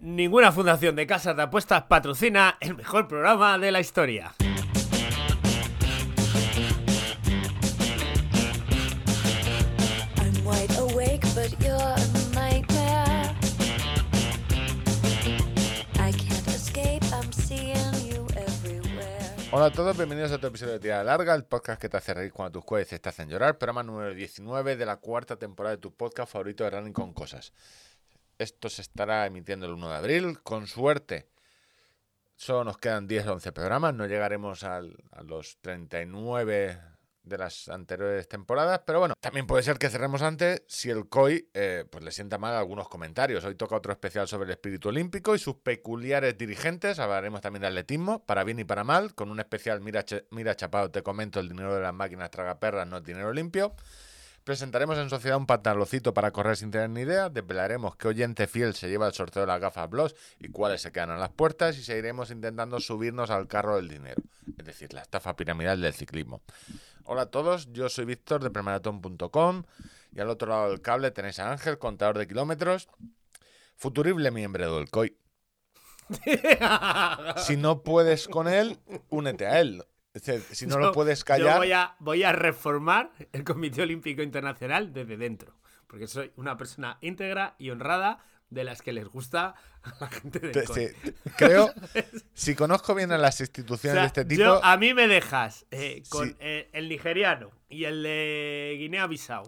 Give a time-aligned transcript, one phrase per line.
[0.00, 4.32] Ninguna fundación de casas de apuestas patrocina el mejor programa de la historia.
[19.50, 22.14] Hola a todos, bienvenidos a otro episodio de Tira Larga, el podcast que te hace
[22.14, 25.82] reír cuando tus jueces te hacen llorar, programa número 19 de la cuarta temporada de
[25.82, 27.52] tu podcast favorito de Running con Cosas.
[28.38, 31.28] Esto se estará emitiendo el 1 de abril, con suerte.
[32.36, 36.80] Solo nos quedan 10 o 11 programas, no llegaremos al- a los 39
[37.22, 41.48] de las anteriores temporadas, pero bueno, también puede ser que cerremos antes si el COI
[41.54, 43.44] eh, pues le sienta mal algunos comentarios.
[43.44, 46.98] Hoy toca otro especial sobre el espíritu olímpico y sus peculiares dirigentes.
[46.98, 50.90] Hablaremos también de atletismo, para bien y para mal, con un especial Mira, Mira Chapado,
[50.90, 53.76] te comento, el dinero de las máquinas tragaperras no es dinero limpio.
[54.44, 57.28] Presentaremos en sociedad un pantalocito para correr sin tener ni idea.
[57.28, 60.90] Desvelaremos qué oyente fiel se lleva el sorteo de las gafas Bloss y cuáles se
[60.90, 61.78] quedan a las puertas.
[61.78, 64.20] Y seguiremos intentando subirnos al carro del dinero,
[64.58, 66.42] es decir, la estafa piramidal del ciclismo.
[67.04, 69.62] Hola a todos, yo soy Víctor de premaratón.com
[70.12, 72.88] y al otro lado del cable tenéis a Ángel, contador de kilómetros,
[73.76, 75.16] futurible miembro del COI.
[77.36, 79.84] Si no puedes con él, únete a él.
[80.14, 84.22] Si no Yo- lo puedes Yo callar, voy a, voy a reformar el Comité Olímpico
[84.22, 85.54] Internacional desde dentro.
[85.86, 88.18] Porque soy una persona íntegra y honrada
[88.50, 90.66] de las que les gusta a la gente COI.
[90.74, 91.72] te- creo,
[92.34, 95.08] si conozco bien a las O instituciones sea, de este tipo, yo- a mí me
[95.08, 96.36] dejas eh, con Sí.
[96.40, 99.42] eh, el nigeriano y el de Guinea-Bissau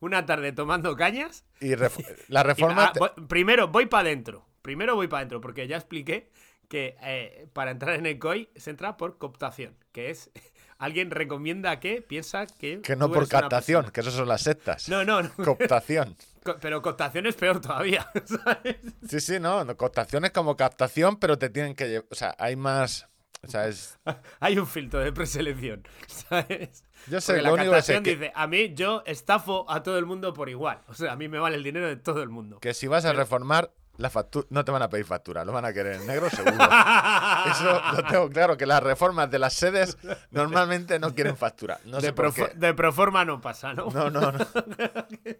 [0.00, 1.44] una tarde tomando cañas.
[1.60, 2.86] y ref- la y- reforma...
[2.86, 4.46] ah, voy- primero voy para adentro.
[4.62, 6.30] Primero voy para adentro, porque ya expliqué
[6.68, 10.30] que eh, para entrar en el COI se entra por cooptación, que es
[10.78, 12.80] alguien recomienda que piensa que.
[12.82, 14.88] que no por captación, que eso son las sectas.
[14.88, 15.30] No, no, no.
[15.36, 16.16] Cooptación.
[16.42, 18.76] Co- Pero cooptación es peor todavía, ¿sabes?
[19.06, 22.34] Sí, sí, no, no, cooptación es como captación, pero te tienen que llevar, o sea,
[22.38, 23.08] hay más,
[23.42, 23.98] o sea, es...
[24.40, 26.84] Hay un filtro de preselección, ¿sabes?
[27.08, 29.70] Yo sé, Porque lo la único que sé captación que, dice, a mí yo estafo
[29.70, 30.80] a todo el mundo por igual.
[30.88, 32.58] O sea, a mí me vale el dinero de todo el mundo.
[32.60, 33.70] que si vas a reformar,
[34.00, 36.56] la factura, no te van a pedir factura, lo van a querer en negro seguro.
[37.50, 39.98] Eso lo tengo claro, que las reformas de las sedes
[40.30, 41.78] normalmente no quieren factura.
[41.84, 42.52] No de, qué.
[42.54, 43.86] de proforma no pasa, ¿no?
[43.90, 44.38] No, no, no.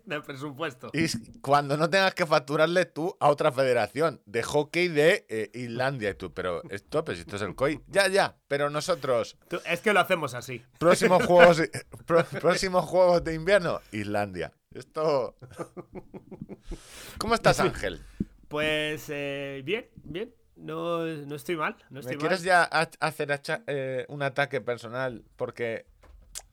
[0.04, 0.90] de presupuesto.
[0.92, 1.06] Y
[1.40, 6.14] cuando no tengas que facturarle tú a otra federación de hockey de eh, Islandia y
[6.14, 7.80] tú, pero esto, pues esto es el COI.
[7.86, 10.62] Ya, ya, pero nosotros, Tú- es que lo hacemos así.
[10.78, 11.62] próximos juegos,
[12.06, 14.52] pro- próximos juegos de invierno, Islandia.
[14.72, 15.34] Esto.
[17.18, 18.00] ¿Cómo estás, Ángel?
[18.50, 20.34] Pues eh, bien, bien.
[20.56, 21.76] No, no estoy mal.
[21.88, 22.46] No estoy ¿Me quieres mal.
[22.46, 25.86] ya ha- hacer eh, un ataque personal porque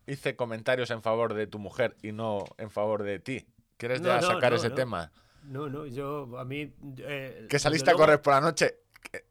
[0.05, 3.47] hice comentarios en favor de tu mujer y no en favor de ti?
[3.77, 5.11] ¿Quieres No, ya no, sacar ese tema?
[5.43, 6.71] No, no, yo a mí.
[6.99, 8.77] eh, Que saliste a correr por la noche.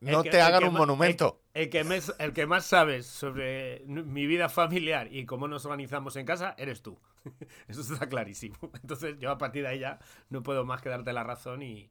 [0.00, 1.42] No que- te hagan un monumento.
[1.54, 5.64] El, el que mes- el que más sabes sobre mi vida familiar y cómo nos
[5.66, 6.98] organizamos en casa eres tú.
[7.68, 8.56] Eso está clarísimo.
[8.82, 10.00] Entonces yo a partir de ahí ya
[10.30, 11.90] no puedo más que darte la razón y,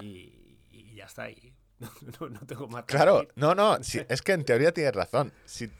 [0.00, 1.30] y, y ya está.
[1.30, 4.94] Y no, no- no tengo más Claro, no, no, sí, es que en teoría tienes
[4.94, 5.32] razón.
[5.44, 5.70] Si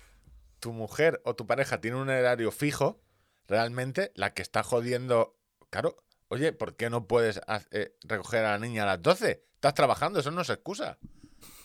[0.61, 3.01] tu mujer o tu pareja tiene un horario fijo,
[3.47, 5.37] realmente la que está jodiendo,
[5.71, 5.97] claro,
[6.29, 7.41] oye, ¿por qué no puedes
[7.71, 9.45] eh, recoger a la niña a las 12?
[9.55, 10.99] Estás trabajando, eso no es excusa.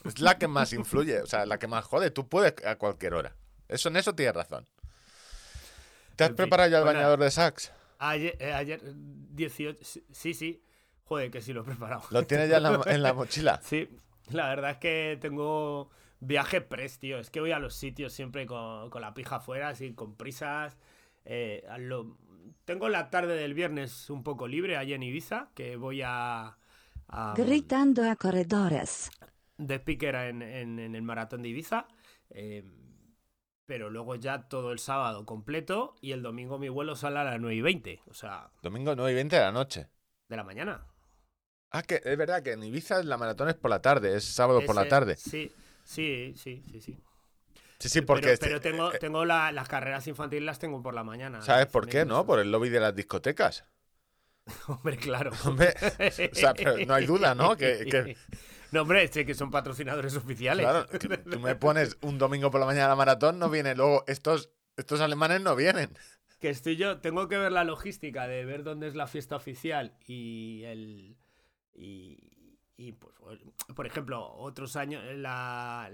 [0.06, 2.12] Es la que más influye, o sea, la que más jode.
[2.12, 3.36] Tú puedes a cualquier hora.
[3.68, 4.68] Eso en eso tienes razón.
[6.16, 7.72] ¿Te has En fin, preparado ya el bañador de sax?
[8.00, 9.84] Ayer, eh, ayer 18.
[9.84, 10.64] sí- Sí, sí.
[11.06, 12.04] Joder, que sí lo he preparado.
[12.12, 13.60] ¿Lo tienes ya en la, en la mochila?
[13.64, 13.90] Sí,
[14.32, 17.20] la verdad es que tengo viaje pres, tío.
[17.20, 20.78] Es que voy a los sitios siempre con, con la pija afuera, así con prisas.
[21.26, 22.18] Eh, lo-
[22.66, 26.58] Tengo la tarde del viernes un poco libre allí en Ibiza, que voy a,
[27.08, 29.12] a Gritando a corredores.
[29.58, 31.88] de speaker en, en- en el maratón de Ibiza.
[32.30, 32.64] eh,
[33.66, 37.40] pero luego ya todo el sábado completo y el domingo mi vuelo sale a las
[37.40, 39.88] 9 y 20, o sea, Domingo 9 y 20 de la noche.
[40.28, 40.86] de la mañana.
[41.74, 44.62] Ah, que es verdad que en Ibiza la maratón es por la tarde, es sábado
[44.64, 45.16] por la tarde.
[45.18, 45.52] Sí,
[45.84, 46.98] sí, sí, sí, sí.
[47.80, 48.22] Sí, sí, porque...
[48.22, 51.42] pero, este- pero tengo, eh, tengo la- las carreras infantiles las tengo por la mañana.
[51.42, 52.26] ¿Sabes Los por qué, no?
[52.26, 53.66] Por el lobby de las discotecas.
[54.68, 55.32] Hombre, claro.
[55.46, 55.74] Hombre,
[56.32, 57.58] o sea, pero no hay duda, ¿no?
[57.58, 58.18] Que, que-
[58.72, 60.66] No, hombre, sé que son patrocinadores oficiales.
[60.66, 60.88] claro,
[61.30, 63.76] tú me pones un domingo por la mañana la maratón, no viene.
[63.76, 65.96] Luego, estos, estos alemanes no vienen.
[66.40, 69.96] Que estoy yo, tengo que ver la logística de ver dónde es la fiesta oficial
[70.08, 71.16] y el.
[71.76, 72.18] Y,
[72.78, 73.14] y, pues,
[73.76, 75.90] por ejemplo, otros años, la,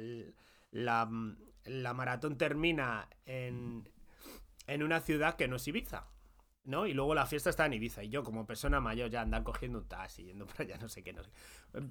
[0.71, 1.09] la,
[1.65, 3.89] la maratón termina en,
[4.67, 6.07] en una ciudad que no es Ibiza.
[6.65, 6.85] ¿no?
[6.85, 8.03] Y luego la fiesta está en Ibiza.
[8.03, 11.01] Y yo, como persona mayor, ya andar cogiendo un taxi, yendo para allá, no sé
[11.01, 11.31] qué, no sé.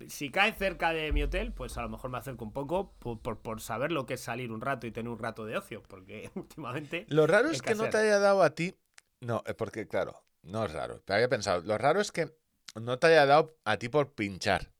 [0.08, 3.20] Si cae cerca de mi hotel, pues a lo mejor me acerco un poco por,
[3.20, 5.82] por- por saber lo que es salir un rato y tener un rato de ocio.
[5.82, 7.06] Porque últimamente.
[7.08, 7.90] Lo raro es que no escasea.
[7.90, 8.76] te haya dado a ti.
[9.20, 11.02] No, porque, claro, no es raro.
[11.04, 12.37] Pero había pensado, lo raro es que
[12.80, 14.72] no te haya dado a ti por pinchar,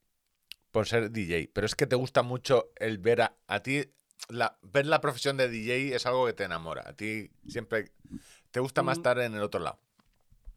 [0.71, 1.51] por ser DJ.
[1.53, 3.85] Pero es que te gusta mucho el ver a, a ti.
[4.29, 6.83] La, ver la profesión de DJ es algo que te enamora.
[6.87, 7.93] A ti siempre
[8.51, 9.01] te gusta más Mm.
[9.01, 9.79] estar en el otro lado.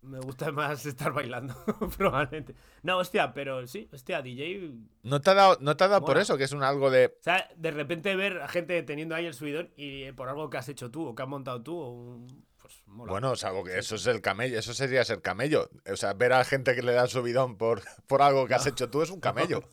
[0.03, 1.53] Me gusta más estar bailando,
[1.97, 2.55] probablemente.
[2.81, 4.71] No, hostia, pero sí, hostia, DJ.
[5.03, 6.39] ¿No te ha dado, no te ha dado por eso?
[6.39, 7.05] Que es un algo de.
[7.19, 10.57] O sea, de repente ver a gente teniendo ahí el subidón y por algo que
[10.57, 13.11] has hecho tú o que has montado tú, o un- pues mola.
[13.11, 15.69] Bueno, es algo que eso es el camello, eso sería ser camello.
[15.91, 18.89] O sea, ver a gente que le da subidón por, por algo que has hecho
[18.89, 19.61] tú es un camello.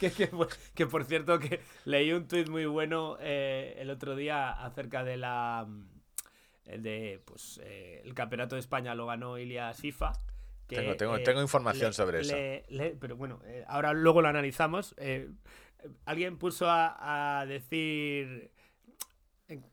[0.00, 0.30] que, que,
[0.74, 5.16] que, por cierto que leí un tuit muy bueno eh, el otro día acerca de
[5.16, 5.88] la mm,
[6.82, 10.12] de pues eh, el campeonato de España lo ganó Ilias FIFA
[10.66, 12.34] que, Tengo- tengo- eh, tengo información le- sobre eso.
[12.34, 14.94] le- pero bueno eh, ahora luego lo analizamos
[16.06, 18.50] alguien puso a, a decir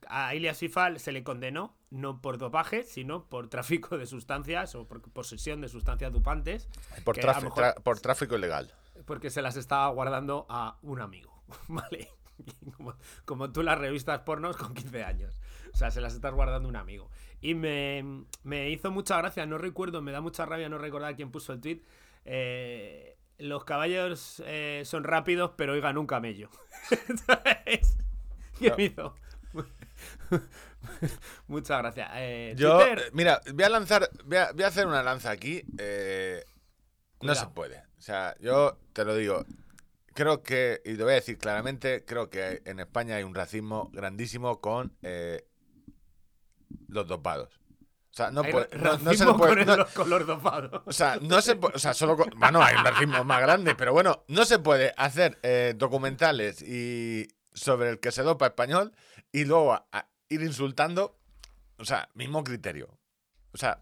[0.07, 4.87] a Ilias FIFA se le condenó no por dopaje sino por tráfico de sustancias o
[4.87, 6.67] por posesión de sustancias dopantes
[7.03, 8.73] Por, a lo tráfico- mejor- por tráfico ilegal.
[9.05, 12.09] porque se las estaba guardando a un amigo, ¿vale?
[12.77, 12.93] Como,
[13.25, 15.37] como tú las revistas pornos con 15 años.
[15.73, 17.09] O sea, se las estás guardando a un amigo.
[17.41, 21.31] Y me, me hizo mucha gracia, no recuerdo, me da mucha rabia no recordar quién
[21.31, 21.81] puso el tweet.
[22.23, 26.49] eh, los caballos eh, son rápidos, pero oigan un camello.
[27.25, 27.97] ¿Sabes?
[28.57, 29.15] ¿Qué me hizo?
[31.47, 32.09] Muchas gracias.
[32.15, 35.31] Eh, Yo, Twitter, eh, mira, voy a lanzar, voy a, voy a hacer una lanza
[35.31, 35.63] aquí.
[35.77, 36.43] eh,
[37.21, 37.79] no se puede.
[37.97, 39.45] O sea, yo te lo digo.
[40.13, 43.89] Creo que, y lo voy a decir claramente, creo que en España hay un racismo
[43.93, 45.45] grandísimo con eh,
[46.87, 47.59] los dopados.
[48.11, 48.67] O sea, no puede.
[48.77, 50.81] No, no se puede- con no- los color dopados.
[50.85, 51.75] o sea, no se puede.
[51.75, 52.17] O sea, solo.
[52.17, 56.61] con- bueno, hay un racismo más grande, pero bueno, no se puede hacer eh, documentales
[56.61, 58.93] y sobre el que se dopa español
[59.31, 61.15] y luego a- a ir insultando.
[61.77, 62.89] O sea, mismo criterio.
[63.51, 63.81] O sea,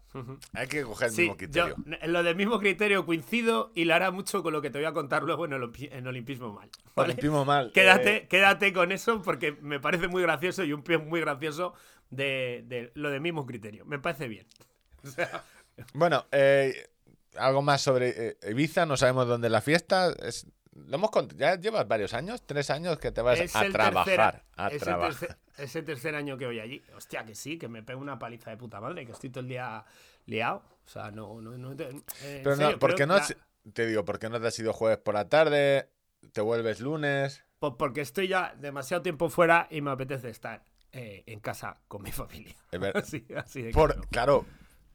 [0.54, 1.76] hay que coger el Sí, mismo criterio.
[2.06, 4.92] lo del mismo criterio coincido y lo hará mucho con lo que te voy a
[4.94, 6.70] contar luego en, Olimpi- en Olimpismo Mal.
[6.96, 7.12] ¿vale?
[7.12, 7.70] Olimpismo mal.
[7.72, 11.74] Quédate, Eh, quédate con eso porque me parece muy gracioso y un pie muy gracioso
[12.08, 13.84] de, de lo del mismo criterio.
[13.84, 14.46] Me parece bien.
[15.04, 15.44] O sea,
[15.92, 16.88] bueno, eh,
[17.36, 18.86] algo más sobre eh, Ibiza.
[18.86, 20.12] No sabemos dónde es la fiesta.
[20.22, 20.46] Es,
[20.86, 24.04] lo hemos ya llevas varios años, tres años que te vas es a trabajar.
[24.32, 25.12] tercer, a es el trabajar.
[25.28, 26.82] tercer- es el tercer año que voy allí.
[26.96, 29.48] Hostia, que sí, que me pego una paliza de puta madre, que estoy todo el
[29.48, 29.84] día
[30.26, 30.62] liado.
[30.86, 31.72] O sea, no, no, no.
[31.72, 33.16] eh, Pero serio, no, ¿por qué creo no?
[33.16, 35.90] la- Te digo, ¿por qué no te has ido jueves por la tarde?
[36.32, 37.44] ¿Te vuelves lunes?
[37.58, 42.02] Pues porque estoy ya demasiado tiempo fuera y me apetece estar eh, en casa con
[42.02, 42.54] mi familia.
[42.94, 44.08] Así, así de Por, claro.
[44.10, 44.46] claro.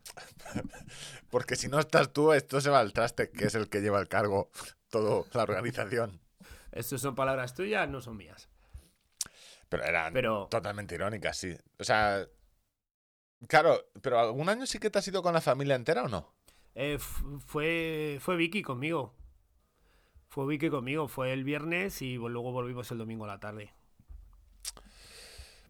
[1.30, 4.00] Porque si no estás tú, esto se va al traste, que es el que lleva
[4.00, 4.50] el cargo,
[4.94, 6.22] todo la organización.
[6.72, 8.48] Estas son palabras tuyas, no son mías.
[9.70, 11.56] Pero eran Pero- totalmente irónicas, sí.
[11.80, 12.28] O sea,
[13.48, 16.32] claro, pero ¿algún año sí que te has ido con la familia entera o no?
[16.76, 19.16] Eh, fue, fue Vicky conmigo.
[20.30, 21.08] Fue Vicky conmigo.
[21.08, 23.74] Fue el viernes y luego volvimos el domingo a la tarde.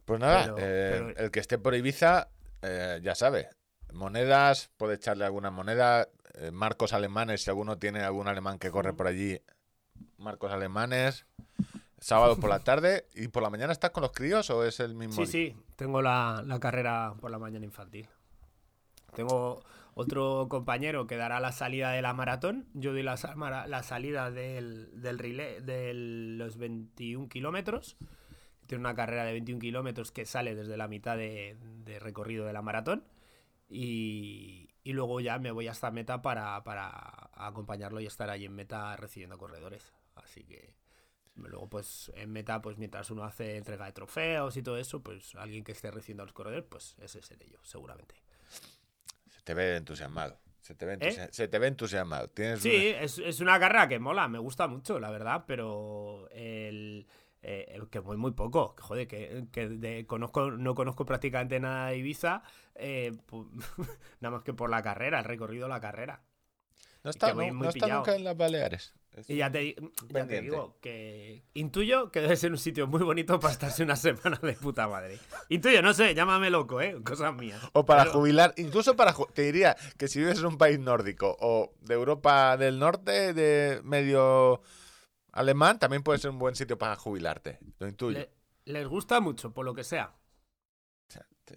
[0.06, 2.30] Pues nada, Pero- eh, pero- el que esté por Ibiza,
[2.62, 3.50] eh, ya sabe.
[3.94, 6.10] Monedas, puede echarle alguna moneda.
[6.34, 9.40] Eh, marcos alemanes, si alguno tiene algún alemán que corre por allí,
[10.18, 11.26] marcos alemanes.
[12.00, 14.94] Sábado por la tarde y por la mañana estás con los críos o es el
[14.94, 15.32] mismo Sí, día?
[15.32, 18.10] sí, tengo la, la carrera por la mañana infantil.
[19.16, 19.64] Tengo
[19.94, 22.68] otro compañero que dará la salida de la maratón.
[22.74, 27.96] Yo doy la, salida del, del relé de los 21 kilómetros.
[28.68, 32.54] Tiene una carrera de 21 kilómetros que sale desde la mitad de, de recorrido de
[32.54, 33.06] la maratón.
[33.70, 38.54] Y, y luego ya me voy hasta meta para, para acompañarlo y estar allí en
[38.56, 39.94] meta recibiendo corredores.
[40.16, 40.76] Así que
[41.36, 45.34] luego pues en meta pues mientras uno hace entrega de trofeos y todo eso pues
[45.36, 48.16] alguien que esté recibiendo a los corredores pues ese seré yo seguramente
[49.30, 50.38] Se te ve entusiasmado.
[50.62, 50.98] Se te ve, ¿Eh?
[51.02, 52.30] entusia- se te ve entusiasmado.
[52.30, 56.28] Tienes sí una- es, es una carrera que mola me gusta mucho la verdad pero
[56.32, 57.08] el
[57.44, 61.98] eh, que voy muy poco joder que, que de- conozco no conozco prácticamente nada de
[61.98, 62.42] Ibiza
[62.76, 63.12] eh,
[64.22, 66.22] nada más que por la carrera el recorrido de la carrera
[67.04, 68.94] No está, muy no está nunca en las Baleares.
[69.12, 69.76] Es- Y ya te,
[70.10, 73.96] ya te digo que intuyo que debe ser un sitio muy bonito para estarse una
[74.08, 75.20] semana de puta madre.
[75.50, 76.96] Intuyo, no sé, llámame loco, ¿eh?
[77.04, 77.62] Cosas mías.
[77.74, 80.80] O para Pero- jubilar, incluso para ju- te diría que si vives en un país
[80.80, 84.62] nórdico o de Europa del Norte, de medio
[85.34, 87.60] alemán, también puede ser un buen sitio para jubilarte.
[87.80, 88.20] Lo intuyo.
[88.20, 88.32] le-
[88.66, 90.16] les gusta mucho, por lo que sea.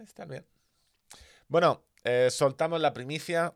[0.00, 0.44] Está bien.
[1.46, 3.54] Bueno, eh, soltamos la primicia.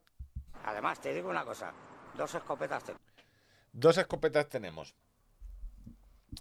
[0.65, 1.73] Además, te digo una cosa,
[2.17, 3.01] dos escopetas tengo.
[3.73, 4.95] Dos escopetas tenemos.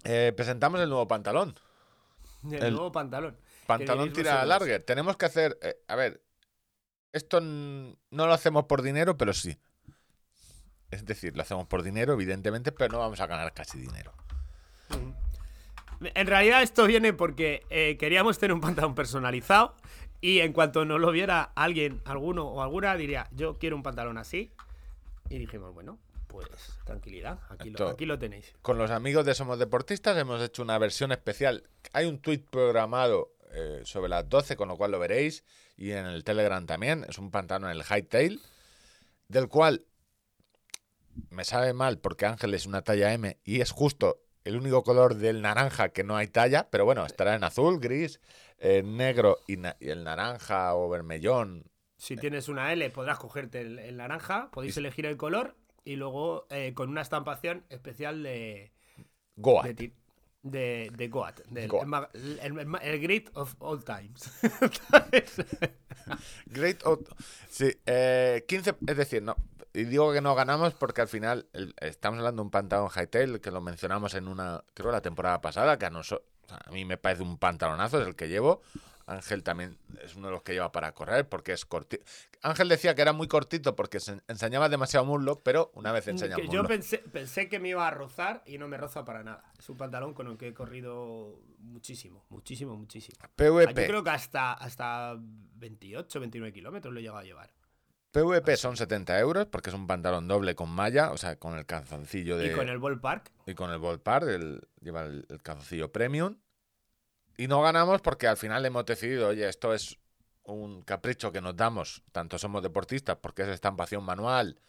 [0.04, 1.56] Eh, presentamos el nuevo pantalón.
[2.44, 3.36] El, El nuevo pantalón.
[3.66, 4.80] Pantalón tira larga.
[4.80, 5.58] Tenemos que hacer.
[5.62, 6.24] eh, a ver.
[7.12, 9.58] Esto no lo hacemos por dinero, pero sí.
[10.92, 14.14] Es decir, lo hacemos por dinero, evidentemente, pero no vamos a ganar casi dinero.
[16.02, 19.76] En realidad esto viene porque eh, queríamos tener un pantalón personalizado
[20.22, 24.18] y en cuanto nos lo viera alguien, alguno o alguna, diría, yo quiero un pantalón
[24.18, 24.52] así.
[25.30, 26.48] Y dijimos, bueno, pues
[26.86, 28.54] tranquilidad, aquí, Esto- lo, aquí lo tenéis.
[28.62, 31.64] Con los amigos de Somos Deportistas hemos hecho una versión especial.
[31.94, 35.44] Hay un tweet programado eh, sobre las 12, con lo cual lo veréis.
[35.78, 37.06] Y en el Telegram también.
[37.08, 38.42] Es un pantalón en el Hightail.
[39.28, 39.86] Del cual
[41.30, 45.16] me sabe mal porque Ángel es una talla M y es justo el único color
[45.16, 46.70] del naranja que no hay talla.
[46.70, 48.20] Pero bueno, estará en azul, gris,
[48.58, 51.66] eh, negro y, el naranja o vermellón.
[51.98, 56.48] Si tienes una L podrás cogerte el, el naranja, podéis elegir el color y luego
[56.50, 58.72] eh, con una estampación especial de,
[59.36, 59.64] Goa.
[59.64, 59.94] de, ti-
[60.42, 62.10] de, de Goat, del Goat.
[62.16, 64.32] el el, el- el Great of All Times.
[66.48, 67.08] Great Out-
[67.50, 69.36] Sí, eh, 15, es decir, no.
[69.74, 73.40] Y digo que no ganamos porque al final el- estamos hablando de un pantalón hightail
[73.40, 76.72] que lo mencionamos en una, creo la temporada pasada, que a, noso- o sea, a
[76.72, 78.62] mí me parece un pantalonazo, es el que llevo.
[79.10, 82.04] Ángel también es uno de los que lleva para correr porque es cortito.
[82.44, 86.36] Ángel decía que era muy cortito porque se enseñaba demasiado muslo, pero una vez enseña
[86.36, 86.62] Que muslo.
[86.62, 89.52] yo pensé, pensé que me iba a rozar y no me roza para nada.
[89.58, 93.18] Es un pantalón con el que he corrido muchísimo, muchísimo, muchísimo.
[93.22, 97.52] Ah, Yo PVP, creo que hasta, hasta 28, 29 kilómetros lo he llegado a llevar.
[98.12, 101.66] PVP son 70 euros porque es un pantalón doble con malla, o sea, con el
[101.66, 102.52] calzoncillo de...
[102.52, 106.38] Y con el ballpark, y con el Volpar, el, lleva el, el calzoncillo premium.
[107.40, 109.98] Y no ganamos porque al final hemos decidido, oye, esto es
[110.44, 114.60] un capricho que nos damos, tanto somos deportistas, porque es estampación manual,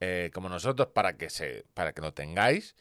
[0.00, 2.76] eh, como nosotros, para que, se, para que lo tengáis.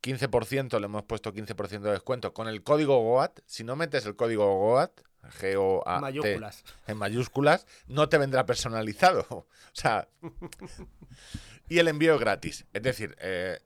[0.00, 3.38] 15% le hemos puesto 15% de descuento con el código GOAT.
[3.44, 4.98] Si no metes el código GOAT,
[5.40, 6.64] G-O-A-T, mayúsculas.
[6.86, 9.26] en mayúsculas, no te vendrá personalizado.
[9.68, 10.08] O sea,
[11.68, 12.64] y el envío es gratis.
[12.72, 13.58] Es decir, eh,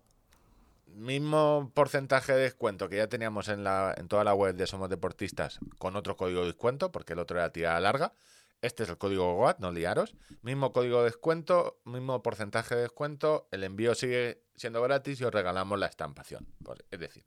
[0.95, 4.89] mismo porcentaje de descuento que ya teníamos en, la, en toda la web de Somos
[4.89, 8.13] Deportistas con otro código de descuento, porque el otro era tirada larga.
[8.61, 10.15] Este es el código GOAT, no liaros.
[10.43, 15.35] Mismo código de descuento, mismo porcentaje de descuento, el envío sigue siendo gratis y os
[15.35, 16.47] regalamos la estampación.
[16.91, 17.25] Es decir,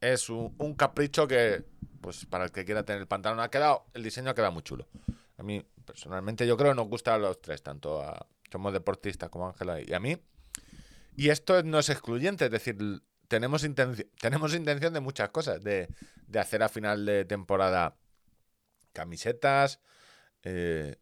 [0.00, 1.64] es un, un capricho que,
[2.00, 4.62] pues para el que quiera tener el pantalón, ha quedado, el diseño ha quedado muy
[4.62, 4.86] chulo.
[5.36, 9.28] A mí, personalmente, yo creo que nos gusta a los tres, tanto a Somos Deportistas
[9.28, 10.16] como a Ángela y a mí.
[11.16, 12.76] Y esto no es excluyente, es decir,
[13.28, 15.88] tenemos, intenci- tenemos intención de muchas cosas, de,
[16.26, 17.96] de hacer a final de temporada
[18.92, 19.80] camisetas,
[20.42, 20.96] eh,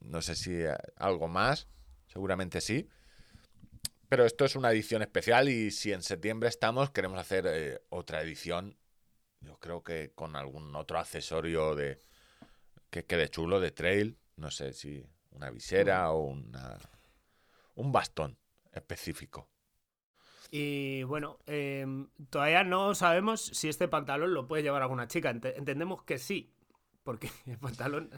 [0.00, 1.68] no sé si eh, algo más,
[2.06, 2.88] seguramente sí.
[4.08, 8.22] Pero esto es una edición especial y si en septiembre estamos, queremos hacer eh, otra
[8.22, 8.78] edición,
[9.40, 12.02] yo creo que con algún otro accesorio de
[12.90, 16.78] que quede chulo de trail, no sé si una visera o una,
[17.74, 18.38] un bastón
[18.76, 19.48] específico.
[20.50, 25.30] Y bueno, em, todavía no sabemos si este pantalón lo puede llevar alguna chica.
[25.30, 26.52] Ente- entendemos que sí,
[27.02, 28.10] porque el pantalón.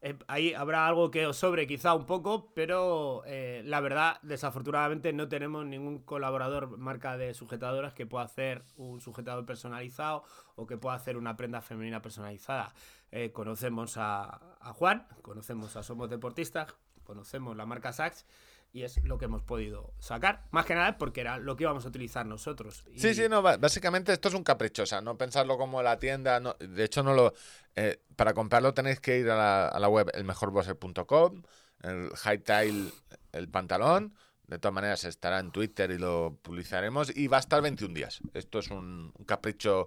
[0.00, 5.12] eh, ahí habrá algo que os sobre quizá un poco, pero eh, la verdad, desafortunadamente
[5.12, 10.24] no tenemos ningún colaborador marca de sujetadoras que pueda hacer un sujetador personalizado
[10.56, 12.74] o que pueda hacer una prenda femenina personalizada.
[13.12, 14.40] Eh, conocemos a,
[14.74, 16.74] Juan, conocemos a Somos Deportistas,
[17.04, 18.26] conocemos la marca Saks
[18.72, 20.44] y es lo que hemos podido sacar.
[20.50, 22.84] Más que nada porque era lo que íbamos a utilizar nosotros.
[22.92, 25.98] Y- Sí, sí, no, básicamente esto es un capricho, o sea, no pensarlo como la
[25.98, 27.32] tienda, no- de hecho no lo,
[27.76, 31.42] eh, para comprarlo tenéis que ir a la, a la web elmejorbosser.com,
[31.82, 32.92] el hightail,
[33.32, 34.14] el pantalón,
[34.46, 38.20] de todas maneras estará en Twitter y lo publicaremos y va a estar 21 días.
[38.34, 39.86] Esto es un, un capricho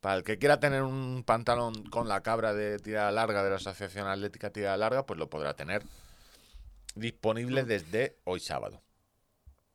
[0.00, 3.56] para el que quiera tener un pantalón con la cabra de tirada larga de la
[3.56, 5.82] Asociación Atlética Tirada Larga, pues lo podrá tener
[6.94, 8.82] disponible desde hoy sábado.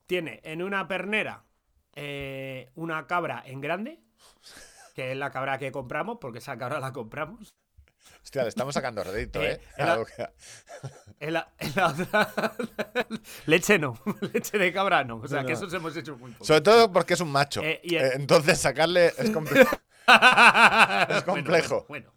[0.06, 1.44] Tiene en una pernera
[1.96, 4.00] eh, una cabra en grande,
[4.96, 7.54] que es la cabra que compramos, porque esa cabra la compramos.
[8.24, 10.30] Hostia, le estamos sacando rédito, Eh, era- A lo que-
[11.20, 12.34] En la, en la otra.
[13.48, 14.00] leche no,
[14.34, 15.18] leche de cabra no.
[15.18, 15.60] O sea, No, que no.
[15.60, 16.46] esos hemos hecho muy poco.
[16.46, 17.62] Sobre todo porque es un macho.
[17.64, 19.76] Eh, y el- Eh, entonces sacarle es complejo.
[21.10, 21.86] es complejo.
[21.90, 22.14] Bueno,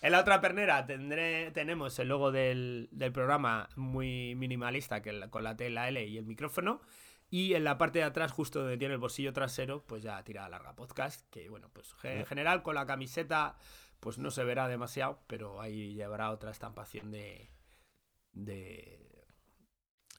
[0.00, 5.28] En la otra pernera tendré, tenemos el logo del, del programa muy minimalista, que la-
[5.30, 6.80] con la T, la L y el micrófono.
[7.30, 10.48] Y en la parte de atrás, justo donde tiene el bolsillo trasero, pues ya tira
[10.48, 11.28] larga podcast.
[11.30, 13.56] Que bueno, pues en general con la camiseta
[14.00, 17.50] pues no se verá demasiado, pero ahí llevará otra estampación de.
[18.32, 19.26] de.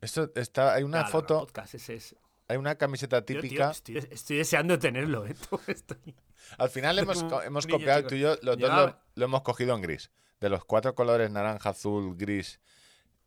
[0.01, 2.15] Esto está, hay una foto, podcast, ese es-
[2.49, 3.71] hay una camiseta Yo, tío, típica.
[3.71, 5.35] estoy, estoy deseando tenerlo, ¿eh?
[6.57, 6.99] Al final
[7.45, 10.11] hemos, copiado tú y yo, los dos lo, lo hemos cogido en gris.
[10.41, 12.59] De los cuatro colores, naranja, azul, gris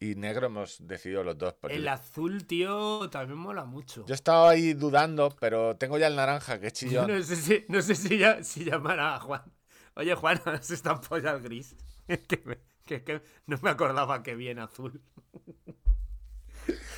[0.00, 1.54] y negro, hemos decidido los dos.
[1.68, 4.04] El azul, tío, también mola mucho.
[4.06, 7.06] Yo estaba ahí dudando, pero tengo ya el naranja, que chillón.
[7.08, 9.42] No sé si, no sé si, ya, si llamar a Juan.
[9.94, 11.76] Oye, Juan, se está polla el gris.
[12.06, 15.00] que, me- que- que no me acordaba que bien azul.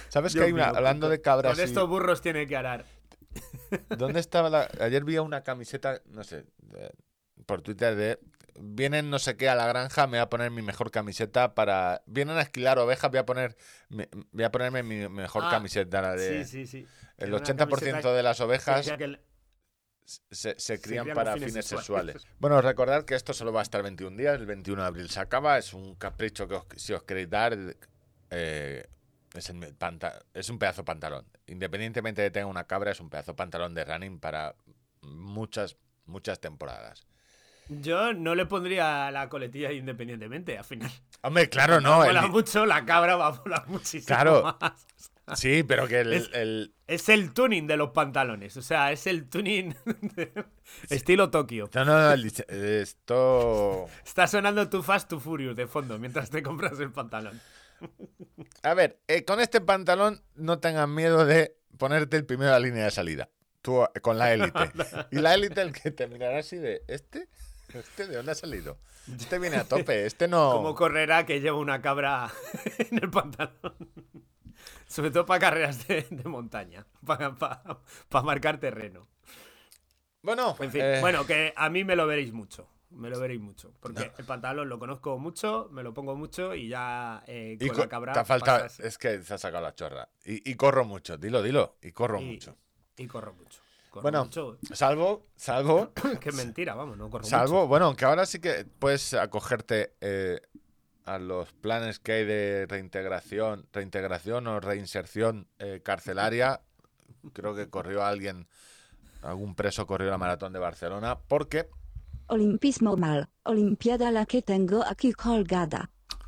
[0.08, 2.84] ¿Sabes que hay una, mío, hablando de cabras, Con estos burros tiene que arar.
[3.98, 4.68] ¿dónde estaba la...?
[4.80, 6.92] Ayer vi una camiseta, no sé, de-
[7.46, 8.18] por Twitter de...
[8.56, 12.02] Vienen no sé qué a la granja, me voy a poner mi mejor camiseta para...
[12.06, 13.56] Vienen a esquilar ovejas, voy a poner...
[13.88, 16.44] mi- voy a ponerme mi mejor Ah, camiseta, la de...
[16.44, 16.88] Sí, sí, sí.
[17.16, 19.20] El Era una 80% camiseta de las ovejas decía que el-
[20.04, 22.12] se, se crían crían para fines, fines sexuales.
[22.14, 22.38] sexuales.
[22.38, 25.18] Bueno, recordad que esto solo va a estar 21 días, el 21 de abril se
[25.18, 27.56] acaba, es un capricho que os- si os queréis dar,
[28.30, 28.86] eh,
[29.34, 29.56] es, el
[30.50, 31.26] un pedazo de pantalón.
[31.46, 34.54] Independientemente de que tenga una cabra, es un pedazo de pantalón de running para
[35.02, 35.76] muchas,
[36.06, 37.06] muchas temporadas.
[37.68, 40.90] Yo no le pondría la coletilla independientemente, al final.
[41.22, 42.02] Hombre, claro, no.
[42.04, 44.56] el- mola mucho, la cabra va a molar muchísimo Claro.
[44.60, 44.86] más.
[45.40, 49.06] sí, pero que el, Es- el- Es el tuning de los pantalones, o sea, es
[49.06, 49.74] el tuning
[50.14, 50.44] de-
[50.90, 51.70] estilo Tokio.
[51.74, 53.86] no, no, no, el esto...
[54.04, 57.40] Está sonando Too Fast, Too Furious de fondo mientras te compras el pantalón.
[58.62, 62.66] A ver, eh, con este pantalón no tengas miedo de ponerte el primero de la
[62.66, 63.28] línea de salida.
[63.62, 64.70] Tú eh, con la élite.
[65.10, 67.28] Y la élite el que te mirará así de, ¿este?
[67.72, 68.78] ¿Este de dónde ha salido?
[69.14, 70.52] Este viene a tope, este no...
[70.52, 72.30] Como correrá que lleva una cabra
[72.78, 73.76] en el pantalón.
[74.86, 77.34] Sobre todo para carreras de, de montaña, para
[78.22, 79.08] marcar terreno.
[80.22, 82.66] Bueno, En fin, eh, bueno, que a mí me lo veréis mucho.
[82.94, 83.72] Me lo veréis mucho.
[83.80, 87.76] Porque el pantalón lo conozco mucho, me lo pongo mucho y ya eh, y con
[87.76, 88.12] co- la cabra.
[88.12, 90.08] te ha faltado- es que se ha sacado la chorra.
[90.24, 91.76] Y, y corro mucho, dilo, dilo.
[91.82, 92.56] Y corro y, mucho.
[92.96, 93.60] y corro mucho.
[93.90, 94.58] Corro Bueno, mucho.
[94.72, 99.94] Salvo, salvo, Qué mentira, vamos, no corro salvo, bueno, aunque ahora sí que puedes acogerte
[100.00, 100.40] eh,
[101.04, 106.60] a los planes que hay de reintegración, reintegración o reinserción eh, carcelaria.
[107.32, 108.46] Creo que corrió alguien,
[109.22, 111.68] algún preso corrió la maratón de Barcelona, porque
[112.26, 113.28] Olimpismo mal.
[113.44, 115.90] Olimpiada la que tengo aquí colgada.
[116.08, 116.24] mucho.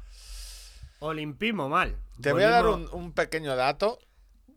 [1.00, 1.96] Olimpimo mal.
[2.20, 3.98] te voy a dar un, un pequeño dato.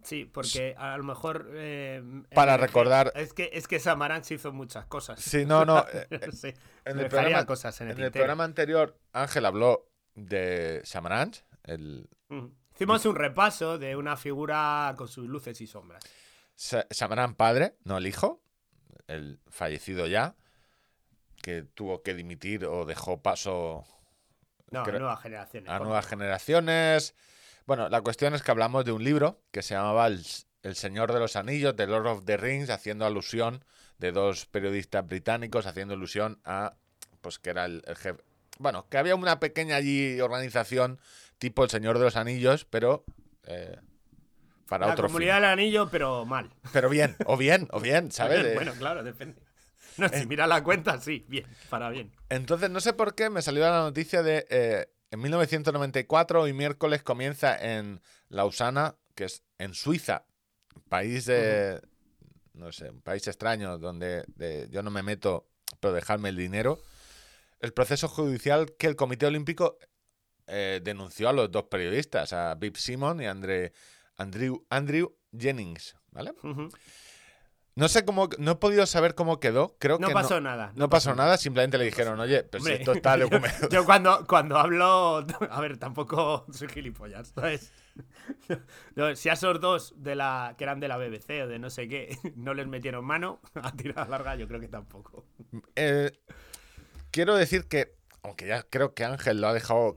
[0.03, 1.49] Sí, porque a lo mejor.
[1.53, 2.01] eh,
[2.33, 5.19] Para recordar- Es que, es que Samaranch hizo muchas cosas.
[5.19, 5.79] Sí, no, no.
[5.93, 6.53] eh, eh, Sí,
[6.85, 8.23] en el programa, cosas en el, en el tintero.
[8.23, 12.09] programa anterior, Ángel habló de Samaranch, el.
[12.73, 16.01] Hicimos un repaso de una figura con sus luces y sombras.
[16.55, 18.41] Sa- Samaran padre, no el hijo,
[19.07, 20.35] el fallecido ya,
[21.41, 23.85] que tuvo que dimitir o dejó paso
[24.71, 25.69] No, Creo- nuevas generaciones.
[25.71, 27.15] a nuevas generaciones.
[27.65, 30.23] Bueno, la cuestión es que hablamos de un libro que se llamaba El,
[30.63, 33.63] El Señor de los Anillos, The Lord of the Rings, haciendo alusión
[33.97, 36.75] de dos periodistas británicos, haciendo alusión a,
[37.21, 38.23] pues que era el, el jefe.
[38.59, 40.99] Bueno, que había una pequeña allí organización
[41.37, 43.03] tipo El Señor de los Anillos, pero
[43.45, 43.77] eh,
[44.67, 45.41] para La otro comunidad fin.
[45.43, 46.51] del anillo, pero mal.
[46.73, 48.45] Pero bien, o bien, o bien, ¿sabes?
[48.45, 49.41] Eh, bueno, claro, depende.
[49.99, 52.11] No, si mira la cuenta, sí, bien, para bien.
[52.29, 57.03] Entonces, no sé por qué me salió la noticia de eh, en 1994 y miércoles
[57.03, 60.25] comienza en Lausana, que es en Suiza,
[60.87, 61.81] país de,
[62.53, 66.79] no sé, un país extraño donde de- yo no me meto, pero dejarme el dinero,
[67.59, 69.77] el proceso judicial que el Comité Olímpico
[70.47, 73.73] eh, denunció a los dos periodistas, a Bib Simon y a André,
[74.17, 76.31] Andrew, Andrew Jennings, ¿vale?
[76.43, 76.69] Ujú.
[77.75, 80.71] No sé cómo, no he podido saber cómo quedó, creo No que pasó no, nada.
[80.75, 83.69] no pasó nada, simplemente le dijeron, oye, pero si Hombre, esto está yo- documentado.
[83.69, 85.25] Yo, cuando, cuando hablo.
[85.49, 87.71] A ver, tampoco soy gilipollas, ¿sabes?
[88.95, 91.69] No, si a esos dos de la, que eran de la BBC o de no
[91.69, 95.25] sé qué no les metieron mano a tirada larga, yo creo que tampoco.
[95.75, 96.11] Eh,
[97.11, 99.95] quiero decir que, aunque ya creo que Ángel lo ha dejado,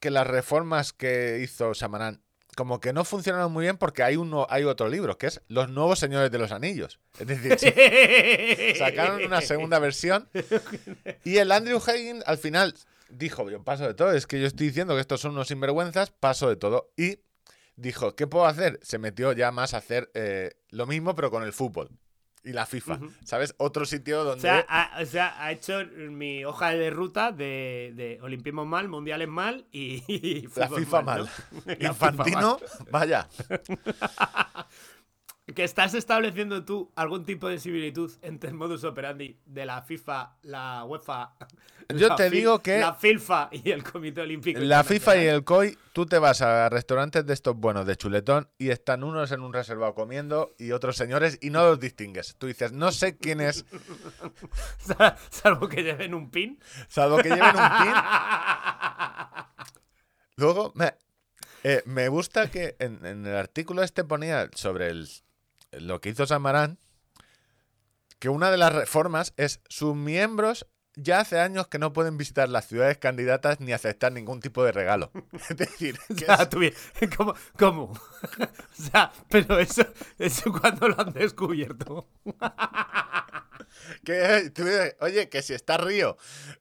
[0.00, 2.22] que las reformas que hizo Samarán
[2.56, 5.68] como que no funcionaron muy bien porque hay uno, hay otro libro, que es Los
[5.68, 6.98] Nuevos Señores de los Anillos.
[7.18, 7.56] Es decir,
[8.78, 10.28] sacaron una segunda versión
[11.22, 12.74] y el Andrew Higgins al final
[13.10, 16.10] dijo, yo paso de todo, es que yo estoy diciendo que estos son unos sinvergüenzas,
[16.10, 16.90] paso de todo.
[16.96, 17.18] Y
[17.76, 18.80] dijo, ¿qué puedo hacer?
[18.82, 21.90] Se metió ya más a hacer eh, lo mismo pero con el fútbol
[22.46, 23.00] y la FIFA.
[23.24, 23.54] ¿sabes?
[23.58, 24.40] Otro sitio O donde...
[24.40, 29.28] sea, ha, o sea, ha hecho mi hoja de ruta de, de Olimpismo mal, Mundiales
[29.28, 31.28] mal y, y La FIFA mal.
[31.66, 32.58] FIFA Infantino,
[32.90, 33.28] vaya.
[35.54, 40.34] que estás estableciendo tú algún tipo de similitud entre el modus operandi de la FIFA,
[40.42, 41.36] la UEFA.
[41.94, 44.58] Yo la te Fi- digo que- La FIFA y el Comité Olímpico.
[44.58, 48.50] La FIFA y el COI, tú te vas a restaurantes de estos buenos de chuletón
[48.58, 52.34] y están unos en un reservado comiendo y otros señores y no los distingues.
[52.38, 53.64] Tú dices, no sé quién es,
[55.30, 56.58] Salvo que lleven un pin.
[56.88, 57.92] salvo que lleven un pin.
[60.36, 60.92] Luego, me,
[61.62, 65.08] eh, me gusta que en, en el artículo este ponía sobre el,
[65.80, 66.78] lo que hizo Samarán,
[68.18, 70.66] que una de las reformas es sus miembros
[70.98, 74.72] ya hace años que no pueden visitar las ciudades candidatas ni aceptar ningún tipo de
[74.72, 75.10] regalo.
[75.50, 76.72] Es decir, O que sea, es- tú bien,
[77.16, 77.34] ¿Cómo?
[77.58, 77.82] ¿Cómo?
[77.92, 77.98] O
[78.72, 79.82] sea, pero eso,
[80.18, 82.08] eso cuando lo han descubierto.
[84.04, 84.64] Que, tú
[85.00, 86.16] oye, que si está Río,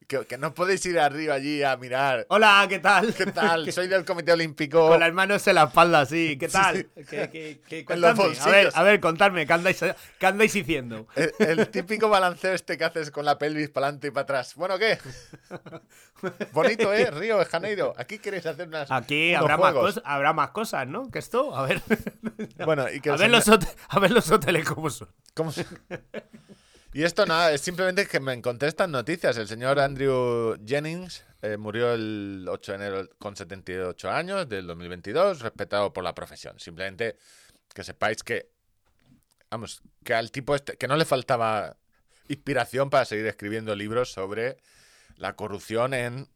[0.08, 2.26] que, que no podéis ir a Río allí a mirar.
[2.30, 3.14] Hola, ¿qué tal?
[3.14, 3.72] ¿Qué tal?
[3.74, 4.88] Soy del Comité Olímpico.
[4.88, 6.38] Con las manos en la espalda, sí.
[6.40, 6.88] ¿Qué tal?
[6.98, 7.04] sí.
[7.06, 9.80] ¿Qué, qué, En los a ver, a ver, contadme, ¿qué andáis,
[10.20, 11.08] qué andáis diciendo?
[11.16, 14.56] El, el típico balanceo este que haces con la pelvis para adelante y para atrás.
[14.56, 14.98] Bueno, ¿qué?
[16.54, 17.12] Bonito, ¿eh?
[17.12, 17.94] Río de Janeiro.
[17.98, 18.90] Aquí queréis hacer unas.
[18.92, 21.10] Aquí habrá más, cosas, habrá más cosas, ¿no?
[21.12, 21.82] Que esto, a ver.
[22.66, 25.10] Bueno, y que A ver, señor- los a ver los hoteles cómo son.
[25.34, 25.66] ¿Cómo se-
[26.96, 29.36] Y esto nada, es simplemente que me encontré estas noticias.
[29.36, 35.42] El señor Andrew Jennings eh, murió el 8 de enero con 78 años del 2022,
[35.42, 36.58] respetado por la profesión.
[36.58, 37.18] Simplemente
[37.74, 38.48] que sepáis que,
[39.52, 41.76] vamos, que al tipo este, que no le faltaba
[42.30, 44.56] inspiración para seguir escribiendo libros sobre
[45.18, 46.30] la corrupción en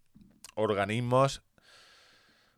[0.56, 1.41] organismos,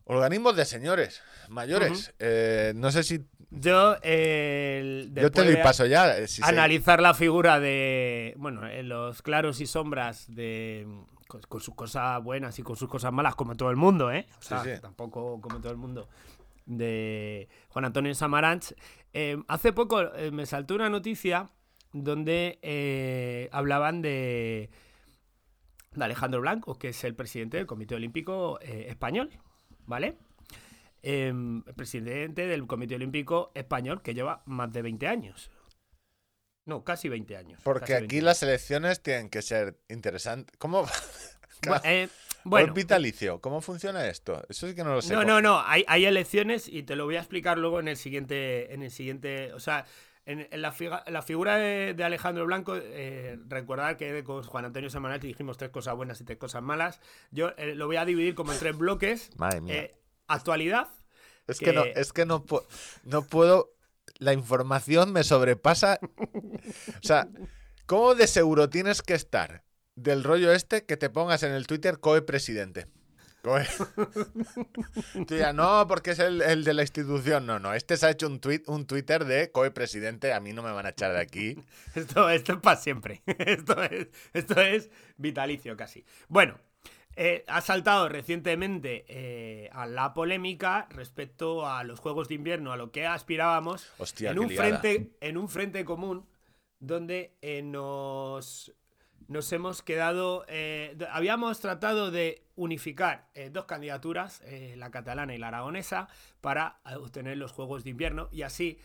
[0.05, 2.15] organismos de señores mayores.
[2.17, 6.17] Eh, no sé si Yo, eh, el- yo te de paso ya.
[6.17, 10.87] eh, si se- analizar la figura de, bueno, en los claros y sombras de,
[11.27, 14.25] con, con sus cosas buenas y con sus cosas malas, como todo el mundo, ¿eh?
[14.39, 14.81] O sea, Sí, sí.
[14.81, 16.07] tampoco como todo el mundo,
[16.65, 18.73] de Juan Antonio Samaranch.
[19.13, 21.49] Eh, hace poco eh, me saltó una noticia
[21.91, 24.69] donde eh, hablaban de,
[25.93, 29.29] de Alejandro Blanco, que es el presidente del Comité Olímpico Español,
[29.87, 30.15] ¿vale?
[31.03, 35.49] Em, presidente del Comité Olímpico Español que lleva más de 20 años.
[36.65, 37.59] No, casi 20 años.
[37.63, 38.25] Porque casi 20 aquí años.
[38.25, 40.55] las elecciones tienen que ser interesantes.
[40.57, 40.85] ¿Cómo?
[41.63, 42.07] Bu- eh,
[42.43, 44.43] Bueno, bueno, vitalicio, ¿cómo funciona esto?
[44.49, 45.13] Eso sí que no lo sé.
[45.13, 47.97] no, no, no, hay, hay elecciones y te lo voy a explicar luego en el
[47.97, 49.85] siguiente, en el siguiente, o sea,
[50.25, 54.65] en, en la, figa- la figura de, de Alejandro Blanco, eh, recordar que con Juan
[54.65, 56.99] Antonio Samaranch dijimos tres cosas buenas y tres cosas malas.
[57.31, 59.29] Yo eh, lo voy a dividir como en tres bloques.
[59.37, 59.91] Madre mía.
[60.33, 60.87] Actualidad,
[61.47, 62.45] es que, no, es que no,
[63.03, 63.73] no puedo.
[64.17, 65.99] La información me sobrepasa.
[66.01, 67.27] O sea,
[67.85, 69.63] ¿cómo de seguro tienes que estar
[69.95, 72.87] del rollo este que te pongas en el Twitter COE presidente?
[73.41, 73.65] COE.
[75.27, 77.45] Tú ya, no, porque es el, el de la institución.
[77.45, 80.33] No, no, este se ha hecho un, tweet, un Twitter de COE presidente.
[80.33, 81.57] A mí no me van a echar de aquí.
[81.95, 83.21] Esto, esto es para siempre.
[83.25, 86.05] Esto es, esto es vitalicio casi.
[86.27, 86.59] Bueno,
[87.15, 92.77] eh, ha saltado recientemente eh, a la polémica respecto a los Juegos de Invierno, a
[92.77, 96.25] lo que aspirábamos Hostia, en, un frente, en un frente común
[96.79, 98.73] donde eh, nos,
[99.27, 100.45] nos hemos quedado...
[101.11, 104.41] habíamos tratado de unificar dos candidaturas,
[104.75, 106.07] la catalana y la aragonesa,
[106.39, 108.79] para obtener los Juegos de Invierno y así...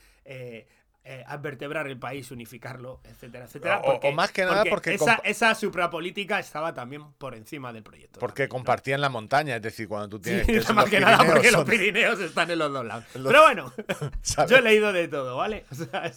[1.06, 3.80] eh, vertebrar el país, unificarlo, etcétera, etcétera.
[3.84, 7.82] O- o más que nada porque esa, compa- esa suprapolítica estaba también por encima del
[7.84, 8.18] proyecto.
[8.18, 8.54] Porque también, ¿no?
[8.56, 9.56] compartían la montaña.
[9.56, 10.72] Es decir, cuando tú tienes Sí, que.
[10.72, 13.04] más los que nada porque los son- Pirineos están en los dos lados.
[13.14, 13.72] Los- Pero bueno,
[14.48, 15.64] yo he leído de todo, ¿vale?
[15.70, 16.10] O sea,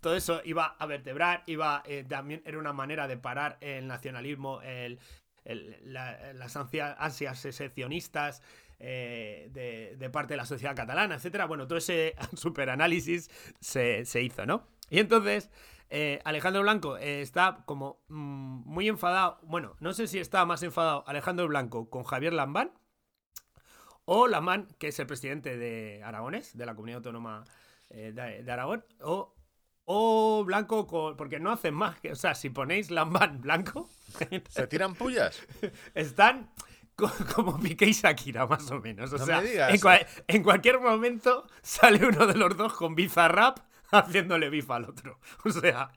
[0.00, 4.60] todo eso iba a vertebrar, iba eh, también era una manera de parar el nacionalismo,
[4.62, 4.98] el,
[5.44, 8.42] el- la- las ansia- ansias secesionistas
[8.84, 11.46] eh, de, de parte de la sociedad catalana, etcétera.
[11.46, 14.66] Bueno, todo ese superanálisis se, se hizo, ¿no?
[14.90, 15.50] Y entonces
[15.88, 19.38] eh, Alejandro Blanco eh, está como mm, muy enfadado.
[19.42, 22.72] Bueno, no sé si está más enfadado Alejandro Blanco con Javier Lambán
[24.04, 27.44] o Lamán, que es el presidente de Aragones, de la comunidad autónoma
[27.88, 29.34] de, de Aragón, o,
[29.84, 32.00] o Blanco, con- porque no hacen más.
[32.00, 33.88] Que, o sea, si ponéis Lambán Blanco,
[34.48, 35.40] ¿Se tiran pullas?
[35.94, 36.50] están
[37.34, 39.12] como Piqué y Shakira, más o menos.
[39.12, 39.70] O No sea, me digas.
[39.74, 43.58] En, cua- en cualquier momento sale uno de los dos con bizarrap
[43.90, 45.18] haciéndole bifa al otro.
[45.44, 45.92] O sea,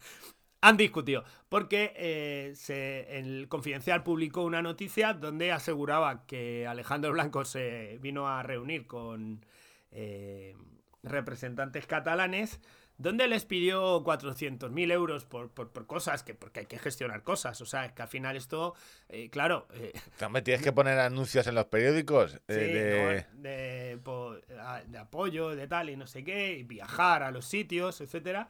[0.61, 1.23] han discutido.
[1.49, 8.27] Porque eh, se, el Confidencial publicó una noticia donde aseguraba que Alejandro Blanco se vino
[8.27, 9.45] a reunir con
[9.91, 10.55] eh,
[11.03, 12.59] representantes catalanes
[12.97, 16.23] ¿Dónde les pidió 400.000 euros por, por, por cosas?
[16.23, 17.59] que Porque hay que gestionar cosas.
[17.61, 18.73] O sea, que al final esto,
[19.09, 22.39] eh, claro, eh, También tienes que poner anuncios en los periódicos.
[22.47, 23.41] eh, de- ¿no?
[23.41, 27.45] de, po- a- de apoyo, de tal y no sé qué, y viajar a los
[27.45, 28.47] sitios, etcétera.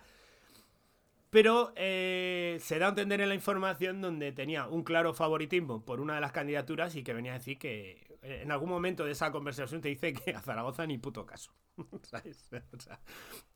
[1.31, 5.99] Pero eh, se da a entender en la información donde tenía un claro favoritismo por
[5.99, 9.11] una de las candidaturas y que venía a decir que eh, en algún momento de
[9.11, 11.51] esa conversación te dice que a Zaragoza ni puto caso.
[12.03, 12.49] ¿Sabes?
[12.77, 12.99] O sea,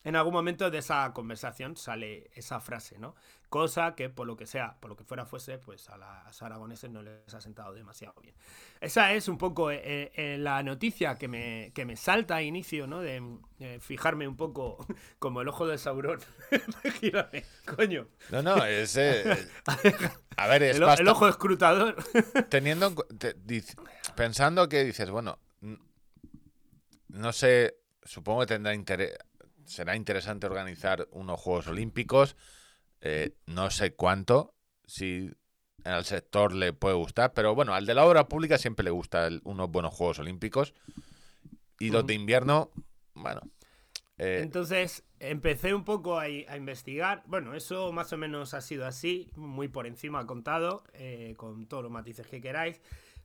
[0.04, 3.14] en algún momento de esa conversación sale esa frase, ¿no?
[3.48, 6.88] Cosa que por lo que sea, por lo que fuera fuese, pues a los aragoneses
[6.90, 8.34] no les ha sentado demasiado bien.
[8.80, 12.86] Esa es un poco eh, eh, la noticia que me, que me salta a inicio,
[12.86, 13.00] ¿no?
[13.00, 13.20] De
[13.58, 14.86] eh, fijarme un poco
[15.18, 16.20] como el ojo del Sauron.
[17.00, 17.44] Gírame,
[17.76, 18.06] coño.
[18.30, 18.96] No, no, es.
[18.96, 19.48] eh,
[20.36, 21.96] a ver, es El, el ojo escrutador.
[22.48, 23.34] teniendo te-
[24.14, 25.38] pensando que dices, bueno,
[27.08, 29.16] no sé, supongo que tendrá interés,
[29.64, 32.36] será interesante organizar unos Juegos Olímpicos,
[33.00, 35.30] eh, no sé cuánto, si
[35.84, 39.26] al sector le puede gustar, pero bueno, al de la obra pública siempre le gusta
[39.26, 40.74] el- unos buenos Juegos Olímpicos.
[41.78, 42.70] Y los de invierno,
[43.14, 43.40] bueno,
[44.18, 47.22] eh, Entonces empecé un poco a, investigar.
[47.26, 51.82] Bueno, eso más o menos ha sido así, muy por encima contado, eh, con todos
[51.82, 52.82] los matices que queráis,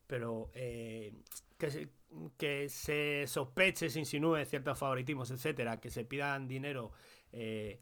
[0.08, 1.14] pero eh,
[1.58, 1.90] que,
[2.38, 6.92] que se sospeche, se insinúe ciertos favoritismos, etcétera, que se pidan dinero.
[7.32, 7.80] eh,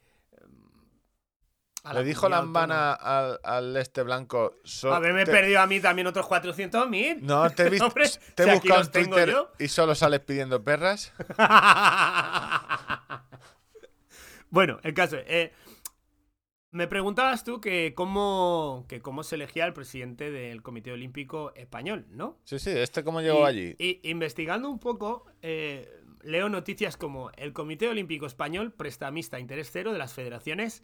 [1.86, 2.30] a le dijo.
[2.30, 4.56] Lambana al, al este blanco.
[4.64, 7.20] so- Haberme te- perdido a mí también otros 400.000.
[7.22, 9.52] No, te he visto, Hombre, te he buscado en Twitter yo.
[9.60, 11.12] y solo sales pidiendo perras.
[14.50, 15.54] bueno, el caso es, eh,
[16.74, 22.06] me preguntabas tú que cómo, que cómo se elegía el presidente del Comité Olímpico Español,
[22.10, 22.40] ¿no?
[22.46, 23.76] Sí, sí, ¿este cómo llegó Y- allí?
[23.78, 25.88] Y investigando un poco, eh,
[26.24, 30.84] leo noticias como el Comité Olímpico Español prestamista interés cero de las federaciones,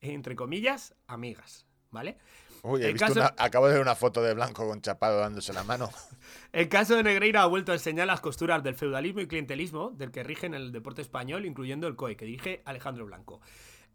[0.00, 2.18] entre comillas, amigas, ¿vale?
[2.62, 5.20] Uy, he el visto caso- una- acabo de ver una foto de Blanco con Chapado
[5.20, 5.88] dándose la mano.
[6.52, 10.10] El caso de Negreira ha vuelto a enseñar las costuras del feudalismo y clientelismo del
[10.10, 13.40] que rigen el deporte español, incluyendo el COE, que dirige Alejandro Blanco.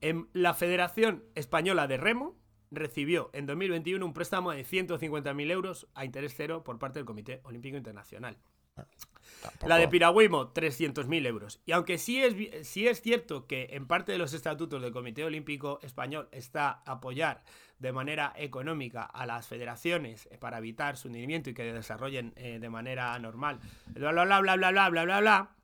[0.01, 2.36] En la Federación Española de Remo
[2.71, 7.41] recibió en 2021 un préstamo de 150.000 euros a interés cero por parte del Comité
[7.43, 8.38] Olímpico Internacional.
[9.41, 9.67] Tampoco.
[9.67, 11.62] La de Piragüismo, 300.000 euros.
[11.65, 15.23] Y aunque sí es, sí es cierto que en parte de los estatutos del Comité
[15.23, 17.43] Olímpico Español está apoyar
[17.79, 22.60] de manera económica a las federaciones eh, para evitar su hundimiento y que desarrollen eh,
[22.60, 25.55] de manera normal, bla, bla, bla, bla, bla, bla, bla, bla, bla.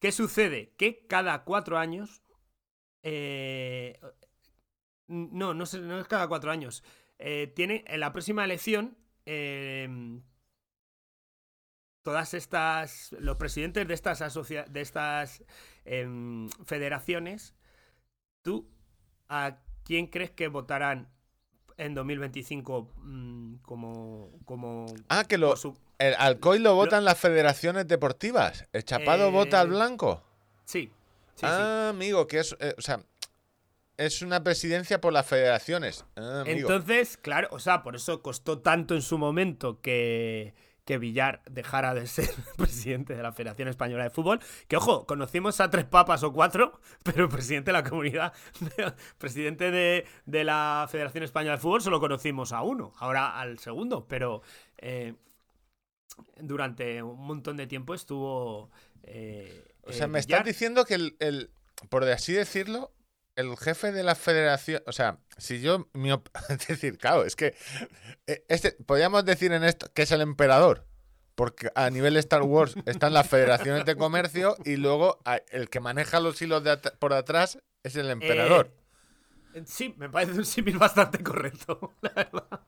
[0.00, 0.74] ¿Qué sucede?
[0.76, 2.23] Que cada cuatro años...
[3.04, 4.00] eh,
[5.06, 6.82] no, no, sé- no es cada cuatro años.
[7.18, 8.96] Eh, tiene en la próxima elección...
[9.26, 9.88] eh,
[12.02, 15.42] todas estas los presidentes de estas asocia de estas
[15.86, 17.54] em, federaciones
[18.42, 18.68] tú
[19.28, 21.08] a quién crees que votarán
[21.78, 27.88] en 2025 mm, como como Ah, que lo, su- el Alcoy lo votan las federaciones
[27.88, 28.68] deportivas.
[28.72, 30.22] El Chapado Eh, vota al Blanco.
[30.66, 30.90] sí
[31.34, 31.46] sí, sí.
[31.46, 32.56] ah, amigo, que es.
[32.60, 33.04] eh, o sea,
[33.96, 36.04] es una presidencia por las federaciones.
[36.16, 36.74] Ah, amigo.
[36.74, 41.94] Entonces, claro, o sea, por eso costó tanto en su momento que, que Villar dejara
[41.94, 44.40] de ser presidente de la Federación Española de Fútbol.
[44.68, 48.32] Que, ojo, conocimos a tres papas o cuatro, pero presidente de la comunidad,
[49.18, 54.06] presidente de, de la Federación Española de Fútbol, solo conocimos a uno, ahora al segundo,
[54.08, 54.42] pero
[54.78, 55.14] eh,
[56.40, 58.70] durante un montón de tiempo estuvo.
[59.02, 61.50] eh, o sea, eh, me estás diciendo que el, el-
[61.88, 62.92] por así decirlo,
[63.36, 67.36] el jefe de la federación, o sea, si yo, mi op- es decir, claro, es
[67.36, 67.54] que
[68.26, 70.86] eh, este, podríamos decir en esto que es el emperador,
[71.34, 75.18] porque a nivel Star Wars están las federaciones de comercio y luego
[75.50, 78.72] el que maneja los hilos de at- por atrás es el emperador.
[79.54, 82.60] Eh, sí, me parece un símil bastante correcto, la verdad.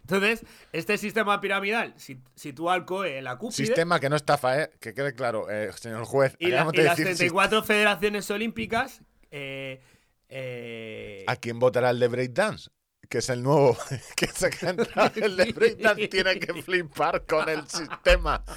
[0.00, 4.60] Entonces, este sistema piramidal si- sitúa al COE en la cúspide Sistema que no estafa,
[4.62, 4.70] ¿eh?
[4.80, 6.34] Que quede claro, eh, señor juez.
[6.38, 9.80] y, la- y de las decir si- 34 federaciones olímpicas eh,
[10.28, 12.70] eh, ¿A quién votará el de Breakdance?
[13.08, 13.76] Que es el nuevo.
[14.16, 18.42] Que se entrado el de Breakdance tiene que flipar con el sistema.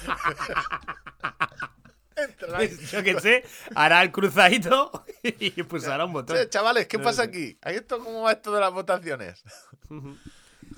[2.92, 6.36] Yo que sé, hará el cruzadito y pulsará un botón.
[6.48, 7.28] Chavales, ¿qué No pasa sé.
[7.28, 7.58] aquí?
[7.62, 9.42] ¿Ahí esto cómo va esto de las votaciones?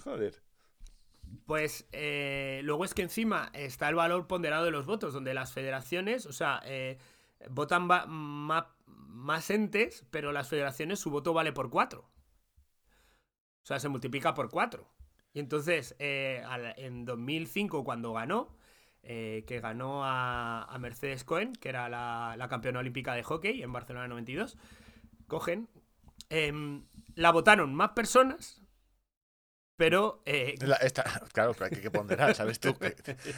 [0.07, 0.43] Joder.
[1.45, 5.53] Pues eh, luego es que encima está el valor ponderado de los votos, donde las
[5.53, 6.99] federaciones, o sea, eh,
[7.51, 12.11] votan más entes, pero las federaciones su voto vale por cuatro.
[13.63, 14.89] O sea, se multiplica por cuatro.
[15.33, 16.43] Y entonces, eh,
[16.77, 18.57] en 2005, cuando ganó,
[19.03, 23.73] que ganó a, a Mercedes Cohen, que era la, la campeona olímpica de hockey en
[23.73, 24.57] Barcelona 92.
[25.29, 25.69] Cogen.
[26.29, 28.63] em, la votaron más personas,
[29.77, 32.59] pero eh, La- esta- claro, pero hay que ponderar, ¿sabes?
[32.61, 32.75] tú?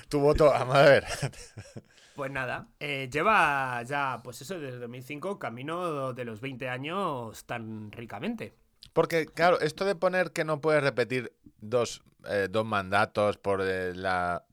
[0.08, 1.04] tu voto, vamos a ver.
[2.14, 7.92] Pues nada, eh, lleva ya, pues eso, desde 2005, camino de los 20 años tan
[7.92, 8.56] ricamente.
[8.92, 13.94] Porque, claro, esto de poner que no puedes repetir dos, eh, dos mandatos por eh,
[13.94, 14.44] la.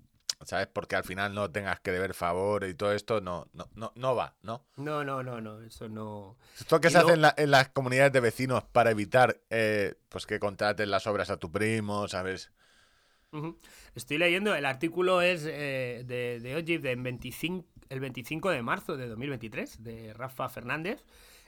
[0.44, 0.68] ¿Sabes?
[0.68, 4.16] Porque al final no tengas que deber favor y todo esto, no, no, no, no
[4.16, 4.64] va, ¿no?
[4.78, 6.36] No, no, no, no, eso no.
[6.60, 9.96] Esto que Y se hace en, la- en las comunidades de vecinos para evitar eh,
[10.10, 12.52] pues que contraten las obras a tu primo, ¿sabes?
[13.96, 18.98] Estoy leyendo, el artículo es eh, de, de Ogip de 25, el 25 de marzo
[18.98, 21.04] de 2023, de Rafa Fernández.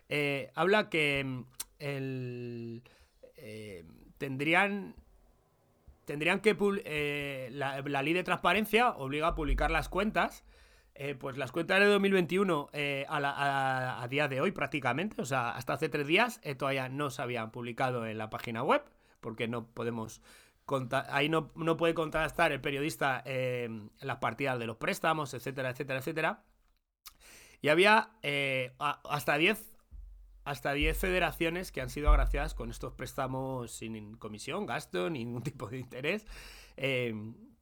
[0.09, 1.43] Eh, habla que mm,
[1.79, 2.83] el,
[4.17, 4.95] tendrían,
[6.07, 6.55] tendrían que...
[6.85, 10.43] eh, la, ley de transparencia obliga a publicar las cuentas.
[10.95, 15.51] eh, pues las cuentas de 2021 eh, a, la- día de hoy prácticamente, o sea,
[15.51, 18.81] hasta hace tres días eh, todavía no se habían publicado en la página web,
[19.19, 20.21] porque no podemos
[21.11, 23.23] ahí no, no puede contrastar el periodista
[24.01, 26.43] las partidas de los préstamos, etcétera, etcétera, etcétera.
[27.61, 28.09] Y había
[29.09, 29.76] hasta 10
[30.47, 35.67] hasta 10 federaciones que han sido agraciadas con estos préstamos sin comisión, gasto, ningún tipo
[35.69, 36.25] de interés.
[36.77, 37.13] eh,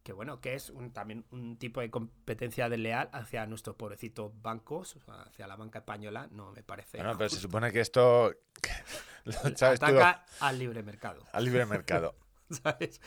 [0.03, 4.97] que bueno, que es un- también un tipo de competencia desleal hacia nuestros pobrecitos bancos,
[5.07, 6.97] hacia la banca española, no me parece.
[6.99, 8.31] Bueno, pero se supone que esto.
[9.25, 9.85] lo ¿Sabes tú?
[9.87, 11.23] Ataca al libre mercado.
[11.31, 12.13] Al libre mercado.
[12.51, 13.01] ¿sabes?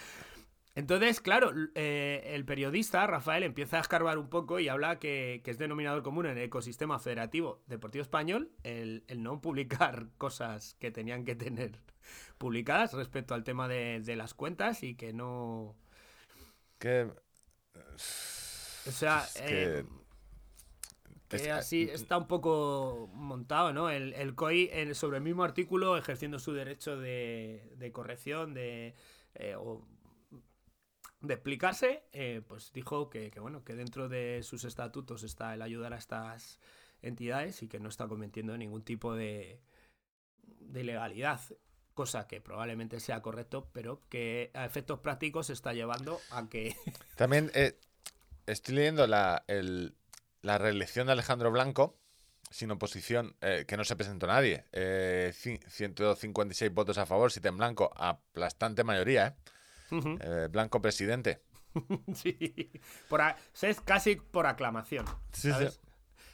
[0.78, 5.50] Entonces, claro, eh, el periodista Rafael empieza a escarbar un poco y habla que, que
[5.50, 10.92] es denominador común en el ecosistema federativo deportivo español el, el no publicar cosas que
[10.92, 11.72] tenían que tener
[12.38, 15.74] publicadas respecto al tema de, de las cuentas y que no...
[16.78, 17.10] Que.
[17.74, 19.84] O sea, Es que- eh,
[21.26, 23.90] que es- así está un poco montado, ¿no?
[23.90, 28.94] El, el COI en- sobre el mismo artículo ejerciendo su derecho de, de corrección, de,
[29.34, 29.84] eh, o
[31.20, 35.62] de explicarse, eh, pues dijo que, que, bueno, que dentro de sus estatutos está el
[35.62, 36.58] ayudar a estas
[37.02, 39.60] entidades y que no está cometiendo ningún tipo de,
[40.60, 41.40] de ilegalidad.
[41.94, 46.76] Cosa que probablemente sea correcto, pero que a efectos prácticos está llevando a que
[47.16, 47.76] También eh,
[48.46, 49.94] estoy leyendo la, el-
[50.42, 51.96] la reelección de Alejandro Blanco
[52.50, 54.64] sin oposición, eh, que no se presentó nadie.
[54.72, 59.34] Eh, ci- 156 votos a favor, 7 en blanco, aplastante mayoría, ¿eh?
[59.90, 61.40] Eh, Blanco presidente.
[62.14, 62.70] Sí,
[63.08, 65.04] por a- es casi por aclamación.
[65.32, 65.74] Sí, ¿sabes?
[65.74, 65.80] sí.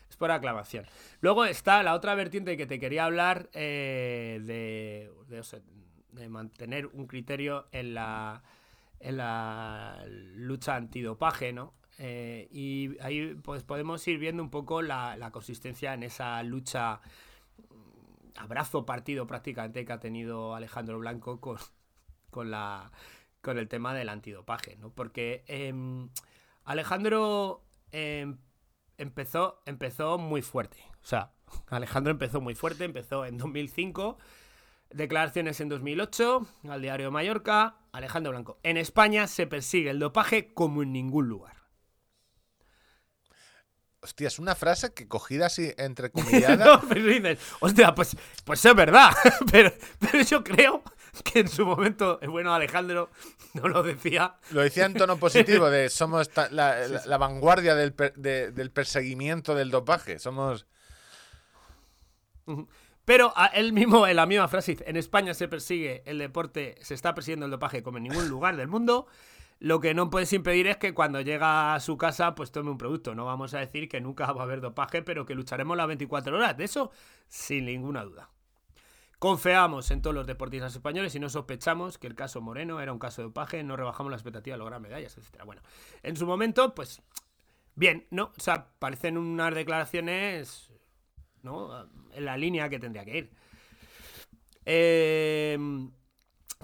[0.09, 0.87] Es por aclamación.
[1.21, 5.61] Luego está la otra vertiente que te quería hablar eh, de, de, o sea,
[6.13, 8.43] de mantener un criterio en la,
[9.01, 11.75] en la lucha antidopaje, ¿no?
[11.99, 17.01] Eh, y ahí pues podemos ir viendo un poco la, la consistencia en esa lucha
[17.71, 21.59] mm, abrazo partido prácticamente que ha tenido Alejandro Blanco con,
[22.31, 22.91] con la
[23.45, 24.91] con el tema del antidopaje, ¿no?
[24.91, 26.09] Porque em,
[26.65, 28.39] Alejandro em,
[28.99, 30.79] empezó, empezó muy fuerte.
[31.03, 31.31] O sea,
[31.69, 34.19] Alejandro empezó muy fuerte, empezó en 2005,
[34.91, 38.59] declaraciones en 2008, al diario Mallorca, Alejandro Blanco.
[38.63, 41.55] En España se persigue el dopaje como en ningún lugar.
[44.01, 49.13] Hostia, es una frase que cogida así no, pero dices, hostia, pues, pues es verdad.
[49.53, 50.83] pero, pero yo creo
[51.25, 53.11] que en su momento el bueno Alejandro
[53.55, 54.35] no lo decía.
[54.51, 58.51] Lo decía en tono positivo, de somos ta- la, la- la vanguardia del, per- de-
[58.53, 60.19] del perseguimiento del dopaje.
[60.19, 60.67] Somos.
[63.05, 66.95] Pero él mismo, en la misma frase, dice, en España se persigue el deporte, se
[66.95, 69.07] está persiguiendo el dopaje como en ningún lugar del mundo.
[69.61, 72.79] Lo que no puedes impedir es que cuando llega a su casa, pues tome un
[72.79, 73.15] producto.
[73.15, 76.37] No vamos a decir que nunca va a haber dopaje, pero que lucharemos las 24
[76.37, 76.57] horas.
[76.57, 76.91] De eso,
[77.29, 78.31] sin ninguna duda.
[79.25, 82.99] Confiamos en todos los deportistas españoles y no sospechamos que el caso Moreno era un
[82.99, 85.45] caso de dopaje, no rebajamos la expectativa de lograr medallas, etcétera.
[85.45, 85.63] Bueno,
[86.03, 87.01] en su momento, pues,
[87.75, 88.33] bien, ¿no?
[88.37, 90.71] O sea, parecen unas declaraciones,
[91.41, 91.89] ¿no?
[92.13, 93.31] En la línea que tendría que ir.
[94.67, 95.59] Eh,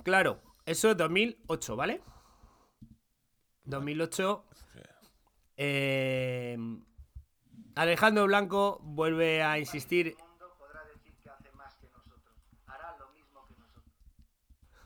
[0.03, 2.03] claro, eso es 2008, ¿vale?
[3.65, 4.45] 2008.
[5.57, 6.59] eh,
[7.75, 12.35] Alejandro Blanco vuelve a insistir mundo podrá decir que hace más que nosotros.
[12.67, 13.85] Hará lo mismo que nosotros.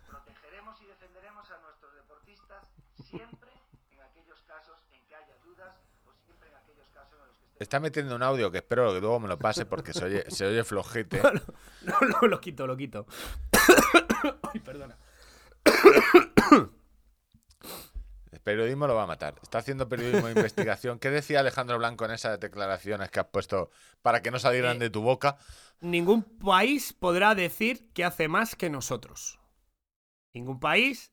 [0.06, 2.64] Protegeremos y defenderemos a nuestros deportistas
[2.96, 3.50] siempre
[3.90, 5.74] en aquellos casos en que haya dudas
[6.06, 8.92] o siempre en aquellos casos en los que estemos Está metiendo un audio que espero
[8.92, 11.22] que luego me lo pase porque se oye, se oye flojete.
[11.82, 13.06] No, no, lo quito, lo quito.
[14.52, 14.96] Ay, perdona.
[18.42, 19.34] periodismo lo va a matar.
[19.42, 20.98] Está haciendo periodismo de investigación.
[20.98, 23.70] ¿Qué decía Alejandro Blanco en esas declaraciones que has puesto
[24.02, 25.38] para que no salieran Eh, de tu boca?
[25.80, 29.40] Ningún país podrá decir que hace más que nosotros.
[30.34, 31.12] Ningún país.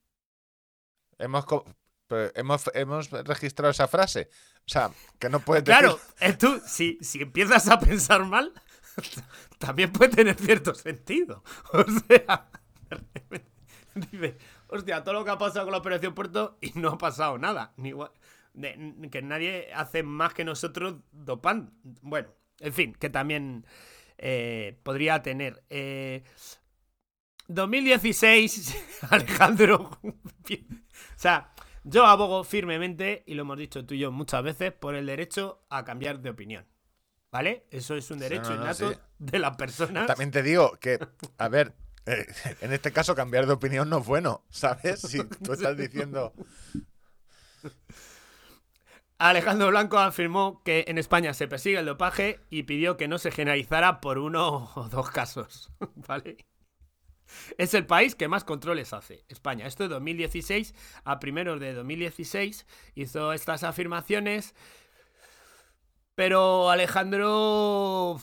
[1.18, 1.46] Hemos,
[2.12, 4.30] pero hemos, hemos registrado esa frase.
[4.60, 6.10] O sea, que no puedes Claro, decir...
[6.20, 8.52] eh, tú, si, si empiezas a pensar mal,
[9.60, 11.44] también puede tener cierto sentido.
[11.74, 12.50] O sea,
[13.96, 14.38] dice,
[14.68, 17.74] hostia, todo lo que ha pasado con la Operación Puerto y no ha pasado nada.
[17.78, 18.12] Ni gua-
[18.54, 21.72] de- que nadie hace más que nosotros dopando.
[22.02, 23.66] Bueno, en fin, que también
[24.18, 25.64] eh, podría tener.
[25.70, 26.24] eh,
[27.48, 28.78] 2016,
[29.10, 30.00] Alejandro.
[30.04, 30.14] o
[31.18, 31.52] sea,
[31.84, 35.64] yo abogo firmemente, y lo hemos dicho tú y yo muchas veces, por el derecho
[35.70, 36.66] a cambiar de opinión.
[37.32, 37.66] ¿Vale?
[37.72, 38.98] Eso es un derecho no, no, innato sí.
[39.20, 40.06] de las personas.
[40.06, 41.00] También te digo que,
[41.38, 41.74] a ver,
[42.06, 42.26] eh,
[42.62, 45.02] en este caso cambiar de opinión no es bueno, ¿sabes?
[45.02, 46.34] Si tú estás diciendo...
[49.18, 53.30] Alejandro Blanco afirmó que en España se persigue el dopaje y pidió que no se
[53.30, 55.72] generalizara por uno o dos casos.
[56.08, 56.38] ¿Vale?
[57.58, 59.68] Es el país que más controles hace, España.
[59.68, 60.74] Esto de 2016
[61.04, 62.66] a primeros de 2016
[62.96, 64.56] hizo estas afirmaciones.
[66.16, 68.20] Pero Alejandro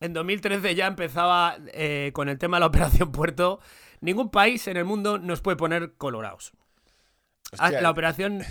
[0.00, 3.60] en 2013 ya empezaba eh, con el tema de la Operación Puerto.
[4.00, 6.52] Ningún país en el mundo nos puede poner colorados.
[7.58, 8.42] Ah, Hostia, La operación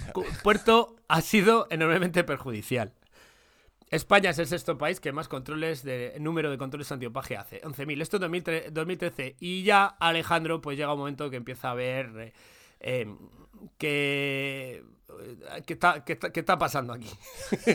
[0.44, 2.94] Puerto ha sido enormemente perjudicial.
[3.90, 8.02] España es el sexto país que más controles de número de controles antiopaje hace, 11.000.
[8.02, 9.36] Esto es 2013, 2013.
[9.40, 12.34] Y ya Alejandro, pues llega un momento que empieza a ver
[12.80, 13.08] eh,
[13.78, 14.84] que,
[15.66, 17.10] ¿qué está, qué está- qué está pasando aquí.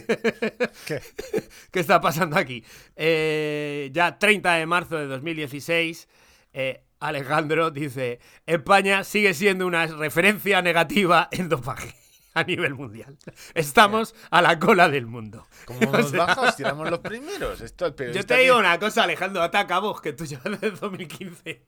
[0.86, 1.00] ¿Qué?
[1.72, 2.64] ¿Qué está pasando aquí?
[2.96, 6.08] Eh, ya 30 de marzo de 2016,
[6.52, 11.94] eh, Alejandro dice, España sigue siendo una referencia negativa en dopaje
[12.34, 13.16] a nivel mundial.
[13.54, 15.46] Estamos a la cola del mundo.
[15.64, 17.60] Como O nos sea, bajos, tiramos los primeros.
[17.60, 21.64] Esto el Yo te digo una cosa, Alejandro, ataca vos, que tú llevas desde 2015.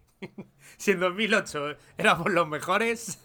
[0.77, 3.23] si en 2008 éramos los mejores...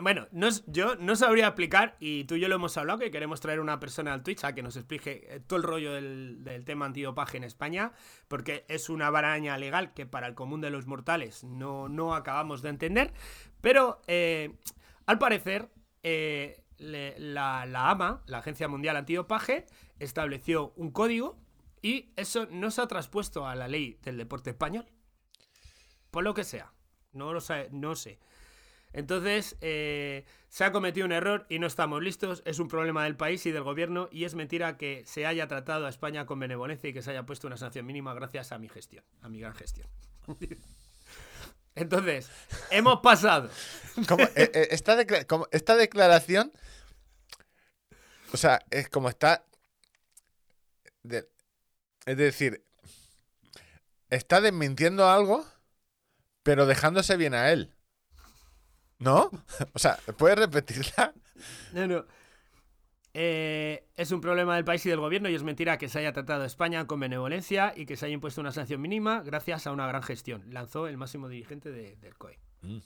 [0.00, 3.40] Bueno, no, yo no sabría explicar, y tú y yo lo hemos hablado, que queremos
[3.40, 6.64] traer una persona al Twitch a que nos explique eh, todo el rollo del, del
[6.66, 7.92] tema antidopaje en España,
[8.28, 12.60] porque es una baraña legal que para el común de los mortales no, no acabamos
[12.60, 13.12] de entender,
[13.62, 14.52] pero eh,
[15.06, 15.70] al parecer
[16.02, 19.66] eh, la, AMA, la Agencia Mundial Antidopaje,
[19.98, 21.38] estableció un código
[21.82, 24.86] y eso no se ha traspuesto a la ley del deporte español.
[26.10, 26.72] Por lo que sea.
[27.12, 27.68] No lo sé.
[27.72, 28.18] No sé.
[28.92, 32.42] Entonces, eh, se ha cometido un error y no estamos listos.
[32.46, 35.86] Es un problema del país y del gobierno y es mentira que se haya tratado
[35.86, 38.68] a España con benevolencia y que se haya puesto una sanción mínima gracias a mi
[38.68, 39.88] gestión, a mi gran gestión.
[41.80, 42.28] Entonces,
[42.70, 43.50] hemos pasado.
[44.06, 46.52] Como, eh, eh, esta, decla- como esta declaración,
[48.32, 49.44] o sea, es como está,
[51.02, 51.28] de-
[52.06, 52.64] es decir,
[54.10, 55.46] está desmintiendo algo,
[56.42, 57.74] pero dejándose bien a él.
[58.98, 59.30] ¿No?
[59.74, 61.14] O sea, ¿puedes repetirla?
[61.72, 62.06] No, no.
[63.14, 66.12] Eh, es un problema del país y del gobierno y es mentira que se haya
[66.12, 69.72] tratado a España con benevolencia y que se haya impuesto una sanción mínima gracias a
[69.72, 70.44] una gran gestión.
[70.52, 72.38] Lanzó el máximo dirigente de- del COE.
[72.62, 72.78] Mm.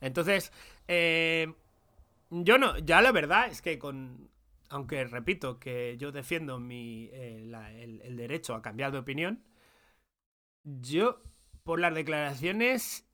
[0.00, 0.52] Entonces,
[0.86, 1.52] eh,
[2.30, 4.28] yo no, ya la verdad es que con,
[4.68, 9.42] aunque repito que yo defiendo mi, eh, la- el, el derecho a cambiar de opinión,
[10.64, 11.22] yo
[11.62, 13.06] por las declaraciones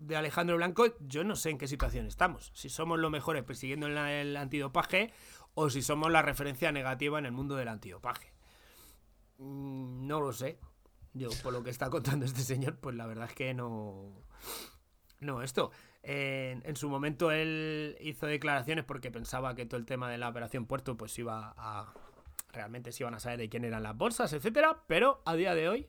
[0.00, 2.50] de Alejandro Blanco, yo no sé en qué situación estamos.
[2.54, 5.12] Si somos los mejores persiguiendo el, antidopaje
[5.54, 8.32] o si somos la referencia negativa en el mundo del antidopaje.
[9.38, 10.58] Mm, No lo sé.
[11.12, 14.24] Yo, por lo que está contando este señor, pues la verdad es que no.
[15.20, 15.70] No, esto.
[16.02, 20.30] En, en su momento él hizo declaraciones porque pensaba que todo el tema de la
[20.30, 21.92] operación Puerto, pues iba a.
[22.52, 24.82] Realmente se iban a saber de quién eran las bolsas, etcétera.
[24.86, 25.88] Pero a día de hoy,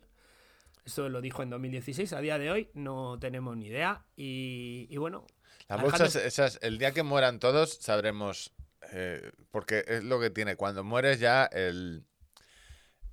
[0.85, 4.05] eso lo dijo en 2016, a día de hoy no tenemos ni idea.
[4.15, 5.25] Y, y bueno.
[5.67, 8.53] Las bolsas, esas, el día que mueran todos, sabremos.
[8.91, 10.55] eh, porque es lo que tiene.
[10.55, 12.03] Cuando mueres ya, el,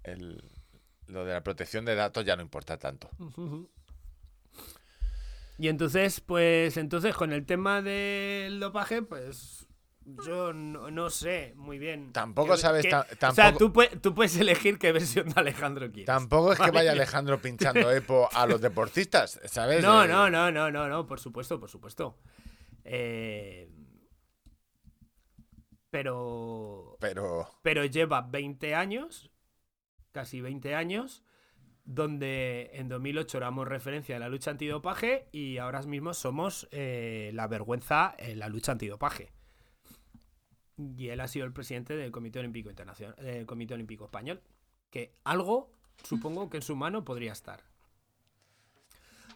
[0.02, 0.42] el-
[1.06, 3.08] lo de la protección de datos ya no importa tanto.
[5.58, 9.66] Y entonces, pues, entonces con el tema del dopaje, pues
[10.24, 12.12] yo no, no sé muy bien.
[12.12, 15.40] Tampoco sabes qué- ta- O sea, tampoco- tú, pue- tú puedes elegir qué versión de
[15.40, 16.06] Alejandro quieres.
[16.06, 19.82] Tampoco es que vaya Alejandro pinchando EPO a los deportistas, ¿sabes?
[19.82, 22.18] No, Eh, no, no, no, no, no, por supuesto, por supuesto.
[22.84, 23.68] Eh,
[25.90, 26.96] Pero.
[27.00, 27.48] Pero.
[27.62, 29.30] Pero lleva 20 años,
[30.12, 31.22] casi 20 años,
[31.84, 37.46] donde en 2008 éramos referencia en la lucha antidopaje y ahora mismo somos eh, la
[37.46, 39.32] vergüenza en la lucha antidopaje.
[40.78, 44.40] Y él ha sido el presidente del Comité Olímpico Internacional, del Comité Olímpico Español,
[44.90, 45.70] que algo
[46.04, 47.62] supongo que en su mano podría estar.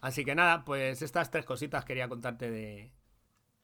[0.01, 2.93] Así que nada, pues estas tres cositas quería contarte de,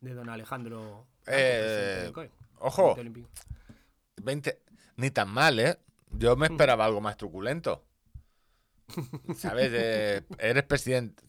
[0.00, 1.06] de don Alejandro.
[1.26, 3.28] Eh, COE, Ojo, Comité Olímpico.
[4.22, 4.62] 20.
[4.96, 5.78] Ni tan mal, ¿eh?
[6.10, 7.84] Yo me esperaba algo más truculento.
[9.36, 9.70] ¿Sabes?
[9.72, 11.22] Eh, eres presidente.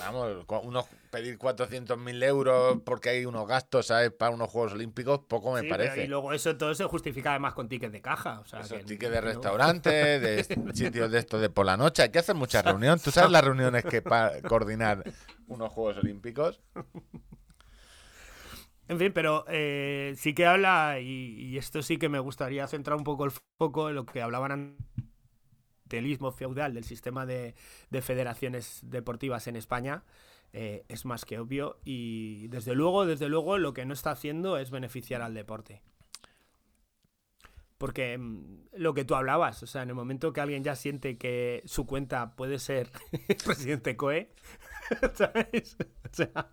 [0.00, 4.10] Vamos, unos, pedir 400.000 euros porque hay unos gastos, ¿sabes?
[4.10, 6.04] Para unos Juegos Olímpicos, poco me Sí, pero- parece.
[6.04, 8.40] y luego eso todo se justifica además con tickets de caja.
[8.40, 11.76] O sea, Esos que tickets de no- restaurante, de sitios de estos de por la
[11.76, 12.02] noche.
[12.02, 13.02] Hay que hacer muchas reuniones.
[13.02, 15.04] ¿Tú sabes las reuniones que para coordinar
[15.46, 16.60] unos Juegos Olímpicos?
[18.88, 22.96] En fin, pero eh, sí que habla, y, y esto sí que me gustaría centrar
[22.96, 24.76] un poco el foco en lo que hablaban
[25.88, 27.54] antelismo feudal del sistema de,
[27.90, 30.04] de federaciones deportivas en España.
[30.52, 34.56] eh, es más que obvio y desde luego, desde luego lo que no está haciendo
[34.58, 35.82] es beneficiar al deporte.
[37.78, 41.16] Porque mm, lo que tú hablabas, o sea, en el momento que alguien ya siente
[41.18, 42.90] que su cuenta puede ser
[43.44, 44.32] presidente COE,
[45.14, 45.76] ¿sabes?
[46.04, 46.50] O sea,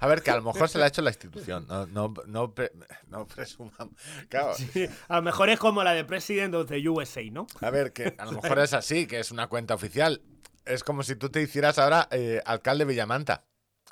[0.00, 1.66] A ver, que a lo mejor se la ha hecho la institución.
[1.68, 2.72] No, no, no, pre-
[3.08, 3.94] no presumamos.
[4.28, 7.46] Claro, Sí, a lo mejor es como la de President of the USA, ¿no?
[7.60, 10.22] A ver, que a lo mejor es así, que es una cuenta oficial.
[10.64, 13.44] Es como si tú te hicieras ahora eh, alcalde Villamanta.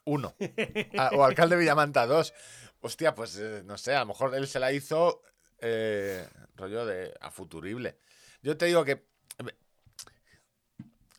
[0.04, 0.34] Uno.
[0.98, 2.32] Ah, o alcalde Villamanta dos.
[2.80, 5.22] Hostia, pues eh, no sé, a lo mejor él se la hizo
[5.60, 6.26] eh,
[6.56, 7.98] rollo de a futurible.
[8.42, 9.06] Yo te digo que.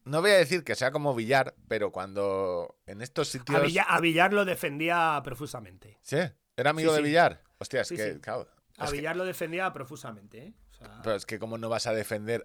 [0.05, 3.57] No voy a decir que sea como Villar, pero cuando en estos sitios.
[3.57, 5.97] A Villar, a Villar lo defendía profusamente.
[6.01, 6.17] Sí,
[6.57, 7.03] era amigo Sí, de.
[7.07, 7.41] Villar.
[7.57, 8.47] Hostia, es Sí, que, claro.
[8.77, 10.53] A es que- Villar lo defendía profusamente, ¿eh?
[10.71, 12.43] O sea, Pero es que cómo no vas a defender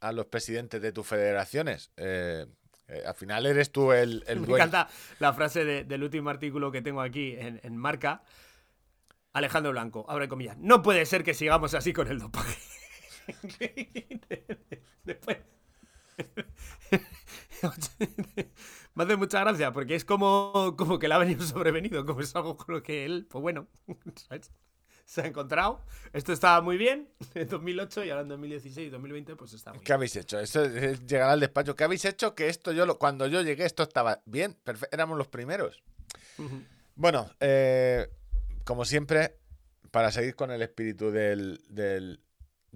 [0.00, 1.90] a los presidentes de tus federaciones.
[1.96, 2.46] Eh,
[2.88, 4.64] eh, al final eres tú el, el me dueño.
[4.64, 4.88] encanta
[5.20, 8.22] la frase de- del último artículo que tengo aquí en, en Marca.
[9.32, 10.56] Alejandro Blanco, abre comillas.
[10.58, 12.56] No puede ser que sigamos así con el dopaje.
[15.04, 15.38] Después.
[18.94, 22.34] Me hace mucha gracia porque es como, como que le ha venido sobrevenido, como es
[22.36, 23.66] algo con lo que él, pues bueno,
[24.28, 24.50] ¿sabes?
[25.04, 25.80] se ha encontrado.
[26.12, 29.80] Esto estaba muy bien en 2008 y ahora en 2016 y 2020 pues está muy
[29.80, 29.94] ¿Qué bien.
[29.94, 30.38] habéis hecho?
[30.38, 31.76] Eso es llegar al despacho.
[31.76, 32.34] ¿Qué habéis hecho?
[32.34, 34.56] Que esto yo lo, cuando yo llegué esto estaba bien,
[34.92, 35.82] éramos los primeros.
[36.96, 38.08] Bueno, eh,
[38.64, 39.36] como siempre,
[39.90, 42.20] para seguir con el espíritu del, del,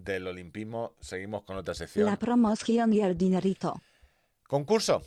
[0.04, 2.06] del olimpismo, seguimos con otra sección.
[2.06, 3.80] La promoción y el dinerito.
[4.46, 5.02] Concurso.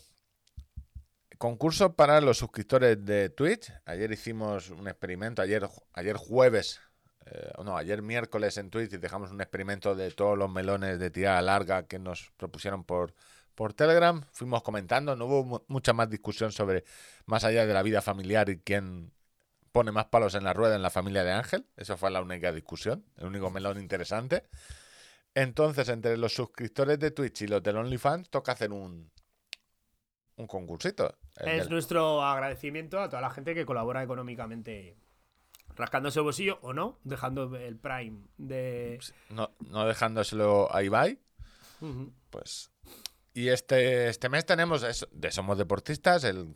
[1.37, 3.73] Concurso para los suscriptores de Twitch.
[3.85, 6.79] Ayer hicimos un experimento, ayer, ayer jueves,
[7.25, 11.09] eh, no, ayer miércoles en Twitch y dejamos un experimento de todos los melones de
[11.09, 13.15] tirada larga que nos propusieron por,
[13.55, 14.23] por Telegram.
[14.31, 16.83] Fuimos comentando, no hubo mu- mucha más discusión sobre
[17.25, 19.11] más allá de la vida familiar y quién
[19.71, 21.65] pone más palos en la rueda en la familia de Ángel.
[21.75, 24.43] Esa fue la única discusión, el único melón interesante.
[25.33, 29.09] Entonces, entre los suscriptores de Twitch y los del OnlyFans, toca hacer un,
[30.35, 31.17] un concursito.
[31.37, 34.97] Es nuestro agradecimiento a toda la gente que colabora económicamente,
[35.75, 38.99] rascándose el bolsillo o no, dejando el Prime de.
[39.29, 41.17] no, no dejándoselo a Ibai,
[42.29, 42.71] pues.
[43.33, 46.53] Y este, este mes tenemos eso, de Somos Deportistas, el,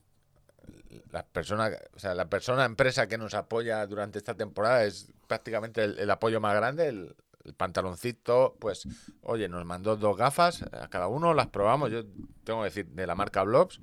[1.11, 5.85] la persona, o sea, la persona empresa que nos apoya durante esta temporada es prácticamente
[5.85, 7.15] el, el apoyo más grande, el,
[7.45, 8.87] el pantaloncito, pues,
[9.21, 12.03] oye, nos mandó dos gafas a cada uno, las probamos, yo
[12.43, 13.79] tengo que decir, de la marca Blobs,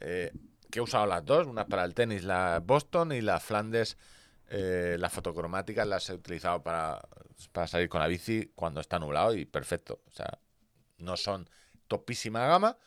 [0.00, 0.32] eh,
[0.70, 3.98] que he usado las dos, una para el tenis, la Boston y la Flandes,
[4.48, 7.06] eh, las fotocromáticas las he utilizado para,
[7.52, 10.38] para salir con la bici cuando está nublado y perfecto, o sea,
[10.98, 11.48] no son
[11.88, 12.78] topísima gama,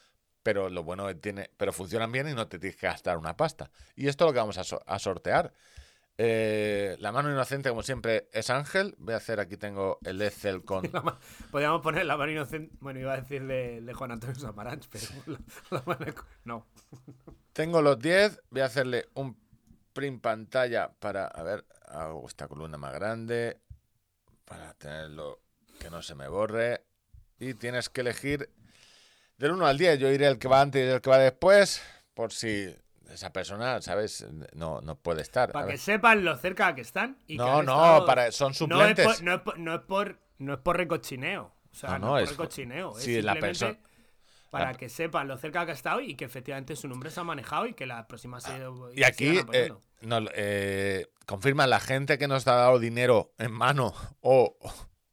[0.42, 3.36] pero lo bueno que tiene, pero funcionan bien y no te tienes que gastar una
[3.38, 3.70] pasta.
[3.96, 5.54] Y esto es lo que vamos a sortear.
[6.22, 8.94] Eh, la mano inocente, como siempre, es Ángel.
[8.98, 10.84] Voy a hacer aquí tengo el Excel con.
[11.52, 12.76] Podríamos poner la mano inocente.
[12.82, 15.40] Bueno, iba a decir de, de Juan Antonio Samaranch, pero la,
[15.72, 16.14] la mano-
[16.44, 16.68] No.
[17.54, 18.38] Tengo los 10.
[18.50, 19.38] Voy a hacerle un
[19.94, 21.26] print pantalla para.
[21.28, 23.62] A ver, hago esta columna más grande.
[24.44, 25.40] Para tenerlo
[25.80, 26.84] que no se me borre.
[27.40, 28.50] Y tienes que elegir
[29.38, 29.98] del 1 al 10.
[30.00, 31.82] Yo iré el que va antes y el que va después.
[32.14, 32.76] Por si
[33.12, 34.26] esa persona, ¿sabes?
[34.54, 35.52] No, no puede estar.
[35.52, 37.18] Para que sepan lo cerca que están.
[37.28, 39.06] Y que No, han no, estado- para- son No es, suplentes.
[39.06, 41.54] por, no, es por, no, es por, no es por recochineo.
[41.72, 42.98] O sea, No, es es- por recochineo.
[42.98, 43.80] es sí, la simplemente persona-
[44.50, 47.20] Para la- que sepan lo cerca que ha estado y que efectivamente su nombre se
[47.20, 48.50] ha manejado y que la próxima se.
[48.94, 49.72] Y sigan aquí eh,
[50.34, 54.58] eh, confirma la gente que nos ha dado dinero en mano o,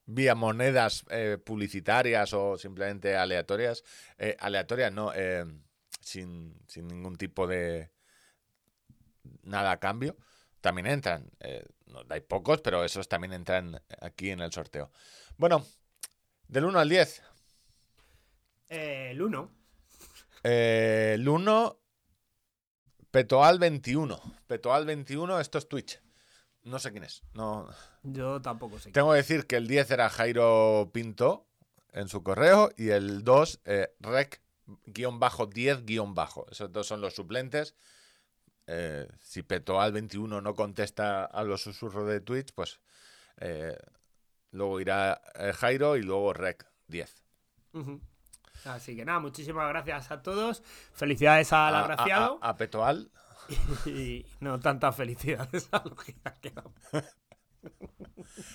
[0.06, 3.82] vía monedas eh, publicitarias o simplemente aleatorias.
[4.16, 5.44] Eh, aleatorias, no, eh,
[6.06, 7.90] sin, sin ningún tipo de
[9.42, 10.16] nada a cambio.
[10.60, 11.30] También entran.
[11.40, 14.90] eh, no, hay pocos, pero esos también entran aquí en el sorteo.
[15.36, 15.64] Bueno,
[16.48, 17.22] del 1 al 10.
[18.68, 19.50] Eh, el 1.
[20.44, 21.80] Eh, el 1,
[23.10, 24.20] Petoal 21.
[24.46, 26.00] Petoal 21, esto es Twitch.
[26.62, 27.22] No sé quién es.
[27.34, 27.68] No,
[28.02, 28.90] Yo tampoco sé.
[28.92, 31.48] Tengo que decir que el 10 era Jairo Pinto
[31.92, 34.42] en su correo y el 2, eh, rec
[34.86, 36.46] guion bajo 10 guion bajo.
[36.50, 37.74] Esos dos son los suplentes.
[38.66, 42.80] Eh, si Petoal 21 no contesta a los susurros de Twitch, pues
[43.38, 43.76] eh,
[44.50, 47.22] luego irá eh, Jairo y luego rec 10.
[47.74, 48.00] Ujú.
[48.64, 50.62] Así que nada, muchísimas gracias a todos.
[50.92, 52.38] Felicidades al A- a- agraciado.
[52.42, 53.10] A, a Petoal.
[53.86, 56.72] Y no tantas felicidades a los que han quedado.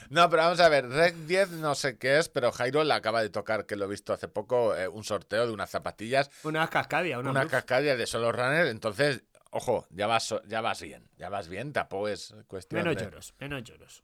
[0.09, 3.21] No, pero vamos a ver, Rec 10 no sé qué es, pero Jairo le acaba
[3.21, 6.69] de tocar, que lo he visto hace poco, eh, un sorteo de unas zapatillas Unas
[6.69, 7.51] cascadias, una una luz.
[7.51, 12.09] cascada de solo runner, entonces, ojo, ya vas, ya vas bien, ya vas bien, tampoco
[12.09, 14.03] es cuestión Menos de- lloros, menos lloros.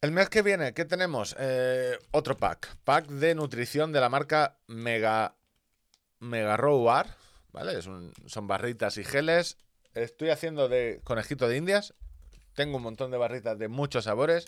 [0.00, 1.36] El mes que viene, ¿qué tenemos?
[1.38, 5.34] Eh, otro pack, pack de nutrición de la marca Mega
[6.20, 7.16] Mega Raw Bar,
[7.52, 7.78] ¿vale?
[7.78, 9.58] Es un- son barritas y geles.
[9.94, 11.94] Estoy haciendo de conejito de indias.
[12.54, 14.46] Tengo un montón de barritas de muchos sabores.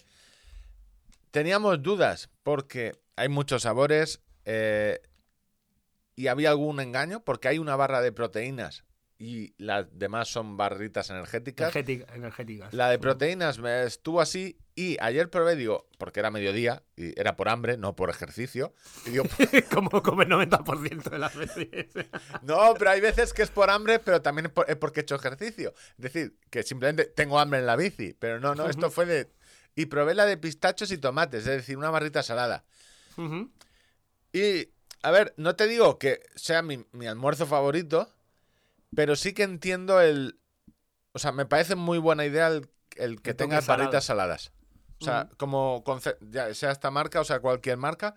[1.30, 5.00] Teníamos dudas porque hay muchos sabores eh,
[6.14, 8.84] y había algún engaño porque hay una barra de proteínas
[9.18, 11.74] y las demás son barritas energéticas.
[11.74, 12.74] Energética- energéticas.
[12.74, 17.36] La de proteínas me estuvo así y ayer probé, digo, porque era mediodía y era
[17.36, 18.72] por hambre, no por ejercicio.
[19.06, 19.24] Y digo,
[19.70, 21.88] Como come el 90% de las veces.
[22.42, 25.02] no, pero hay veces que es por hambre, pero también es, por- es porque he
[25.02, 25.74] hecho ejercicio.
[25.98, 29.30] Es decir, que simplemente tengo hambre en la bici, pero no, no, esto fue de...
[29.74, 32.64] Y probé la de pistachos y tomates, es decir, una barrita salada.
[34.32, 34.68] Y,
[35.02, 38.08] a ver, no te digo que sea mi, mi almuerzo favorito,
[38.94, 40.38] pero sí que entiendo el...
[41.12, 44.52] O sea, me parece muy buena idea el, el que El tenga barritas saladas.
[45.02, 45.82] O sea, como
[46.30, 48.14] ya sea esta marca o sea cualquier marca.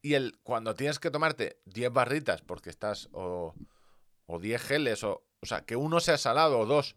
[0.00, 3.54] Y el cuando tienes que tomarte 10 barritas porque estás o,
[4.26, 5.24] o 10 geles o...
[5.40, 6.94] O sea, que uno sea salado o dos.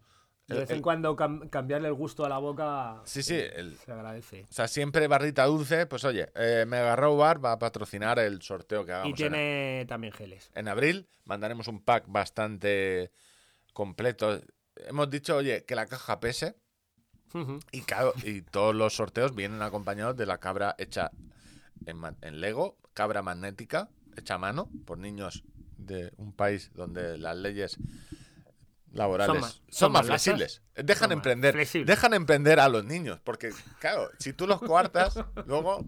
[0.48, 3.92] De vez en cuando cam- cambiarle el gusto a la boca Sí, sí, el- se
[3.92, 4.44] agradece.
[4.48, 5.88] o sea, siempre barrita dulce.
[5.88, 9.32] Pues oye, eh, Mega Raw Bar va a patrocinar el sorteo que hagamos Y en-
[9.32, 10.52] tiene también geles.
[10.54, 11.08] en abril.
[11.24, 13.12] Mandaremos un pack bastante
[13.74, 14.40] completo.
[14.76, 16.56] Hemos dicho, oye, que la caja pese.
[17.72, 21.12] Y, claro, y todos los sorteos vienen acompañados de la cabra hecha
[21.86, 25.44] en, en Lego, cabra magnética, hecha a mano por niños
[25.78, 27.78] de un país donde las leyes
[28.94, 30.62] laborales Son más- son más flexibles.
[30.76, 31.88] Dejan Son emprender, flexibles.
[31.88, 35.16] dejan emprender a los niños, porque claro, si tú los coartas,
[35.48, 35.84] luego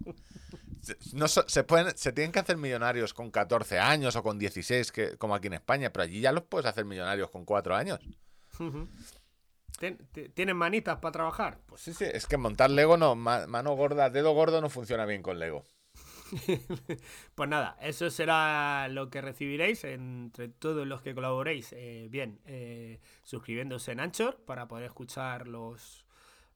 [0.81, 4.37] se- no so- se pueden se tienen que hacer millonarios con 14 años o con
[4.37, 7.75] 16 que como aquí en España, pero allí ya los puedes hacer millonarios con 4
[7.75, 7.99] años.
[8.59, 8.87] Ujú.
[9.79, 11.59] Tien- ti- ¿Tienen manitas para trabajar?
[11.67, 15.05] Pues Sí, sí, es que montar Lego no, ma- mano gorda, dedo gordo no funciona
[15.05, 15.63] bien con Lego.
[17.35, 21.73] Pues nada, eso será lo que recibiréis entre todos los que colaboréis.
[21.73, 26.05] eh, bien, eh, suscribiéndose en Anchor para poder escuchar los,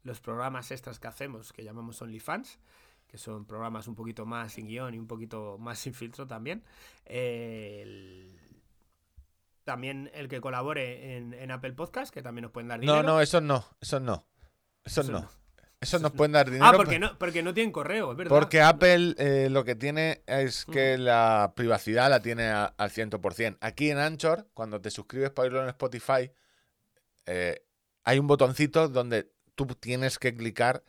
[0.04, 2.60] los programas extras que hacemos, que llamamos OnlyFans,
[3.08, 6.64] que son programas un poquito más sin guion y un poquito más sin filtro también.
[7.06, 8.40] Eh, el-
[9.64, 13.04] también el que colabore en, en Apple Podcast, que también nos pueden dar dinero.
[13.04, 14.28] No, no, eso no, eso no.
[14.84, 15.20] Eso Eso no.
[15.22, 15.30] no.
[15.80, 16.66] Eso nos pueden dar dinero.
[16.66, 18.30] Ah, porque pero- no, porque no tienen correo, es verdad.
[18.30, 23.58] Porque Apple eh, lo que tiene es que la privacidad la tiene a- al 100%.
[23.62, 26.32] Aquí en Anchor, cuando te suscribes para oírlo en Spotify,
[27.26, 27.66] eh,
[28.04, 30.84] hay un botoncito donde tú tienes que clicar.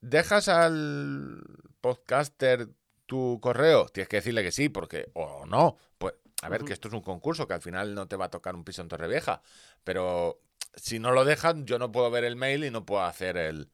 [0.00, 1.42] ¿Dejas al
[1.80, 2.68] podcaster
[3.06, 3.86] tu correo?
[3.88, 5.76] Tienes que decirle que sí, porque o no.
[5.98, 8.30] Pues, a ver, que esto es un concurso, que al final no te va a
[8.30, 9.42] tocar un piso en Torrevieja.
[9.84, 10.40] Pero
[10.74, 13.70] si no lo dejan, yo no puedo ver el mail y no puedo hacer el,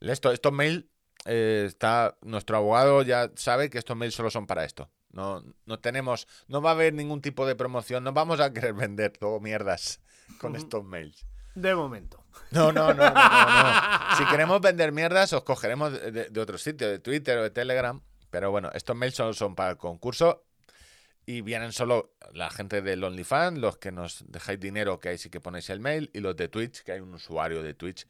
[0.00, 0.30] el esto.
[0.32, 0.84] Estos mails
[1.26, 4.90] eh, está nuestro abogado ya sabe que estos mails solo son para esto.
[5.10, 8.72] No, no tenemos, no va a haber ningún tipo de promoción, no vamos a querer
[8.74, 10.00] vender luego mierdas
[10.38, 11.24] con estos mails.
[11.54, 12.24] De momento.
[12.50, 13.72] No, no, no, no, no, no.
[14.18, 17.50] Si queremos vender mierdas, os cogeremos de, de- de otro sitio, de Twitter o de
[17.50, 18.00] Telegram.
[18.30, 20.43] Pero bueno, estos mails solo son para el concurso
[21.26, 25.30] y vienen solo la gente del OnlyFans, los que nos dejáis dinero, que ahí sí
[25.30, 28.06] que ponéis el mail, y los de Twitch, que hay un usuario de Twitch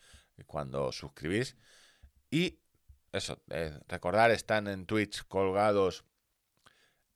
[0.47, 1.57] cuando suscribís.
[2.31, 2.59] Y
[3.13, 6.05] eso, eh, recordar, están en Twitch colgados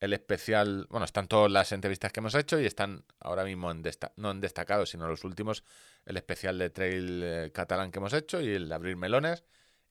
[0.01, 3.83] el especial, bueno, están todas las entrevistas que hemos hecho y están ahora mismo en
[3.83, 5.65] desta- no en destacados, sino los últimos,
[6.05, 9.45] el especial de trail eh, catalán que hemos hecho y el abrir melones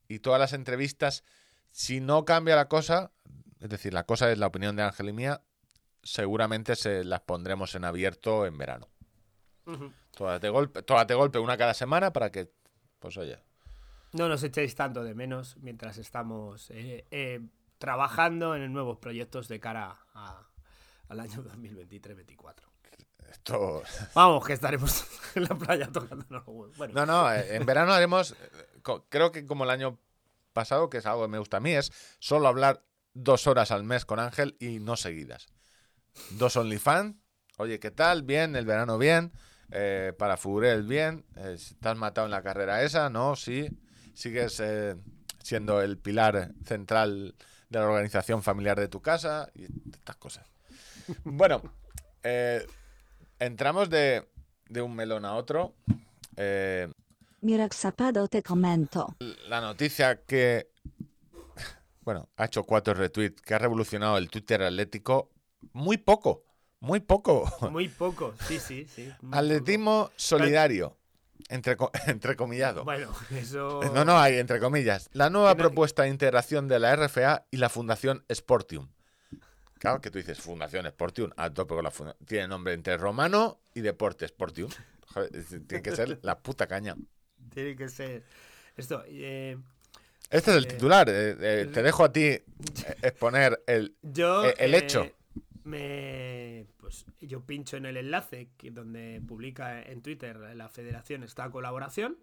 [0.08, 1.24] y todas las entrevistas
[1.72, 3.12] Si no cambia la cosa,
[3.60, 5.44] es decir, la cosa es la opinión de Ángel y mía,
[6.08, 8.88] seguramente se las pondremos en abierto en verano.
[10.16, 12.50] Todas de golpe, todas de golpe, una cada semana para que,
[13.00, 13.38] pues oye,
[14.14, 17.42] No nos echéis tanto de menos mientras estamos eh, eh,
[17.78, 20.48] trabajando en nuevos proyectos de cara a-
[21.10, 22.56] al año 2023-2024.
[23.30, 23.84] esto...
[24.16, 25.06] Vamos, que estaremos
[25.36, 26.78] en la playa tocándonos los huevos.
[26.78, 28.34] Bueno, No, no, en verano haremos,
[29.10, 30.00] creo que como el año
[30.54, 32.84] pasado, que es algo que me gusta a mí, es solo hablar
[33.14, 35.48] dos horas al mes con Ángel y no seguidas.
[36.32, 37.16] Dos OnlyFans,
[37.58, 38.24] oye, ¿qué tal?
[38.24, 39.32] Bien, el verano bien,
[39.72, 43.10] eh, para Furel bien, eh, ¿te has matado en la carrera esa?
[43.10, 43.70] No, sí,
[44.14, 44.96] sigues eh,
[45.42, 47.36] siendo el pilar central
[47.70, 50.46] de la organización familiar de tu casa y estas cosas.
[51.24, 51.62] Bueno,
[52.24, 52.66] eh,
[53.40, 54.28] entramos de,
[54.68, 55.74] de un melón a otro.
[56.36, 56.90] Eh,
[57.42, 59.16] Mirek Zapado te comento.
[59.48, 60.70] la noticia que,
[62.02, 65.30] bueno, ha hecho cuatro retweets, que ha revolucionado el Twitter atlético,
[65.74, 66.44] muy poco,
[66.80, 67.50] muy poco.
[67.72, 69.12] muy poco, sí, sí, sí.
[69.32, 70.98] Atletismo solidario,
[71.50, 72.84] entre, co- entrecomillado.
[72.84, 73.82] Bueno, eso...
[73.94, 75.10] No, no hay, entre comillas.
[75.14, 78.90] La nueva no- propuesta de integración de la RFA y la Fundación Sportium.
[79.80, 82.26] Claro que tú dices Fundación Sportium, a tope con la fundación.
[82.26, 84.72] Tiene nombre entre romano y deporte Sportium.
[85.68, 86.96] Tiene que ser la puta caña.
[87.54, 88.24] Tiene que ser...
[88.76, 89.58] Esto, eh,
[90.30, 91.08] Este es el Eh, titular.
[91.10, 92.44] eh, eh, te dejo a ti eh,
[93.02, 93.96] exponer el.
[94.04, 94.46] Yo.
[94.46, 95.12] Eh, el eh, hecho.
[95.68, 101.50] Me, pues yo pincho en el enlace que, donde publica en Twitter la federación esta
[101.52, 102.18] colaboración.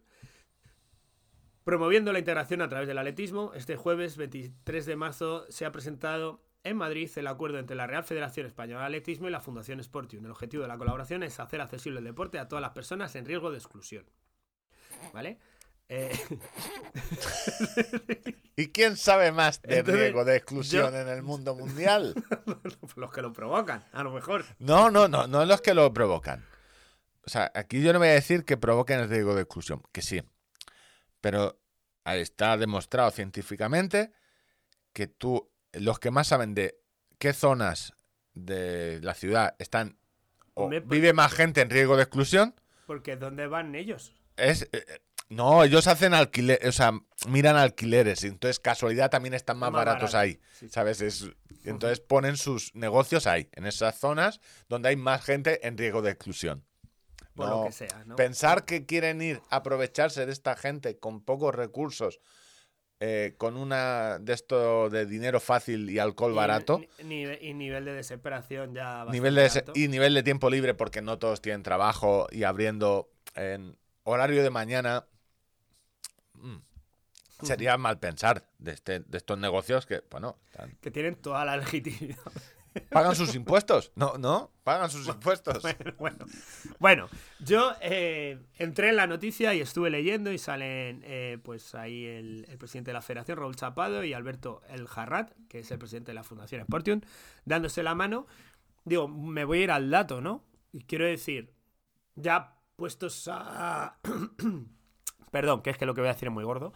[1.62, 6.42] Promoviendo la integración a través del atletismo, este jueves 23 de marzo se ha presentado
[6.62, 10.24] en Madrid el acuerdo entre la Real Federación Española de Atletismo y la Fundación Sportium.
[10.24, 13.26] El objetivo de la colaboración es hacer accesible el deporte a todas las personas en
[13.26, 14.07] riesgo de exclusión.
[15.12, 15.38] ¿Vale?
[15.89, 16.12] Eh,
[18.57, 22.14] ¿Y quién sabe más de Entonces, riesgo de exclusión yo- en el mundo mundial?
[22.97, 24.45] los que lo provocan, a lo mejor.
[24.59, 26.45] No, no, no, no los que lo provocan.
[27.26, 30.03] O sea, aquí yo no voy a decir que provoquen el riesgo de exclusión, que
[30.03, 30.22] sí.
[31.20, 31.59] Pero
[32.05, 34.12] está demostrado científicamente
[34.93, 36.78] que tú, los que más saben de
[37.18, 37.95] qué zonas
[38.35, 39.99] de la ciudad están
[40.55, 42.55] o vive más gente en riesgo de exclusión,
[42.87, 44.14] Porque ¿dónde van ellos?
[44.37, 44.85] es eh,
[45.28, 46.92] no, ellos hacen alquiler, o sea,
[47.28, 50.68] miran alquileres, entonces casualidad también están más, Más baratos barato, ahí, sí.
[50.68, 51.00] ¿sabes?
[51.00, 51.26] Es,
[51.64, 56.10] entonces ponen sus negocios ahí, en esas zonas donde hay más gente en riesgo de
[56.10, 56.64] exclusión.
[57.34, 58.14] Por No, lo que sea, ¿no?
[58.16, 62.20] Pensar que quieren ir a aprovecharse de esta gente con pocos recursos,
[63.00, 67.92] eh, con una de esto de dinero fácil y alcohol Y- barato, y nivel de
[67.92, 69.72] desesperación ya bastante nivel de ese- alto.
[69.74, 74.50] y nivel de tiempo libre porque no todos tienen trabajo y abriendo en horario de
[74.50, 75.06] mañana
[76.35, 76.57] mm,
[77.43, 81.57] sería mal pensar de, este, de estos negocios que, bueno, están- Que tienen toda la
[81.57, 82.18] legitimidad.
[82.91, 85.62] pagan sus impuestos, no, no, pagan sus impuestos.
[85.62, 86.26] bueno, bueno.
[86.78, 87.09] Bueno,
[87.41, 92.47] yo eh, entré en la noticia y estuve leyendo y salen eh, pues ahí el,
[92.49, 96.11] el presidente de la federación, Raúl Chapado, y Alberto El Jarrat, que es el presidente
[96.11, 97.01] de la Fundación Sportium,
[97.45, 98.26] dándose la mano.
[98.85, 100.45] Digo, me voy a ir al dato, ¿no?
[100.72, 101.53] Y quiero decir,
[102.16, 103.99] ya puestos a...
[105.35, 106.72] Perdón, que es que lo que voy a decir es muy gordo.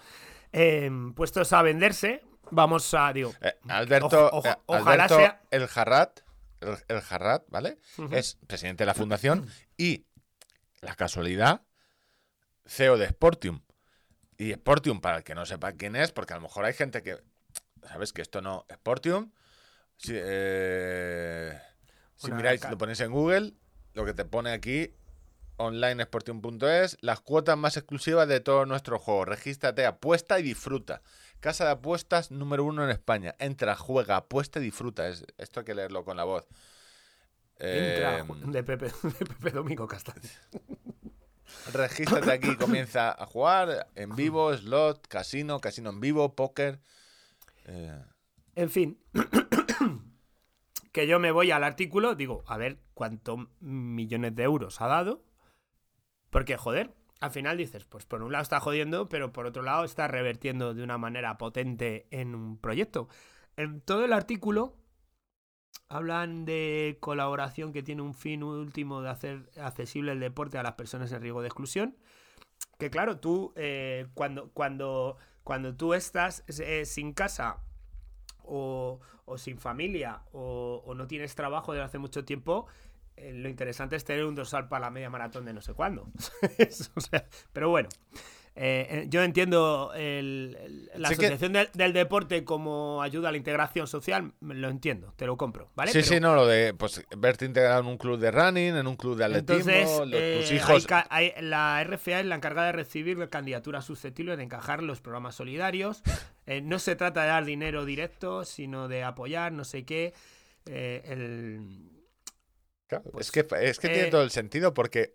[0.52, 3.12] Eh, puestos a venderse, vamos a...
[3.12, 6.18] Digo, Eh, Alberto, eh, ojalá Alberto sea- el Jarrat,
[6.60, 7.78] el, el Jarrat, ¿vale?
[8.10, 9.46] Es presidente de la fundación
[9.76, 10.06] y
[10.80, 11.62] la casualidad,
[12.66, 13.60] CEO de Sportium.
[14.36, 17.00] Y Sportium, para el que no sepa quién es, porque a lo mejor hay gente
[17.04, 17.16] que,
[17.86, 18.12] ¿sabes?
[18.12, 18.66] Que esto no.
[18.74, 19.30] Sportium,
[19.98, 21.56] si, eh,
[22.16, 23.52] si miráis, lo ponéis en Google,
[23.94, 24.92] lo que te pone aquí,
[25.58, 29.28] onlinesportium.es, las cuotas más exclusivas de todos nuestros juegos.
[29.28, 31.02] Regístrate, apuesta y disfruta.
[31.40, 33.34] Casa de apuestas número uno en España.
[33.38, 35.08] Entra, juega, apuesta y disfruta.
[35.08, 36.48] Es, esto hay que leerlo con la voz.
[37.58, 40.28] entra Eh, de Pepe, de Pepe Domingo Castaño.
[41.72, 46.80] regístrate aquí comienza a jugar en vivo, slot, casino, casino en vivo, póker.
[47.66, 48.02] Eh,
[48.54, 48.98] En fin,
[50.92, 55.22] que yo me voy al artículo, digo, a ver cuántos millones de euros ha dado.
[56.30, 59.84] Porque, joder, al final dices, pues por un lado está jodiendo, pero por otro lado
[59.84, 63.08] está revertiendo de una manera potente en un proyecto.
[63.56, 64.76] En todo el artículo
[65.88, 70.74] hablan de colaboración que tiene un fin último de hacer accesible el deporte a las
[70.74, 71.96] personas en riesgo de exclusión.
[72.78, 77.62] Que claro, tú eh, cuando, cuando, cuando tú estás eh, sin casa
[78.44, 82.66] o, o sin familia o, o no tienes trabajo desde hace mucho tiempo,
[83.34, 86.08] lo interesante es tener un dorsal para la media maratón de no sé cuándo.
[86.18, 86.90] ¿sabes?
[86.94, 87.88] O sea, pero bueno,
[88.60, 93.28] eh, eh, yo entiendo el- el- la Sí que- asociación del, del deporte como ayuda
[93.28, 95.92] a la integración social, lo entiendo, te lo compro, ¿vale?
[95.92, 98.86] Sí, Pero- sí, no, lo de pues, verte integrado en un club de running, en
[98.88, 100.86] un club de atletismo, Entonces, los- eh, tus hijos.
[101.08, 105.36] hay- la RFA es la encargada de recibir candidaturas susceptibles de encajar en los programas
[105.36, 106.02] solidarios.
[106.46, 110.14] Eh, no se trata de dar dinero directo, sino de apoyar, no sé qué.
[110.66, 111.60] eh, el...
[112.88, 115.14] Claro, pues, es que, es que tiene eh, todo el sentido porque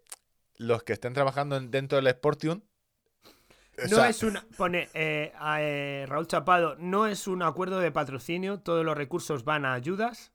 [0.58, 2.62] los que estén trabajando en- dentro del Sportium.
[3.84, 4.46] o No es una.
[4.58, 9.44] Pone eh, a, eh, Raúl Chapado, no es un acuerdo de patrocinio, todos los recursos
[9.44, 10.32] van a ayudas.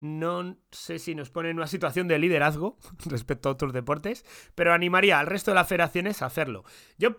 [0.00, 4.24] No sé si nos pone en una situación de liderazgo respecto a otros deportes,
[4.54, 6.64] pero animaría al resto de las federaciones a hacerlo.
[6.98, 7.16] Yo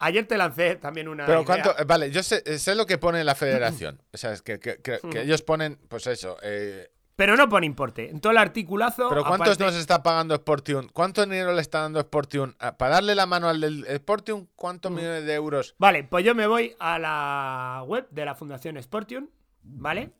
[0.00, 1.24] ayer te lancé también una.
[1.26, 1.62] Pero idea.
[1.62, 4.02] cuánto, vale, yo sé, sé lo que pone la federación.
[4.12, 5.16] O sea, es que, que- que- que Ujú.
[5.18, 6.36] ellos ponen, pues eso.
[6.42, 8.10] eh, Pero no pone importe.
[8.10, 9.08] En todo el articulazo.
[9.08, 10.88] pero ¿cuántos aparte- nos está pagando Sportium?
[10.92, 12.52] ¿Cuánto dinero le está dando Sportium?
[12.58, 14.94] Ah, Para darle la mano al del Sportium, ¿cuántos Mm.
[14.94, 15.74] millones de euros?
[15.78, 19.28] Vale, pues yo me voy a la web de la Fundación Sportium,
[19.62, 20.10] ¿vale?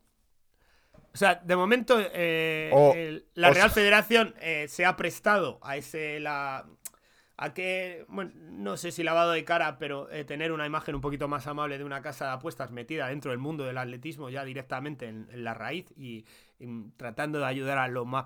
[1.13, 6.19] O sea, de momento eh, el- la Real Federación eh, se ha prestado a ese
[6.19, 6.65] la
[7.39, 11.01] a que bueno, no sé si lavado de cara, pero eh, tener una imagen un
[11.01, 14.43] poquito más amable de una casa de apuestas metida dentro del mundo del atletismo ya
[14.43, 16.25] directamente en, en la raíz y
[16.97, 18.25] tratando de ayudar a los más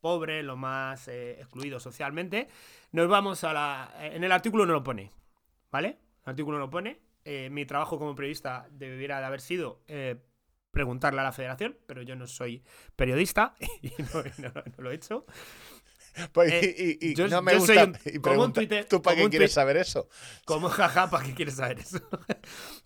[0.00, 2.48] pobres, los más eh, excluidos socialmente.
[2.92, 5.10] Nos vamos a la en el artículo no lo pone,
[5.70, 5.98] ¿vale?
[6.24, 7.00] El artículo no lo pone.
[7.24, 10.16] Eh, mi trabajo como periodista debiera de haber sido eh,
[10.70, 12.62] preguntarle a la federación, pero yo no soy
[12.96, 15.24] periodista y no, no- no lo he hecho.
[16.32, 17.84] Pues, Eh, y, y- y yo- no me gusta.
[17.84, 20.08] un- y como un pregunta, tuite- ¿Tú para qué quieres saber eso?
[20.44, 21.98] Como jaja, ¿para qué quieres saber eso?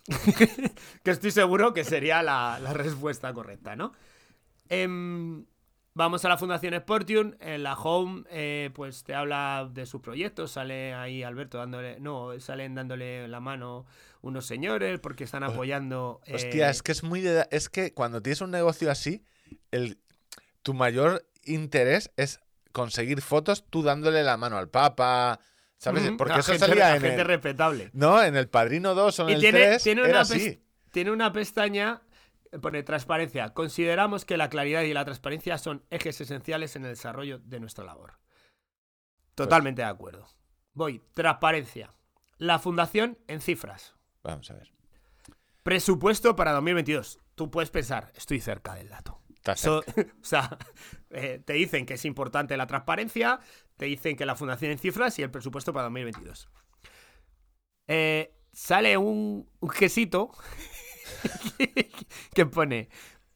[1.02, 3.92] que estoy seguro que sería la, la respuesta correcta, ¿no?
[4.68, 5.44] Em,
[5.94, 7.34] vamos a la Fundación Sportium.
[7.40, 10.52] En la home, eh, pues te habla de sus proyectos.
[10.52, 11.98] Sale ahí Alberto dándole.
[12.00, 13.86] No, salen dándole la mano
[14.20, 16.20] unos señores porque están apoyando.
[16.26, 19.22] eh, Hostia, es que es muy de- Es que cuando tienes un negocio así,
[19.70, 19.98] el,
[20.62, 22.40] tu mayor interés es
[22.72, 25.40] conseguir fotos tú dándole la mano al Papa.
[25.80, 26.10] ¿Sabes?
[26.18, 27.90] Porque a eso gente- salía en gente el, respetable.
[27.92, 30.60] No, en el Padrino 2 o en Y el tiene, 3 tiene era una así.
[30.90, 32.02] tiene una pestaña,
[32.62, 33.52] pone transparencia.
[33.54, 37.84] Consideramos que la claridad y la transparencia son ejes esenciales en el desarrollo de nuestra
[37.84, 38.18] labor.
[39.34, 40.26] Totalmente de acuerdo.
[40.72, 41.94] Voy, transparencia.
[42.38, 43.94] La fundación en cifras.
[44.22, 44.72] Vamos a ver.
[45.62, 47.20] Presupuesto para 2022.
[47.34, 49.20] Tú puedes pensar, estoy cerca del dato.
[49.56, 49.80] So-
[50.22, 50.58] o sea,
[51.10, 53.40] eh, te dicen que es importante la transparencia,
[53.76, 56.48] te dicen que la fundación en cifras y el presupuesto para 2022.
[57.86, 60.30] Eh, sale un, un quesito
[62.34, 62.88] que pone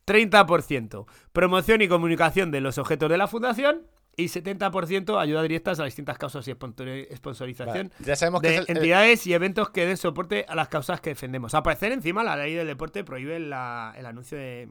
[0.07, 5.85] 30% promoción y comunicación de los objetos de la fundación y 70% ayuda directas a
[5.85, 9.33] distintas causas y sponsor- sponsorización Vale, Ya sabemos que de es el- el- entidades y
[9.33, 11.55] eventos que den soporte a las causas que defendemos.
[11.55, 14.69] Al parecer, encima, la ley del deporte prohíbe la- el anuncio de.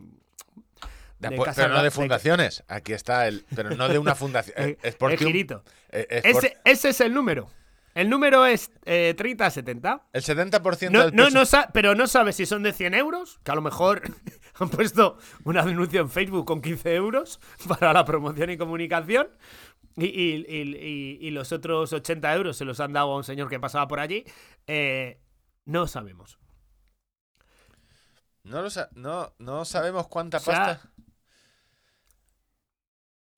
[1.20, 2.64] de pero no de- de fundaciones.
[2.68, 3.44] Aquí está el.
[3.56, 4.56] Pero no de una fundación.
[4.60, 5.64] Eh, el girito.
[5.90, 7.50] eh, Ese, ese es el número.
[7.94, 10.08] El número es eh, 30 a 70.
[10.14, 13.52] el 70% No, del no, no pero no sabes si son de 100 euros, que
[13.52, 14.02] a lo mejor
[14.60, 19.28] han puesto un anuncio en Facebook con 15 euros para la promoción y comunicación.
[19.98, 23.26] Y, y- y- y- y los otros 80 euros se los han dado a un
[23.26, 24.24] señor que pasaba por allí.
[24.68, 25.20] Eh,
[25.66, 26.40] no sabemos.
[28.44, 30.90] No, lo sa- no, no sabemos cuánta O sea- pasta.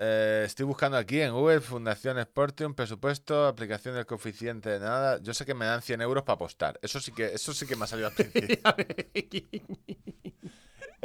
[0.05, 5.21] Eh, estoy buscando aquí en Google Fundación Sportium, presupuesto, aplicación del coeficiente de nada.
[5.21, 6.77] Yo sé que me dan 100 euros para apostar.
[6.81, 8.57] Eso sí que, eso sí que me ha salido al principio.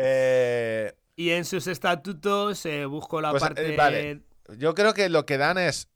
[0.00, 3.76] Eh, y en sus estatutos eh, busco la Pues, eh, parte.
[3.76, 4.22] vale.
[4.56, 5.88] yo creo que lo que dan es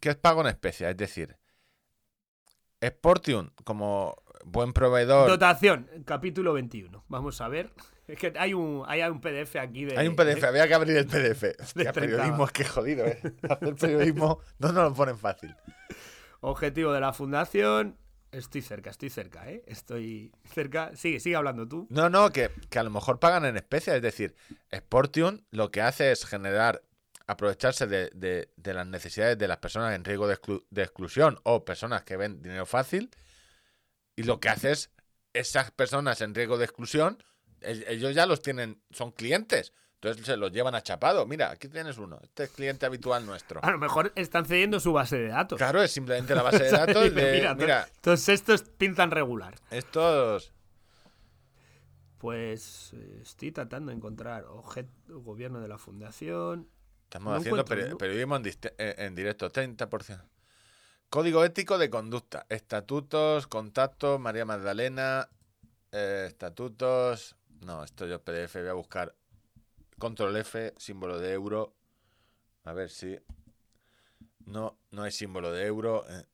[0.00, 1.36] que es pago en especie, es decir,
[2.80, 4.14] Sportium como
[4.44, 5.28] buen proveedor.
[5.28, 7.04] Dotación, capítulo 21.
[7.08, 7.72] Vamos a ver.
[8.08, 9.96] Es que hay un, hay un PDF aquí de.
[9.98, 11.60] Hay un PDF, de- había que abrir el PDF.
[11.60, 11.92] Hostia, 30.
[11.92, 13.20] periodismo es que jodido, ¿eh?
[13.48, 15.54] Hacer periodismo no nos lo ponen fácil.
[16.40, 17.98] Objetivo de la fundación.
[18.32, 19.62] Estoy cerca, estoy cerca, ¿eh?
[19.66, 20.94] Estoy cerca.
[20.94, 21.86] Sigue, sigue hablando tú.
[21.90, 23.96] No, no, que, que a lo mejor pagan en especie.
[23.96, 24.34] Es decir,
[24.74, 26.82] Sportium lo que hace es generar,
[27.26, 31.38] aprovecharse de, de- de las necesidades de las personas en riesgo de, exclu- de exclusión
[31.44, 33.10] o personas que ven dinero fácil.
[34.16, 34.90] Y lo que hace es,
[35.32, 37.22] esas personas en riesgo de exclusión,
[37.60, 39.72] ellos ya los tienen, son clientes.
[39.94, 41.26] Entonces se los llevan a chapado.
[41.26, 42.18] Mira, aquí tienes uno.
[42.22, 43.64] Este es cliente habitual nuestro.
[43.64, 45.56] A lo mejor están cediendo su base de datos.
[45.56, 49.54] Claro, es simplemente la base de datos de, mira, mira, Entonces estos pintan regular.
[49.70, 50.52] estos...
[52.18, 54.90] Pues eh, estoy tratando de encontrar objeto,
[55.20, 56.68] gobierno de la fundación.
[57.04, 60.22] Estamos No haciendo periodismo en, eh, en directo, 30%.
[61.10, 62.46] Código ético de conducta.
[62.48, 65.28] Estatutos, contactos, María Magdalena.
[65.92, 67.36] eh, estatutos.
[67.60, 68.60] No, esto yo PDF.
[68.60, 69.14] Voy a buscar
[69.98, 71.74] control F, símbolo de euro.
[72.64, 73.18] A ver si.
[74.44, 76.04] No, no hay símbolo de euro.
[76.08, 76.24] eh.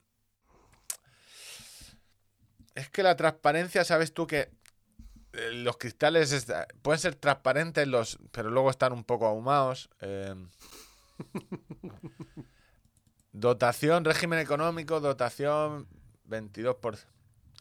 [2.75, 4.51] Es que la transparencia, sabes tú que
[5.35, 6.47] eh, los cristales es-
[6.83, 9.91] pueden ser transparentes, los, pero luego están un poco ahumados.
[10.01, 10.35] eh.
[13.33, 15.89] Dotación, régimen económico, dotación
[16.25, 16.99] 22 por...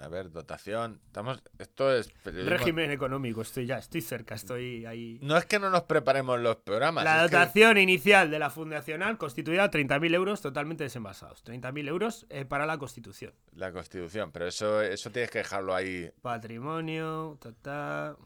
[0.02, 1.00] A ver, dotación.
[1.06, 1.42] Estamos...
[1.60, 2.10] Esto es...
[2.24, 5.20] periodismo- Régimen económico, estoy ya, estoy cerca, estoy ahí.
[5.22, 7.04] No es que no nos preparemos los programas.
[7.04, 11.46] La que- dotación inicial de la fundacional constituida 30.000 euros totalmente desembasados.
[11.46, 13.34] 30.000 euros eh, para la constitución.
[13.54, 16.12] La constitución, pero eso, eso tienes que dejarlo ahí.
[16.22, 18.18] Patrimonio, ta, ta.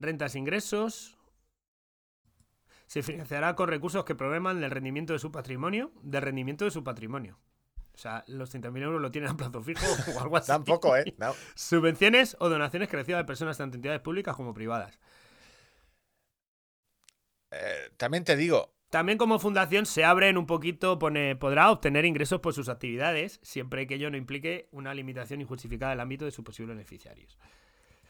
[0.00, 1.16] rentas, ingresos.
[2.86, 6.84] Se financiará con recursos que provengan del rendimiento de su patrimonio, del rendimiento de su
[6.84, 7.38] patrimonio.
[8.02, 9.86] O sea, los 30.000 euros lo tienen a plazo fijo
[10.16, 10.48] o algo así.
[10.48, 11.14] Tampoco, ¿eh?
[11.18, 11.36] No.
[11.54, 14.98] Subvenciones o donaciones que reciba de personas tanto entidades públicas como privadas.
[17.52, 22.40] Eh, también te digo, También como fundación se abren un poquito, pone, podrá obtener ingresos
[22.40, 26.44] por sus actividades, siempre que ello no implique una limitación injustificada del ámbito de sus
[26.44, 27.38] posibles beneficiarios.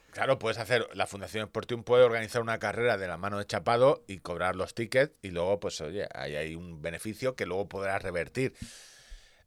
[0.09, 4.03] claro, puedes hacer, la Fundación Sportium puede organizar una carrera de la mano de Chapado
[4.07, 8.01] y cobrar los tickets y luego, pues oye, ahí hay un beneficio que luego podrás
[8.01, 8.55] revertir.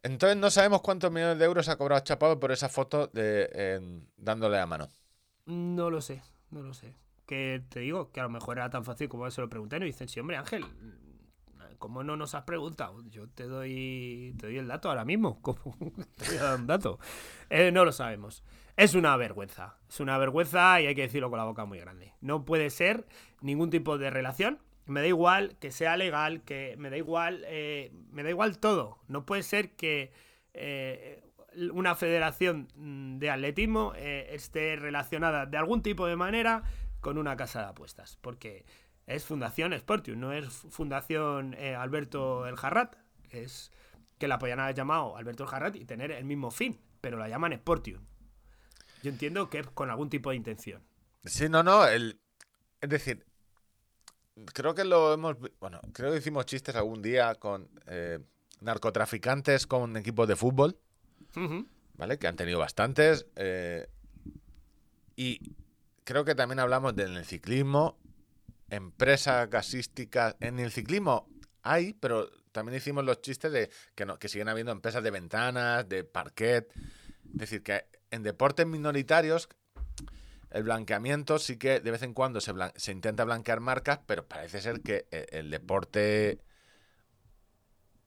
[0.02, 3.80] Entonces no sabemos cuántos millones de euros ha cobrado Chapado por esa foto de
[4.16, 4.88] dándole la mano.
[5.46, 6.94] No lo sé, no lo sé.
[7.26, 9.80] Que te digo que a lo mejor era tan fácil como se lo pregunté y
[9.80, 10.64] dicen, sí, hombre, Ángel,
[11.78, 13.02] ¿cómo no nos has preguntado?
[13.08, 15.38] Yo te doy, te doy el dato ahora mismo.
[15.42, 15.76] ¿Cómo
[16.16, 16.98] te voy a dar un dato?
[17.50, 18.42] Eh, no lo sabemos.
[18.76, 19.78] Es una vergüenza.
[19.88, 22.12] Es una vergüenza y hay que decirlo con la boca muy grande.
[22.20, 23.06] No puede ser
[23.40, 24.58] ningún tipo de relación.
[24.86, 28.98] Me da igual que sea legal, que me da igual, eh, me da igual todo.
[29.08, 30.12] No puede ser que
[30.54, 31.22] eh,
[31.72, 36.62] una federación mm, de atletismo eh, esté relacionada de algún tipo de manera
[37.00, 38.16] con una casa de apuestas.
[38.20, 38.64] Porque
[39.06, 42.96] es Fundación Sportium, no es Fundación Alberto El Jarrat.
[43.30, 43.72] Es
[44.18, 47.28] que la podían haber llamado Alberto El Jarrat y tener el mismo fin, pero la
[47.28, 48.04] llaman Sportium.
[49.02, 50.82] Yo entiendo que es con algún tipo de intención.
[51.24, 52.20] Sí, no, no, el,
[52.80, 53.26] es decir,
[54.52, 58.18] creo que lo hemos, bueno, creo que hicimos chistes algún día con eh,
[58.60, 60.78] narcotraficantes con equipos de fútbol.
[61.94, 62.18] ¿vale?
[62.18, 63.26] Que han tenido bastantes.
[63.36, 63.88] eh,
[65.16, 65.40] y
[66.04, 67.98] creo que también hablamos del ciclismo,
[68.70, 70.36] empresas gasísticas.
[70.40, 71.28] En el ciclismo
[71.62, 75.88] hay, pero también hicimos los chistes de que, no, que siguen habiendo empresas de ventanas,
[75.88, 76.70] de parquet.
[77.32, 79.48] Es decir, que en deportes minoritarios
[80.56, 82.52] el blanqueamiento sí que de vez en cuando se,
[82.90, 86.40] intenta blanquear marcas, pero parece ser que eh, el deporte...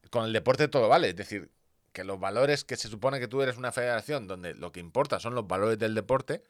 [0.10, 1.52] Con el deporte todo vale, es decir,
[1.94, 5.20] que los valores que se supone que tú eres una federación donde lo que importa
[5.20, 6.44] son los valores del deporte,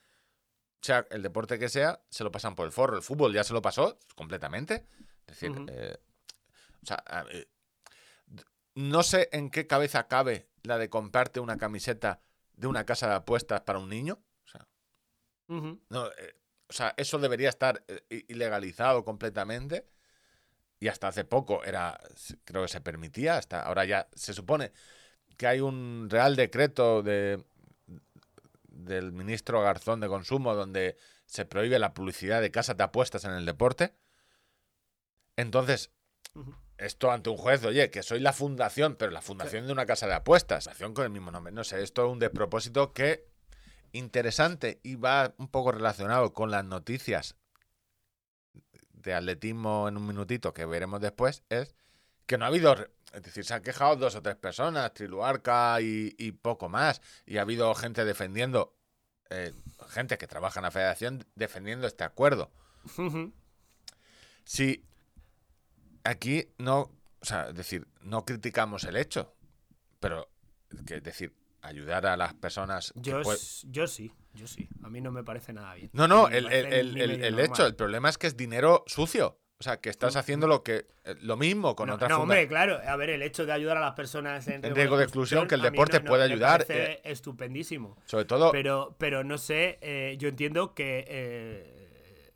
[0.81, 2.95] sea el deporte que sea, se lo pasan por el forro.
[2.95, 4.85] El fútbol ya se lo pasó completamente.
[5.27, 5.97] Es decir, eh,
[6.81, 7.49] o sea, eh,
[8.75, 12.21] no sé en qué cabeza cabe la de comprarte una camiseta
[12.53, 14.19] de una casa de apuestas para un niño.
[15.49, 15.79] O sea, Ujú.
[15.89, 16.35] no, eh,
[16.67, 19.87] o sea, eso debería estar eh, ilegalizado completamente.
[20.79, 21.99] Y hasta hace poco era,
[22.45, 24.71] creo que se permitía, hasta ahora ya se supone
[25.35, 27.43] que hay un real decreto de
[28.67, 33.31] del ministro Garzón de Consumo donde se prohíbe la publicidad de casas de apuestas en
[33.31, 33.93] el deporte.
[35.35, 35.91] Entonces,
[36.77, 40.07] esto ante un juez, oye, que soy la fundación, pero la fundación de una casa
[40.07, 43.28] de apuestas, fundación con el mismo nombre, no sé, esto es un despropósito que
[43.91, 47.35] interesante y va un poco relacionado con las noticias
[48.91, 51.75] de atletismo en un minutito que veremos después, es
[52.25, 52.75] que no ha habido,
[53.13, 57.37] es decir, se han quejado dos o tres personas, Triluarca y, y poco más, y
[57.37, 58.77] ha habido gente defendiendo,
[59.29, 59.53] eh,
[59.87, 62.51] gente que trabaja en la federación defendiendo este acuerdo.
[64.43, 64.85] Si
[66.03, 69.33] aquí no, o sea, es decir, no criticamos el hecho,
[69.99, 70.29] pero
[70.85, 72.93] que, es decir, ayudar a las personas.
[72.95, 73.23] Yo,
[73.87, 74.67] sí, yo sí.
[74.83, 75.89] A mí no me parece nada bien.
[75.93, 79.37] No, no, me el, el- el- hecho, el problema es que es dinero sucio.
[79.61, 82.47] O sea, que estás haciendo lo que eh, lo mismo con no, otras no, hombre,
[82.47, 82.79] claro.
[82.87, 85.55] A ver, el hecho de ayudar a las personas en, En riesgo de exclusión, que
[85.55, 87.01] el deporte puede me ayudar, parece eh.
[87.03, 87.97] estupendísimo.
[88.05, 88.53] Sobre todo.
[88.53, 92.31] Pero, pero no sé, eh, yo entiendo que eh,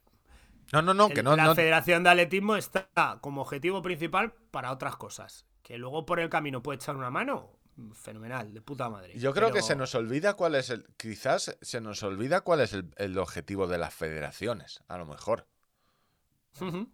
[0.73, 2.89] no, no, no, el- que no, la Federación de Atletismo está
[3.21, 5.45] como objetivo principal para otras cosas.
[5.61, 7.51] Que luego por el camino puede echar una mano,
[7.93, 9.17] fenomenal, de puta madre.
[9.17, 10.85] Yo creo que se nos olvida cuál es el.
[10.97, 15.47] Quizás se nos olvida cuál es el, el objetivo de las federaciones, a lo mejor.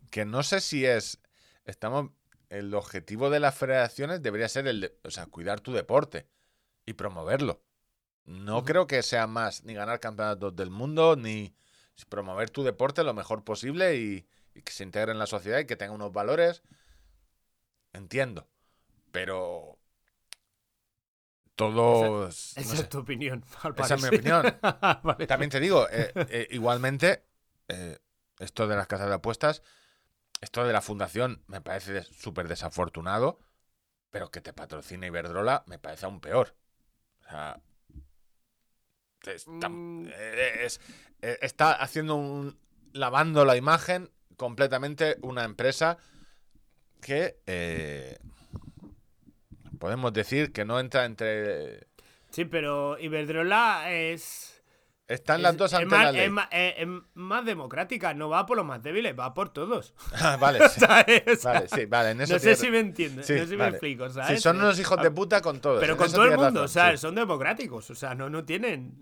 [0.10, 1.20] Que no sé si es.
[1.66, 2.12] Estamos.
[2.50, 6.28] el objetivo de las federaciones debería ser el de, o sea, cuidar tu deporte
[6.86, 7.62] y promoverlo.
[8.26, 11.56] No creo que sea más ni ganar campeonatos del mundo, ni
[12.08, 15.66] promover tu deporte lo mejor posible y, y que se integre en la sociedad y
[15.66, 16.64] que tenga unos valores.
[17.92, 18.48] Entiendo.
[19.12, 19.79] Pero
[21.68, 22.54] todos...
[22.56, 22.82] no Esa sé.
[22.84, 23.44] es tu opinión.
[23.64, 24.58] al Esa es mi opinión.
[25.04, 25.28] Vale.
[25.28, 27.26] También te digo, eh, eh, igualmente,
[27.68, 27.98] eh,
[28.40, 29.62] esto de las casas de apuestas,
[30.42, 33.40] esto de la fundación me parece des- súper desafortunado,
[34.10, 36.56] pero que te patrocine Iberdrola me parece aún peor.
[37.26, 37.62] O sea,
[39.28, 40.08] es Mm.
[40.64, 40.80] es-
[41.22, 42.58] está haciendo un.
[42.94, 45.98] lavando la imagen completamente una empresa
[47.02, 47.40] que
[49.80, 51.88] podemos decir que no entra entre.
[52.30, 54.62] Sí, pero Iberdrola es.
[55.08, 56.22] Están las es- dos ante más, la ley.
[56.26, 59.96] Es más, es- es más democrática, no va por los más débiles, va por todos.
[60.14, 60.80] Ah, vale, sí.
[60.82, 61.44] ¿Sabes?
[61.44, 63.72] Vale, sí, vale, en eso no sé si me entiendes, Sí, no sé si vale.
[63.72, 64.42] me explico, Sí, ¿sabes?
[64.44, 65.80] son unos hijos de Ah, puta con todos.
[65.80, 66.98] Pero en con todo el mundo, razón, sí.
[67.00, 68.94] son democráticos, o sea, no, no tienen.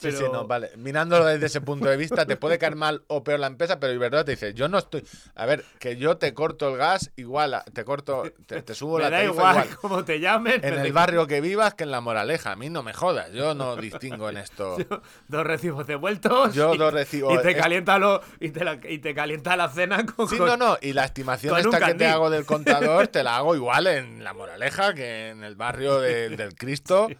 [0.00, 0.70] Sí, sí, no, vale.
[0.76, 3.92] Mirándolo desde ese punto de vista, te puede caer mal o peor la empresa, pero
[3.92, 5.04] Iberdrola te dice, yo no estoy...
[5.34, 8.96] A ver, que yo te corto el gas igual, a- te corto, te, te subo
[8.96, 9.76] Me la da tarifa igual, igual.
[9.80, 10.60] cómo te llamen.
[10.64, 12.52] En el barrio que vivas que en La Moraleja.
[12.52, 14.76] A mí no me jodas, yo no distingo en esto.
[15.28, 16.54] Dos recibos devueltos.
[16.54, 19.56] Yo y- dos recibo- Y te eh, calienta, lo, y, te la, y te calienta
[19.56, 20.28] la cena con.
[20.28, 23.36] Sí, con- no, no, y la estimación esta que te hago del contador te la
[23.36, 27.08] hago igual en La Moraleja que en el barrio de- del Cristo.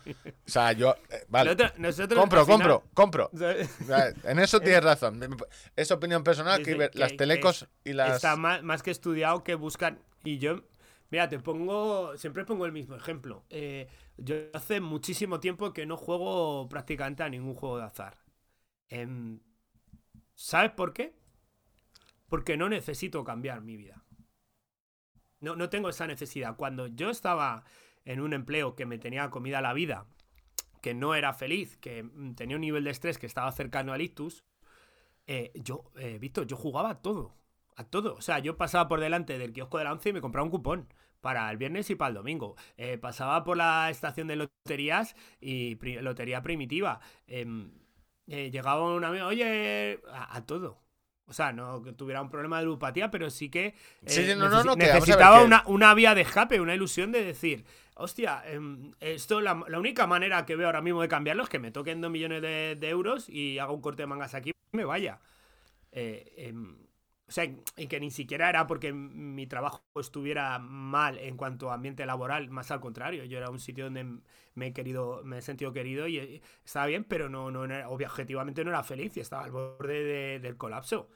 [0.51, 0.97] O sea, yo...
[1.11, 2.59] eh, vale, Nosotros- nosotros, compro, final-
[2.95, 3.31] compro, compro.
[4.25, 5.21] En eso tienes razón.
[5.77, 8.17] Es opinión personal que, las telecos que y las...
[8.17, 9.99] Está más, más que estudiado que buscan.
[10.25, 10.63] Y yo,
[11.11, 12.17] mira, te pongo.
[12.17, 13.45] Siempre pongo el mismo ejemplo.
[13.51, 18.19] Eh, yo hace muchísimo tiempo que no juego prácticamente a ningún juego de azar.
[18.89, 19.41] Em,
[20.35, 21.15] ¿Sabes por qué?
[22.29, 24.05] Porque no necesito cambiar mi vida.
[25.41, 26.57] No, no tengo esa necesidad.
[26.57, 27.65] Cuando yo estaba
[28.05, 30.07] en un empleo que me tenía comida la vida,
[30.81, 34.01] que no era feliz, que mm, tenía un nivel de estrés que estaba cercano al
[34.01, 34.45] ictus,
[35.27, 37.35] eh, yo, eh, Víctor, yo jugaba a todo.
[37.77, 38.15] A todo.
[38.17, 40.51] O sea, yo pasaba por delante del kiosco de la once y me compraba un
[40.51, 40.89] cupón
[41.21, 42.57] para el viernes y para el domingo.
[42.77, 47.01] Eh, pasaba por la estación de loterías y lotería primitiva.
[47.27, 47.73] Em,
[48.27, 50.81] eh, llegaba un amigo, oye, a todo.
[51.31, 53.75] O sea, no que tuviera un problema de ludopatía, pero sí que eh,
[54.05, 57.65] Sí, no, no, no, necesitaba una, una vía de escape, una ilusión de decir,
[57.95, 61.61] hostia, em, esto la, la única manera que veo ahora mismo de cambiarlo es que
[61.61, 64.77] me toquen dos millones de, de euros y haga un corte de mangas aquí y
[64.77, 65.21] me vaya.
[65.93, 66.77] Eh, em,
[67.31, 71.75] o sea, y que ni siquiera era porque mi trabajo estuviera mal en cuanto a
[71.75, 74.05] ambiente laboral, más al contrario, yo era un sitio donde
[74.57, 77.89] me he querido, me he sentido querido y eh, estaba bien, pero no, no era-
[77.89, 81.09] objetivamente no era feliz y estaba al borde de- del colapso.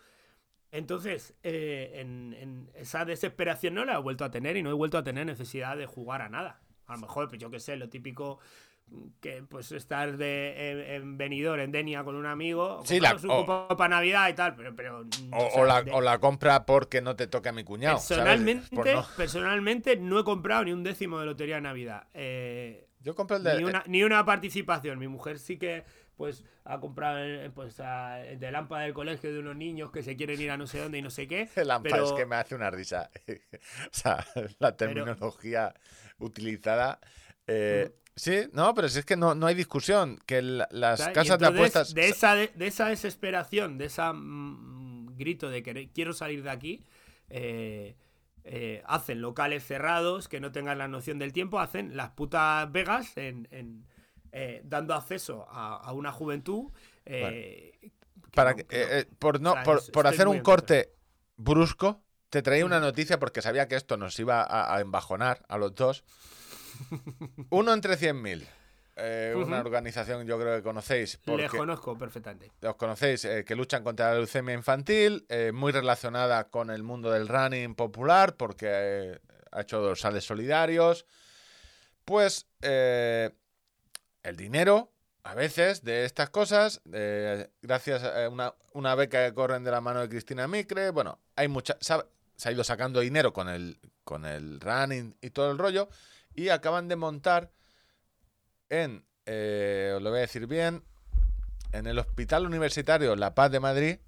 [0.72, 4.98] Entonces, eh, en esa desesperación no la he vuelto a tener y no he vuelto
[4.98, 6.62] a tener necesidad de jugar a nada.
[6.86, 8.40] A lo mejor, pues yo qué sé, lo típico
[9.20, 13.30] que pues estar de, en, en Benidorm, en Denia con un amigo, Sí, la- un
[13.30, 14.76] o- para Navidad y tal, pero...
[14.76, 15.02] pero O,
[15.46, 17.96] o sea, o la, de- o la compra porque no te toca a mi cuñado.
[17.96, 22.06] personalmente, no- personalmente no he comprado ni un décimo de lotería de Navidad.
[22.14, 23.56] Eh, Yo compro el de...
[23.56, 24.98] ni, una, ni una participación.
[24.98, 25.84] Mi mujer sí que
[26.16, 30.14] pues ha comprado eh, pues a- de lámpara del colegio de unos niños que se
[30.14, 31.48] quieren ir a no sé dónde y no sé qué.
[31.68, 33.10] AMPA pero- es que me hace una risa.
[33.26, 33.32] o
[33.90, 34.24] sea,
[34.60, 35.74] la terminología
[36.18, 37.00] utilizada.
[37.48, 40.18] eh, sí, no, pero si es que no, no hay discusión.
[40.26, 41.94] Que la- las casas de apuestas.
[41.94, 46.50] De esa, de, de esa desesperación, de esa mm, grito de que quiero salir de
[46.50, 46.84] aquí,
[47.30, 47.96] eh,
[48.44, 53.16] eh, hacen locales cerrados que no tengan la noción del tiempo, hacen las putas Vegas
[53.16, 53.86] en, en,
[54.32, 56.70] eh, dando acceso a, a una juventud.
[57.06, 57.72] eh,
[58.34, 59.62] para no- que- no- eh, por no, o sea,
[59.92, 60.92] por, hacer un corte
[61.36, 65.56] brusco, te traía una noticia porque sabía que esto nos iba a, a embajonar a
[65.56, 66.04] los dos.
[67.50, 68.46] Uno entre 100.000.
[68.96, 71.18] Eh, Una organización yo creo que conocéis.
[71.26, 72.52] Les conozco perfectamente.
[72.60, 77.10] los conocéis, eh, que luchan contra la leucemia infantil, eh, muy relacionada con el mundo
[77.10, 79.18] del running popular, porque eh,
[79.50, 81.06] ha hecho dorsales solidarios.
[82.04, 84.92] Pues el dinero,
[85.24, 86.82] a veces, de estas cosas,
[87.62, 91.48] gracias a una, una beca que corren de la mano de Cristina Micre, bueno, hay
[91.48, 92.06] mucha, se ha,
[92.36, 95.88] se ha ido sacando dinero con el, con el running y todo el rollo,
[96.34, 97.50] y acaban de montar
[98.68, 100.82] en, eh, os lo voy a decir bien,
[101.72, 103.98] en el Hospital Universitario La Paz de Madrid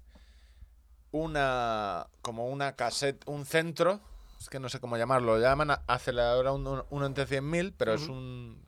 [1.11, 4.01] una como una cassette, un centro,
[4.39, 8.03] es que no sé cómo llamarlo, lo llaman aceleradora uno, uno entre 100.000, pero es
[8.03, 8.13] Ujú.
[8.13, 8.67] un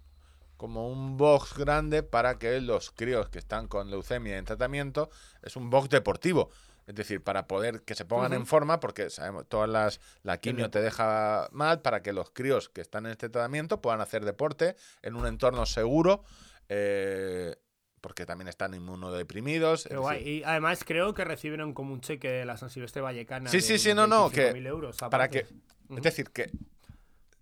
[0.57, 5.09] como un box grande para que los críos que están con leucemia en tratamiento,
[5.41, 6.49] es un box deportivo.
[6.89, 10.71] Es decir, para poder que se pongan en forma, porque sabemos, todas las la quimio
[10.71, 14.75] te deja mal, para que los críos que están en este tratamiento puedan hacer deporte
[15.03, 16.23] en un entorno seguro,
[16.67, 17.57] eh,
[18.01, 19.81] porque también están inmunodeprimidos.
[19.81, 20.37] es Pero decir, guay.
[20.37, 23.51] Y además creo que recibieron como un cheque de la San Silvestre Vallecana.
[23.51, 25.45] Sí, de sí, sí, no, no, que 25.000 euros, para que
[25.91, 26.49] es decir que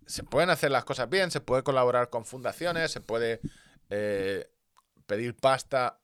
[0.04, 3.40] se pueden hacer las cosas bien, se puede colaborar con fundaciones, se puede
[3.88, 4.46] eh,
[5.06, 6.02] pedir pasta,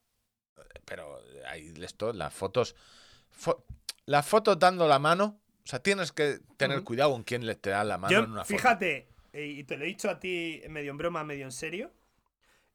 [0.87, 2.75] pero hay esto, las fotos,
[3.37, 3.65] fo-
[4.07, 7.71] las fotos dando la mano, o sea, tienes que tener cuidado con quién le te
[7.71, 8.57] da la mano Yo, en una foto.
[8.59, 11.91] fíjate, eh, y te lo he dicho a ti medio en broma, medio en serio,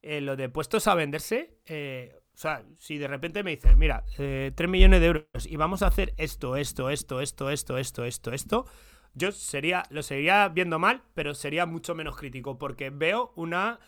[0.02, 4.06] eh, lo de puestos a venderse, eh, o sea, si de repente me dicen, mira,
[4.18, 8.06] eh, 3 millones de euros y vamos a hacer esto, esto, esto, esto, esto, esto,
[8.06, 8.65] esto, esto,
[9.14, 13.80] yo sería, lo seguiría viendo mal, pero sería mucho menos crítico, porque veo una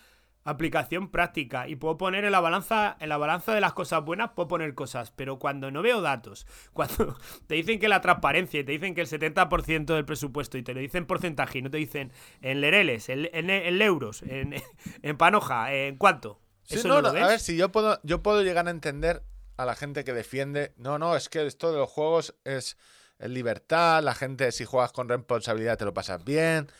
[0.43, 4.31] aplicación práctica y puedo poner en la balanza en la balanza de las cosas buenas
[4.35, 7.15] puedo poner cosas pero cuando no veo datos cuando
[7.47, 10.73] te dicen que la transparencia y te dicen que el 70% del presupuesto y te
[10.73, 12.11] lo dicen porcentaje y no te dicen
[12.41, 14.55] en lereles en, en- en euros en,
[15.01, 17.99] en panoja en cuánto Sí, eso no, no, lo ves a ver, si yo puedo,
[18.03, 19.23] yo puedo llegar a entender
[19.57, 22.77] a la gente que defiende, no, no, es que esto de los juegos es,
[23.19, 26.71] es libertad, la gente si juegas con responsabilidad te lo pasas bien.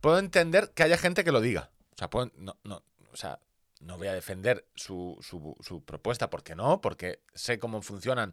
[0.00, 1.70] Puedo entender que haya gente que lo diga.
[2.00, 2.82] O sea, puedo- no, no,
[3.12, 3.38] o sea,
[3.80, 8.32] no voy a defender su, su- su propuesta, porque no, porque sé cómo funcionan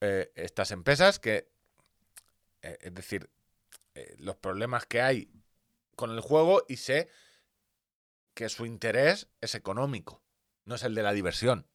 [0.00, 1.48] eh, estas empresas, que,
[2.62, 3.30] eh, es decir,
[3.94, 5.30] eh, los problemas que hay
[5.94, 7.08] con el juego y sé
[8.34, 10.20] que su interés es económico,
[10.64, 11.66] no es el de la diversión.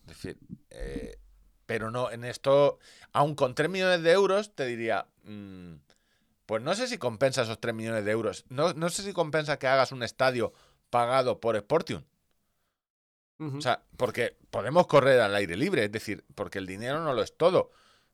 [0.00, 0.38] Es decir,
[1.66, 2.80] pero no, en esto,
[3.12, 5.74] aun con 3 millones de euros, te diría, mm,
[6.52, 8.44] pues no sé si compensa esos 3 millones de euros.
[8.50, 10.52] No, no sé si compensa que hagas un estadio
[10.90, 12.04] pagado por Sportium.
[13.56, 17.22] O sea, porque podemos correr al aire libre, es decir, porque el dinero no lo
[17.22, 17.70] es todo.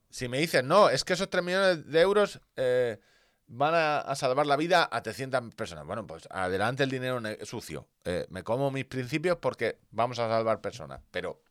[0.09, 3.01] Si me dices, no, es que esos 3 millones de euros eh,
[3.48, 5.85] van a, a salvar la vida a 300 personas.
[5.85, 7.89] Bueno, pues adelante el dinero ne- sucio.
[8.05, 11.01] Eh, me como mis principios porque vamos a salvar personas.
[11.10, 11.43] Pero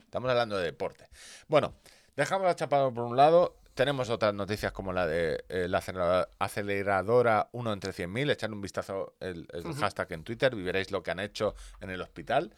[0.00, 1.08] estamos hablando de deporte.
[1.46, 1.76] Bueno,
[2.16, 3.56] dejamos la chapado por un lado.
[3.74, 8.30] Tenemos otras noticias como la de eh, la aceleradora, aceleradora 1 entre 100.000.
[8.30, 9.46] Echarle un vistazo el,
[9.80, 12.54] hashtag en Twitter y veréis lo que han hecho en el hospital.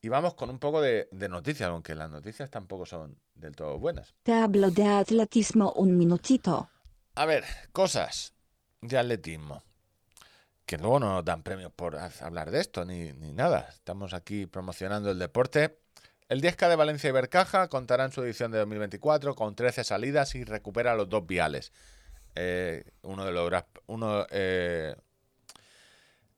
[0.00, 3.78] Y vamos con un poco de, de noticias, aunque las noticias tampoco son del todo
[3.78, 4.14] buenas.
[4.22, 6.68] Te hablo de atletismo un minutito.
[7.14, 8.34] A ver, cosas
[8.80, 9.62] de atletismo.
[10.66, 13.68] Que luego no nos dan premios por ha- hablar de esto ni, ni nada.
[13.70, 15.78] Estamos aquí promocionando el deporte.
[16.34, 20.34] El 10K de Valencia y Bercaja contará en su edición de 2024 con 13 salidas
[20.34, 21.72] y recupera los dos viales.
[22.34, 23.52] Eh, uno de los
[23.86, 24.96] uno eh,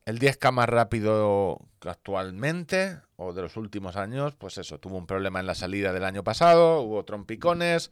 [0.04, 5.40] el 10K más rápido actualmente o de los últimos años, pues eso, tuvo un problema
[5.40, 7.90] en la salida del año pasado, hubo trompicones,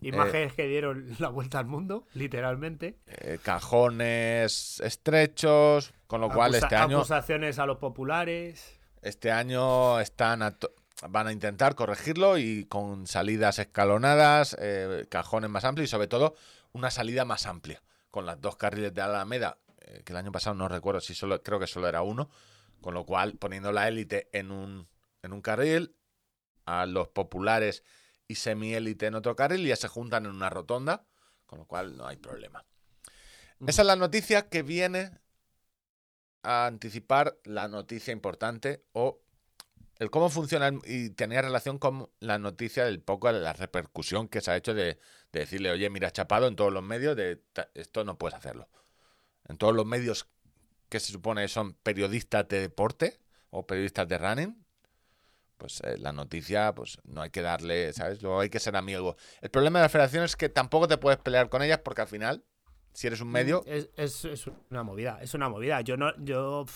[0.00, 6.74] imágenes que dieron la vuelta al mundo literalmente eh, cajones estrechos, con lo cual este
[6.74, 10.74] año, acusaciones a los populares este año están a to-
[11.08, 16.34] van a intentar corregirlo y con salidas escalonadas, eh, cajones más amplios y sobre todo
[16.72, 20.54] una salida más amplia, con las dos carriles de Alameda, eh, que el año pasado
[20.54, 22.30] no recuerdo si solo, creo que solo era uno,
[22.80, 24.88] con lo cual poniendo la élite en un,
[25.22, 25.94] en un carril,
[26.66, 27.84] a los populares
[28.26, 31.04] y semi-élite en otro carril y ya se juntan en una rotonda,
[31.46, 32.64] con lo cual no hay problema.
[33.66, 35.10] Esa es la noticia que viene
[36.42, 39.20] a anticipar la noticia importante o
[39.98, 44.40] el cómo funciona y tenía relación con la noticia del poco de la repercusión que
[44.40, 44.98] se ha hecho de,
[45.32, 48.68] de decirle, oye, mira, chapado en todos los medios, de "Ta- esto no puedes hacerlo.
[49.48, 50.26] En todos los medios
[50.88, 54.64] que se supone son periodistas de deporte o periodistas de running,
[55.58, 58.20] pues eh, la noticia, pues no hay que darle, ¿sabes?
[58.22, 59.16] Luego hay que ser amigo.
[59.40, 62.08] El problema de la federación es que tampoco te puedes pelear con ellas porque al
[62.08, 62.44] final,
[62.92, 65.80] si eres un medio, Es, es- es una movida, es una movida.
[65.82, 66.66] Yo no, yo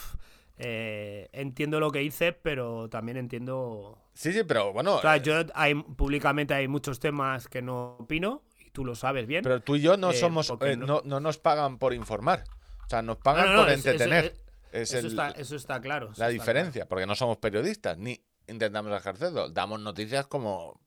[0.58, 3.98] eh, entiendo lo que hice, pero también entiendo.
[4.14, 4.96] Sí, sí, pero bueno.
[4.96, 8.94] O sea, eh, yo hay públicamente hay muchos temas que no opino, y tú lo
[8.94, 9.42] sabes bien.
[9.42, 10.50] pero tú y yo no eh, somos.
[10.50, 12.44] no- no, no nos pagan por informar.
[12.86, 14.24] O sea, nos No, pagan no, no, por es- eso- entretener.
[14.24, 14.40] es-
[14.70, 16.06] Es eso, el- está, eso está claro.
[16.12, 19.48] eso la está diferencia, porque no somos periodistas, ni intentamos ejercerlo.
[19.50, 20.80] Damos noticias como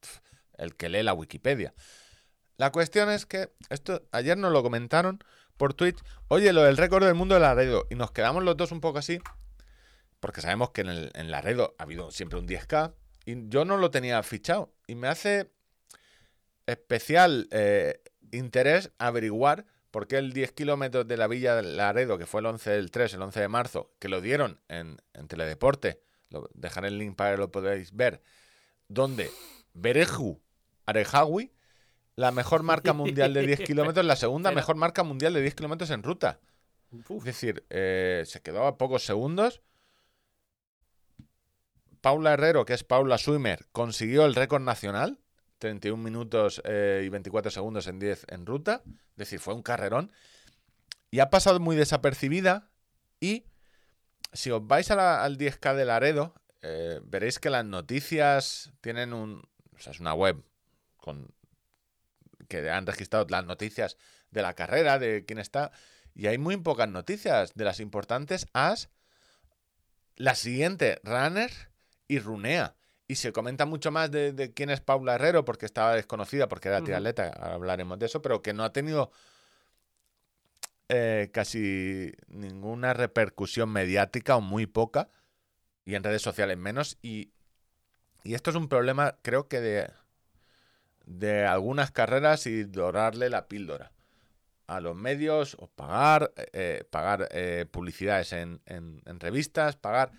[0.58, 1.74] el que lee la Wikipedia.
[2.58, 5.20] La cuestión es que esto ayer nos lo comentaron
[5.58, 5.98] por Twitch.
[6.28, 7.88] Oye, lo del récord del mundo de Laredo.
[7.90, 9.20] Y nos quedamos los dos un poco así.
[10.22, 12.94] Porque sabemos que en, el, en Laredo ha habido siempre un 10K.
[13.26, 14.72] Y yo no lo tenía fichado.
[14.88, 15.52] Y me hace
[16.66, 22.26] especial eh, interés averiguar por qué el 10 kilómetros de la Villa de Laredo, que
[22.26, 26.00] fue el 11 del 3, el 11 de marzo, que lo dieron en, en Teledeporte,
[26.30, 28.22] lo, dejaré el link para que lo podáis ver,
[28.88, 29.30] donde
[29.74, 30.40] Bereju
[30.86, 31.52] Arejawi,
[32.16, 35.56] la mejor marca mundial de 10 kilómetros, la segunda Pero- mejor marca mundial de 10
[35.56, 36.40] kilómetros en ruta.
[37.10, 37.20] Uf.
[37.20, 39.62] Es decir, eh, se quedó a pocos segundos.
[42.02, 45.20] Paula Herrero, que es Paula Swimmer, consiguió el récord nacional,
[45.60, 48.82] 31 minutos eh, y 24 segundos en 10 en ruta.
[49.12, 50.12] Es decir, fue un carrerón.
[51.12, 52.72] Y ha pasado muy desapercibida.
[53.20, 53.46] Y
[54.34, 56.34] si os vais al 10K de Laredo,
[56.64, 59.44] eh, veréis que las noticias tienen un...
[59.76, 60.44] O sea, es una web
[60.98, 61.34] con
[62.48, 63.98] que han registrado las noticias
[64.32, 65.72] de la carrera, de quién está.
[66.16, 68.90] Y hay muy pocas noticias de las importantes as
[70.16, 71.71] la siguiente, Runner
[72.12, 72.76] y Runea.
[73.08, 76.68] Y se comenta mucho más de, de quién es Paula Herrero, porque estaba desconocida, porque
[76.70, 79.12] era triatleta, ahora hablaremos de eso, pero que no ha tenido
[80.90, 85.10] eh, casi ninguna repercusión mediática o muy poca,
[85.86, 86.98] y en redes sociales menos.
[87.02, 87.32] Y,
[88.24, 89.90] y esto es un problema, creo que de,
[91.06, 93.92] de algunas carreras y dorarle la píldora
[94.68, 100.12] a los medios o pagar, eh, pagar eh, publicidades en, en- en revistas, pagar...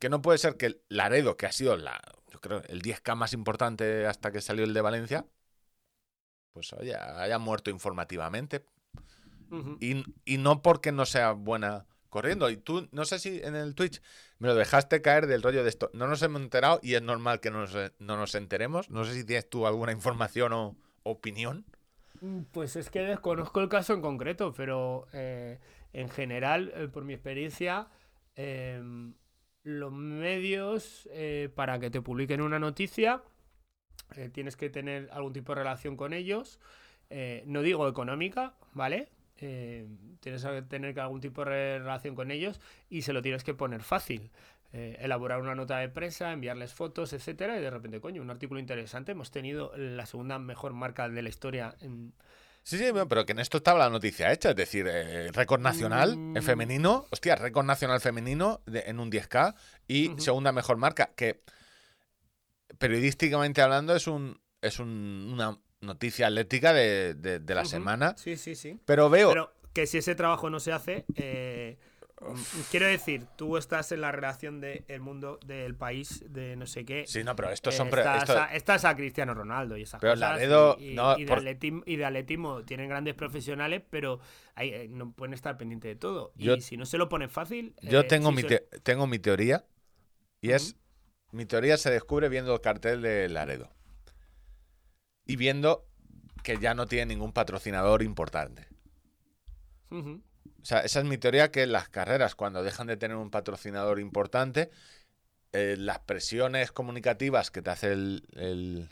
[0.00, 2.00] Que no puede ser que Laredo, que ha sido la,
[2.32, 5.26] yo creo, el 10K más importante hasta que salió el de Valencia,
[6.52, 8.64] pues oye, haya muerto informativamente.
[9.78, 12.50] Y, y no porque no sea buena corriendo.
[12.50, 14.02] Y tú, no sé si en el Twitch
[14.38, 15.90] me lo dejaste caer del rollo de esto.
[15.94, 18.90] No nos hemos enterado y es normal que no nos, no nos enteremos.
[18.90, 21.64] No sé si tienes tú alguna información o opinión.
[22.20, 25.58] Mm, Pues es que desconozco el caso en concreto, pero eh,
[25.92, 27.88] en general, eh, por mi experiencia,
[28.36, 29.14] em,
[29.62, 33.22] los medios, eh, para que te publiquen una noticia,
[34.16, 36.58] eh, tienes que tener algún tipo de relación con ellos.
[37.10, 39.08] eh, no digo económica, ¿vale?
[39.38, 39.88] Eh,
[40.20, 43.82] tienes que tener algún tipo de relación con ellos y se lo tienes que poner
[43.82, 44.30] fácil.
[44.72, 48.60] Eh, elaborar una nota de prensa, enviarles fotos, etcétera, y de repente, coño, un artículo
[48.60, 49.12] interesante.
[49.12, 52.12] Hemos tenido la segunda mejor marca de la historia en,
[52.62, 54.50] Sí, sí, pero que en esto estaba la noticia hecha.
[54.50, 56.42] Es decir, eh, récord nacional en Mm.
[56.42, 57.06] femenino.
[57.10, 59.54] Hostia, récord nacional femenino de- en un 10K.
[59.88, 61.10] Y segunda mejor marca.
[61.16, 61.42] Que
[62.78, 68.14] periodísticamente hablando es un es un- una noticia atlética de, de- de la semana.
[68.18, 68.78] Sí, sí, sí.
[68.84, 69.30] Pero veo.
[69.30, 71.78] Pero que si ese trabajo no se hace, eh,
[72.70, 77.04] quiero decir, tú estás en la relación del mundo, del país, de no sé qué.
[77.06, 77.88] sí, no, pero estos eh, son.
[77.88, 80.30] estás, esto- a, estás a Cristiano Ronaldo y esas Pero cosas.
[80.32, 84.20] Laredo, y, y- no, y de por- atletismo, y de atletismo tienen grandes profesionales, pero
[84.54, 86.32] ahí, eh, no pueden estar pendientes de todo.
[86.36, 87.74] Yo- y si no se lo ponen fácil.
[87.82, 88.42] Yo eh, tengo, si mi
[88.82, 89.64] tengo mi teoría.
[90.42, 90.76] Y es.
[91.32, 93.70] Mi teoría se descubre viendo el cartel de Laredo.
[95.26, 95.86] Y viendo
[96.42, 98.66] que ya no tiene ningún patrocinador importante.
[99.90, 100.22] Ujú.
[100.62, 103.98] O sea, esa es mi teoría, que las carreras, cuando dejan de tener un patrocinador
[104.00, 104.70] importante,
[105.52, 108.88] eh, las presiones comunicativas que te hace el, el,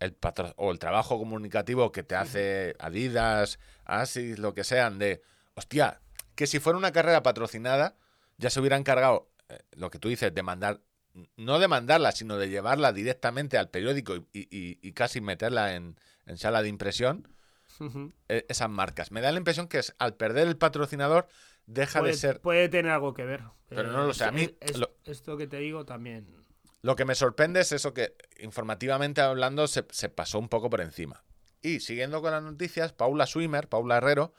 [0.00, 5.22] el patro- o el trabajo comunicativo que te hace Adidas, Asics, lo que sean, de,
[5.54, 6.00] hostia,
[6.34, 7.96] que si fuera una carrera patrocinada,
[8.38, 10.80] ya se hubiera encargado, eh, lo que tú dices, de mandar,
[11.36, 15.96] no de mandarla, sino de llevarla directamente al periódico y, y- y casi meterla en,
[16.26, 17.28] en sala de impresión
[18.28, 19.10] Eh, esas marcas.
[19.12, 21.28] Me da la impresión que es, al perder el patrocinador
[21.66, 22.40] deja Puede, de ser...
[22.40, 23.42] puede tener algo que ver.
[23.68, 26.26] Pero no lo sé, a mí es- es- lo- Esto que te digo también.
[26.82, 30.80] Lo que me sorprende es eso que informativamente hablando se, se pasó un poco por
[30.80, 31.22] encima.
[31.60, 34.32] Y siguiendo con las noticias, Paula Swimmer, Paula Herrero,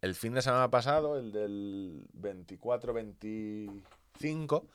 [0.00, 4.66] el fin de semana pasado, el del 24-25,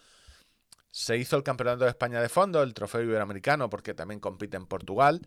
[0.91, 4.65] se hizo el Campeonato de España de Fondo, el Trofeo Iberoamericano, porque también compite en
[4.65, 5.21] Portugal,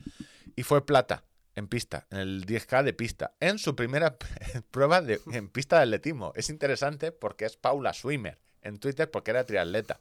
[0.57, 1.25] y fue plata
[1.59, 4.17] en pista, en el 10K de pista, en su primera
[4.71, 6.33] prueba de, en pista de atletismo.
[6.37, 10.01] Es interesante porque es Paula Swimmer en Twitter porque era triatleta.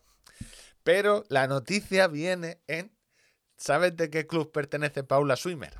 [0.83, 2.91] Pero la noticia viene en...
[3.57, 5.73] ¿Sabes de qué club pertenece Paula Swimmer?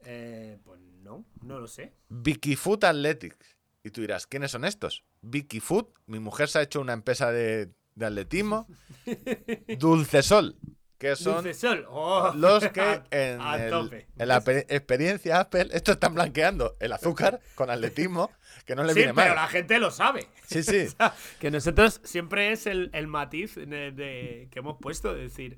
[0.00, 1.92] Eh, pues no, no lo sé.
[2.08, 3.56] Vicky Food Athletics.
[3.84, 5.04] Y tú dirás, ¿quiénes son estos?
[5.20, 8.66] Vicky Food, mi mujer se ha hecho una empresa de, de atletismo.
[9.78, 10.56] Dulcesol,
[10.98, 11.44] que son.
[11.88, 14.06] Oh, los que a- en, a el- tope.
[14.18, 18.30] en la pe- experiencia Apple, esto están blanqueando el azúcar con atletismo,
[18.64, 19.36] que no le Sí, viene pero mal.
[19.36, 20.26] la gente lo sabe.
[20.46, 20.86] Sí, sí.
[20.86, 25.22] O sea, que nosotros siempre es el, el matiz de, de- que hemos puesto, de
[25.22, 25.56] decir,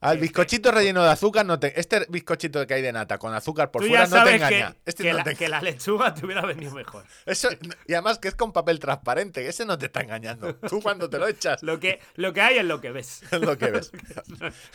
[0.00, 1.78] Al que- bizcochito relleno de azúcar no te...
[1.80, 4.72] Este bizcochito que hay de nata con azúcar por Tú fuera ya no te engaña.
[4.72, 7.04] que, Este que no la, te que la lechuga te hubiera venido mejor.
[7.26, 7.48] Eso,
[7.86, 10.54] y además que es con papel transparente, ese no te está engañando.
[10.56, 13.22] Tú cuando te lo echas Lo que, lo que hay es lo que ves.
[13.30, 13.90] es lo que ves.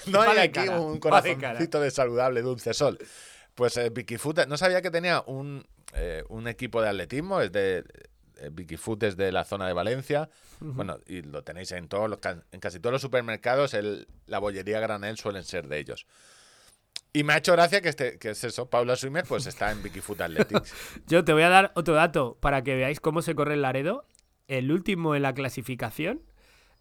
[0.07, 2.97] No hay aquí cara, un corazoncito de saludable dulce sol.
[3.55, 5.63] Pues eh, Vicky Food, no sabía que tenía un,
[5.93, 7.83] eh, un equipo de atletismo, es de
[8.39, 10.29] eh, Vicky Food es de la zona de Valencia.
[10.59, 12.19] Bueno, y lo tenéis en todos los
[12.51, 16.07] en casi todos los supermercados, el- la bollería granel suelen ser de ellos.
[17.11, 19.83] Y me ha hecho gracia que, este, que es eso, Paula Swimmer pues está en
[19.83, 20.73] Vicky Foot Athletics.
[21.07, 24.05] Yo te voy a dar otro dato para que veáis cómo se corre el Laredo.
[24.47, 26.21] El último en la clasificación.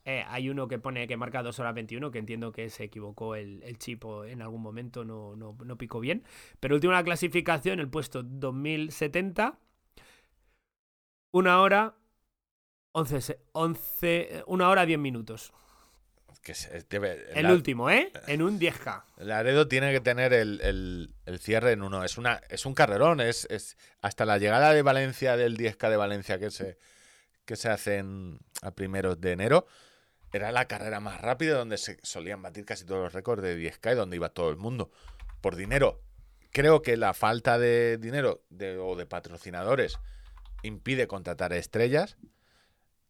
[0.04, 3.36] eh, hay uno que pone que marca 2 horas 21, que entiendo que se equivocó
[3.36, 6.24] el, el chip o en algún momento, no, no, no picó bien.
[6.60, 9.58] Pero último en la clasificación, el puesto 2070.
[11.32, 11.94] Una hora.
[12.92, 15.52] 11, se- 11 una hora 10 minutos.
[16.42, 18.12] Que se- debe- El la- último, ¿eh?
[18.26, 19.04] En un 10K.
[19.18, 22.04] Laredo tiene que tener el, el- el cierre en uno.
[22.04, 23.20] Es, una, es un carrerón.
[23.20, 26.78] Es, es hasta la llegada de Valencia, del 10K de Valencia que se,
[27.44, 29.66] que se hace en- a primeros de enero,
[30.32, 33.92] era la carrera más rápida donde se solían batir casi todos los récords de 10K
[33.92, 34.90] y donde iba todo el mundo.
[35.40, 36.00] Por dinero.
[36.50, 39.98] Creo que la falta de dinero de- o de patrocinadores
[40.62, 42.16] impide contratar estrellas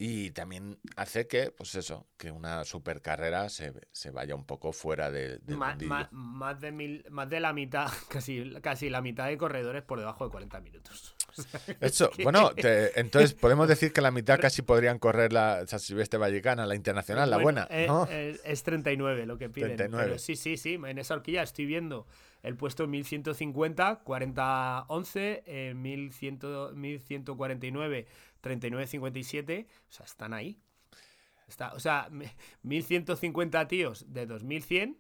[0.05, 5.13] y también hace que, pues eso, que una supercarrera se, se vaya un poco fuera
[5.13, 9.39] de, del ma- más, de mil, más de la mitad, casi, casi la mitad de
[9.39, 11.15] corredores por debajo de 40 minutos.
[11.35, 14.99] O sea, Eso, es que- bueno, te- entonces podemos decir que la mitad casi podrían
[14.99, 18.07] correr la San Silvestre Vallecana, la internacional, la Bueno, buena, eh, ¿no?
[18.11, 19.77] eh, es 39 lo que piden.
[19.77, 20.05] 39.
[20.05, 20.75] Pero sí, sí, sí.
[20.75, 22.07] En esa horquilla estoy viendo
[22.43, 26.41] el puesto 1150, 40 11, eh, 1100,
[26.75, 28.07] 1149,
[28.43, 29.67] 39 57.
[29.89, 30.61] O sea, están ahí.
[31.49, 34.99] Está, o sea, me- 1150 tíos de 2100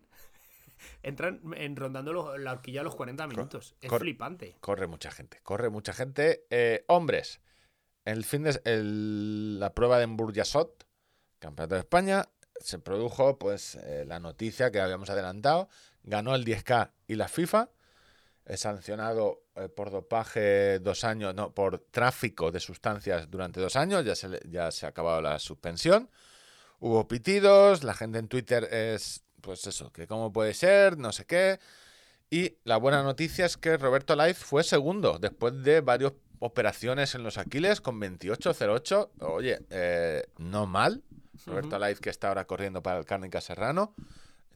[1.02, 3.74] entran en rondando la horquilla a los 40 minutos.
[3.80, 4.56] Es flipante.
[4.60, 6.46] Corre mucha gente, corre mucha gente.
[6.50, 7.40] Eh, hombres,
[8.04, 10.86] el fin de el- la prueba de Emburjasot,
[11.38, 12.28] Campeonato de España,
[12.60, 15.68] se produjo pues eh, la noticia que habíamos adelantado,
[16.04, 17.70] ganó el 10K y la FIFA,
[18.44, 24.04] es sancionado eh, por dopaje dos años, no, por tráfico de sustancias durante dos años,
[24.04, 26.10] ya se, ya se ha acabado la suspensión.
[26.80, 31.26] Hubo pitidos, la gente en Twitter es, pues eso, que cómo puede ser, no sé
[31.26, 31.60] qué.
[32.30, 37.22] Y la buena noticia es que Roberto Laiz fue segundo después de varias operaciones en
[37.22, 39.10] los Aquiles con 28.08.
[39.20, 41.02] Oye, eh, no mal.
[41.46, 43.94] Roberto Laiz que está ahora corriendo para el Cárnica Serrano,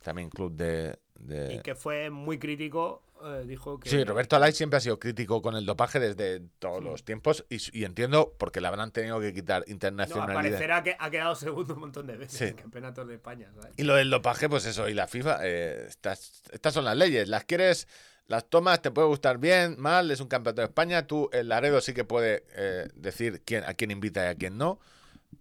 [0.03, 0.99] también club de...
[1.19, 3.03] de- Y que fue muy crítico.
[3.25, 3.89] eh, dijo que.
[3.89, 7.57] Sí, Roberto Laiz siempre ha sido crítico con el dopaje desde todos los tiempos y,
[7.81, 10.37] y entiendo porque le habrán tenido que quitar No, internacionalidad.
[10.39, 12.45] aparecerá que ha quedado segundo un montón de veces Sí.
[12.45, 13.51] en campeonatos de España.
[13.55, 13.73] ¿sabes?
[13.79, 17.27] Y lo del dopaje, pues eso, y la FIFA, eh, estas, estas son las leyes.
[17.29, 17.89] Las quieres,
[18.27, 21.07] las tomas, te puede gustar bien, mal, es un campeonato de España.
[21.07, 24.59] Tú, el Laredo sí que puede eh, decir quién, a quién invita y a quién
[24.59, 24.79] no,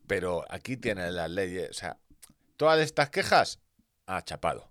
[0.08, 1.70] pero aquí tienes las leyes.
[1.72, 1.98] O sea,
[2.56, 3.60] todas estas quejas,
[4.08, 4.70] ha chapado,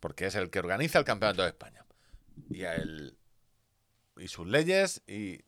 [0.00, 1.84] Porque es el que organiza el campeonato de España.
[2.50, 3.16] Y, él-
[4.16, 5.44] y sus leyes, y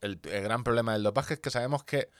[0.00, 2.10] el, el gran problema del dopaje es que sabemos que,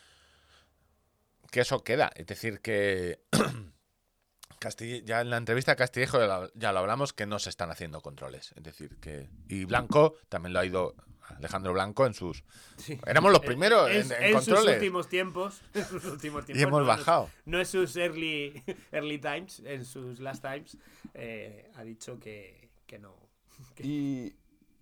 [1.50, 2.10] que eso queda.
[2.14, 3.20] Es decir, que
[4.60, 8.00] Castille- ya en la entrevista a Castillejo ya lo hablamos que no se están haciendo
[8.02, 8.52] controles.
[8.56, 9.28] Es decir, que.
[9.48, 10.94] Y Blanco también lo ha ido.
[11.36, 12.44] Alejandro Blanco en sus.
[12.76, 12.98] Sí.
[13.06, 14.74] Éramos los En- primeros en, en, en en sus controles.
[14.76, 15.60] últimos tiempos.
[15.74, 17.30] En sus últimos tiempos Y hemos no, bajado.
[17.46, 18.62] No, es sus early,
[18.92, 20.76] early times, en sus last times.
[21.14, 23.14] eh, ha dicho que, que no.
[23.74, 24.36] que- Y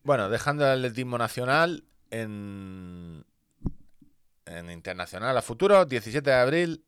[0.04, 3.24] bueno, dejando el atletismo nacional en,
[4.46, 6.84] en internacional a futuro, 17 de abril,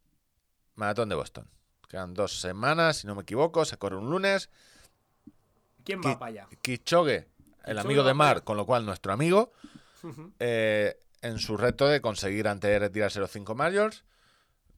[0.76, 1.46] maratón de Boston.
[1.88, 4.48] Quedan dos semanas, si no me equivoco, se corre un lunes.
[5.84, 6.48] ¿Quién Ki- va para allá?
[6.62, 7.28] Kichogue,
[7.64, 9.52] el amigo de Mar, con lo cual nuestro amigo,
[10.38, 14.04] eh, en su reto de conseguir antes de retirarse los cinco majors.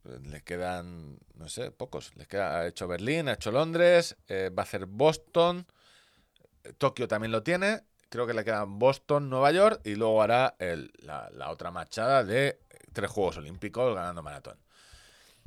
[0.04, 2.12] eh, Le quedan, no sé, pocos.
[2.16, 5.66] Les queda, ha hecho Berlín, ha hecho Londres, eh, va a hacer Boston,
[6.78, 7.82] Tokio también lo tiene.
[8.08, 12.24] Creo que le quedan Boston, Nueva York y luego hará el- la, la otra machada
[12.24, 12.58] de
[12.92, 14.58] tres Juegos Olímpicos ganando maratón.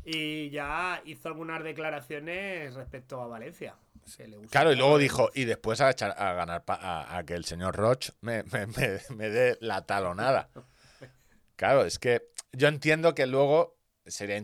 [0.04, 3.76] Y ya hizo algunas declaraciones respecto a Valencia.
[4.06, 7.18] Se le gusta Claro, y luego dijo, y después a, echar, a ganar, pa- a,
[7.18, 10.50] a que el señor Roch me, me, me- me dé la talonada.
[11.58, 12.22] Claro, es que
[12.52, 14.44] yo entiendo que luego sería,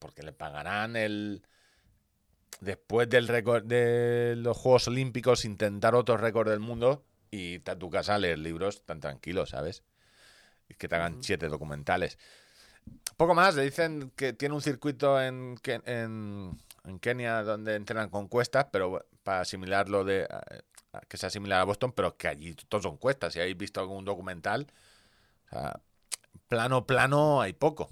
[0.00, 1.42] porque le pagarán el,
[2.60, 7.78] después del récord de los Juegos Olímpicos, intentar otro récord del mundo y irte a
[7.78, 9.84] tu casa a leer libros tan tranquilos, ¿sabes?
[10.68, 12.18] Y que te hagan siete documentales.
[13.16, 16.58] Poco más, le dicen que tiene un circuito en, en,
[16.88, 20.42] en Kenia donde entrenan con cuestas, pero para asimilarlo de a-
[20.98, 23.32] a- que sea similar a Boston, pero que allí todos son cuestas.
[23.34, 24.66] Si habéis visto algún documental,
[25.46, 25.80] o sea,
[26.48, 27.90] plano, plano, hay poco.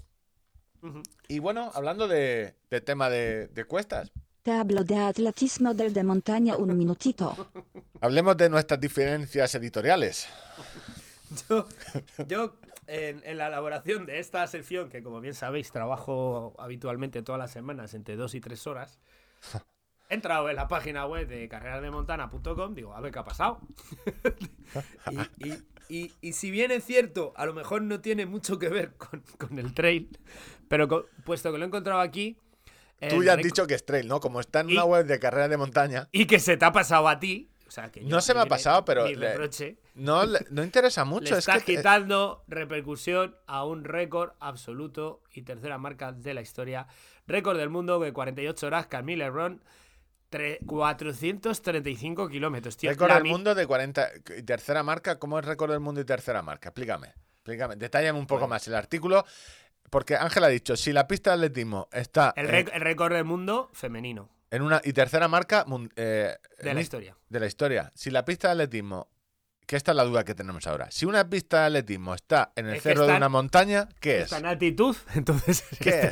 [1.27, 4.11] Y bueno, hablando de, de tema de, de cuestas,
[4.43, 7.49] Tablo de atletismo del de montaña un minutito.
[7.99, 10.25] hablemos de nuestras diferencias editoriales.
[11.49, 11.67] Yo,
[12.25, 12.53] yo
[12.87, 17.51] en, en la elaboración de esta sección, que como bien sabéis, trabajo habitualmente todas las
[17.51, 18.99] semanas entre dos y tres horas,
[20.09, 23.59] He entrado en la página web de carrerasdemontana.com, digo, a ver qué ha pasado.
[25.11, 28.69] y, y- y- y si bien es cierto, a lo mejor no tiene mucho que
[28.69, 30.09] ver con, con el trail,
[30.69, 32.37] pero co- puesto que lo he encontrado aquí.
[33.09, 34.19] Tú ya has récord- dicho que es trail, ¿no?
[34.21, 36.71] Como está en Y- una web de carrera de montaña, Y que se te ha
[36.71, 37.49] pasado a ti.
[37.67, 40.45] O sea, que yo- No se me ha pasado, pero mi le- reproche, no, le-
[40.49, 41.25] no interesa mucho.
[41.25, 46.33] le es estás que te- quitando repercusión a un récord absoluto y tercera marca de
[46.33, 46.87] la historia.
[47.27, 49.61] Récord del mundo de 48 horas, Camille Ron,
[50.65, 52.77] 435 kilómetros.
[52.77, 52.89] tío.
[52.89, 55.19] récord del mundo de 40 y tercera marca.
[55.19, 56.69] ¿Cómo es récord del mundo y tercera marca?
[56.69, 57.13] Explícame.
[57.35, 57.75] Explícame.
[57.75, 59.25] Detállame un poco Pues más el artículo.
[59.89, 62.47] Porque Ángel ha dicho, si la pista de atletismo está el
[62.81, 65.65] récord del mundo femenino en una y tercera marca
[65.95, 67.15] eh, de la is- historia.
[67.29, 69.09] de la historia, si la pista de atletismo,
[69.65, 72.67] que esta es la duda que tenemos ahora, si una pista de atletismo está en
[72.67, 74.23] el Es cerro de una montaña, ¿qué es?
[74.25, 76.11] Está en altitud, entonces ¿Qué es es?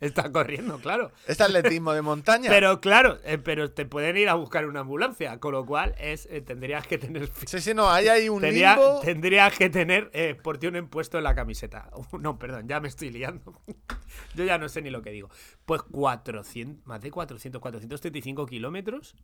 [0.00, 1.10] Está corriendo, claro.
[1.26, 2.50] ¿Es atletismo de montaña?
[2.50, 6.26] Pero claro, eh, pero te pueden ir a buscar una ambulancia, con lo cual es
[6.30, 9.00] eh, tendrías que tener Sí, sí, no, ahí hay un Tendría- limbo.
[9.00, 11.90] tendrías que tener eh, por ti un impuesto en la camiseta.
[12.20, 13.60] No, perdón, ya me estoy liando.
[14.34, 15.28] Yo ya no sé ni lo que digo.
[15.64, 19.14] Pues 400, más de 400, 435 kilómetros,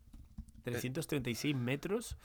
[0.63, 2.17] 336 metros,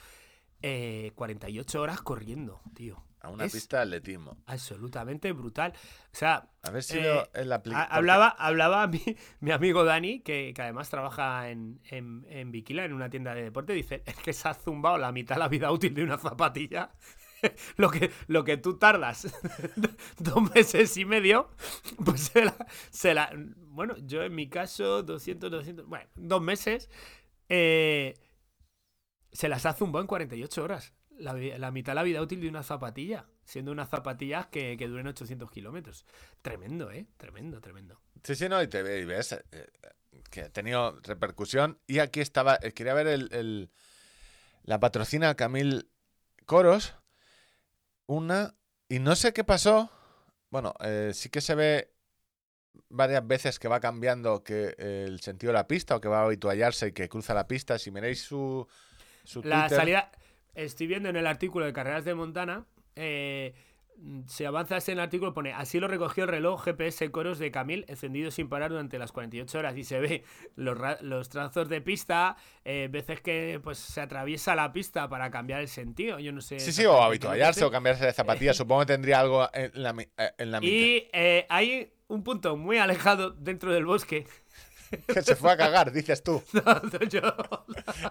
[0.63, 3.03] eh, 48 horas corriendo, tío.
[3.21, 4.37] A una Es pista de atletismo.
[4.47, 5.73] absolutamente brutal.
[6.13, 6.49] O sea,
[6.93, 9.03] eh, en la hablaba, hablaba mi,
[9.41, 13.43] mi amigo Dani, que, que además trabaja en, en, en Bikila, en una tienda de
[13.43, 16.19] deporte, dice, es que se ha zumbado la mitad de la vida útil de una
[16.19, 16.93] zapatilla.
[17.77, 19.33] lo, que, lo que tú tardas
[20.19, 21.51] dos meses y medio,
[22.05, 25.87] pues se la, se la- Bueno, yo en mi caso, 200, 200...
[25.87, 26.89] Bueno, dos meses,
[27.49, 28.15] eh,
[29.33, 30.95] se las ha zumbado en 48 horas.
[31.19, 35.07] La, mitad de la vida útil de una zapatilla, siendo unas zapatillas que, que duren
[35.09, 36.05] 800 kilómetros.
[36.43, 37.07] Tremendo, ¿eh?
[37.17, 38.01] Tremendo, tremendo.
[38.23, 39.67] Sí, sí, no, y te ves eh,
[40.31, 41.79] que ha tenido repercusión.
[41.87, 43.71] Y aquí estaba, eh, quería ver el, el-
[44.63, 45.91] la patrocina Camil
[46.47, 46.95] Coros.
[48.07, 48.55] Una,
[48.89, 49.91] y no sé qué pasó.
[50.51, 51.93] Bueno, eh, sí que se ve
[52.89, 56.25] varias veces que va cambiando que el sentido de la pista o que va a
[56.25, 57.79] habituallarse y que cruza la pista.
[57.79, 58.67] Si miráis su,
[59.25, 60.13] su La Twitter- salida.
[60.59, 62.67] Estoy viendo en el artículo de Carreras de Montana.
[62.97, 63.55] eh,
[64.27, 67.85] si avanzas en el artículo, pone así lo recogió el reloj GPS Coros de Camil,
[67.89, 69.77] encendido sin parar durante las 48 horas.
[69.77, 70.25] Y se ve
[70.57, 75.61] los, los trazos de pista, eh, veces que pues se atraviesa la pista para cambiar
[75.61, 76.19] el sentido.
[76.19, 76.61] Yo no sé.
[76.61, 78.55] Sí, sí, o habituallarse o cambiarse de zapatilla.
[78.55, 80.73] Supongo que tendría algo en la, eh, en la mitad.
[80.73, 84.27] Y eh, hay un punto muy alejado dentro del bosque.
[85.07, 86.43] Que se fue a cagar, dices tú.
[87.11, 87.21] yo,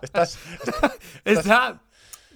[0.03, 0.38] Estás,
[1.26, 1.82] Está.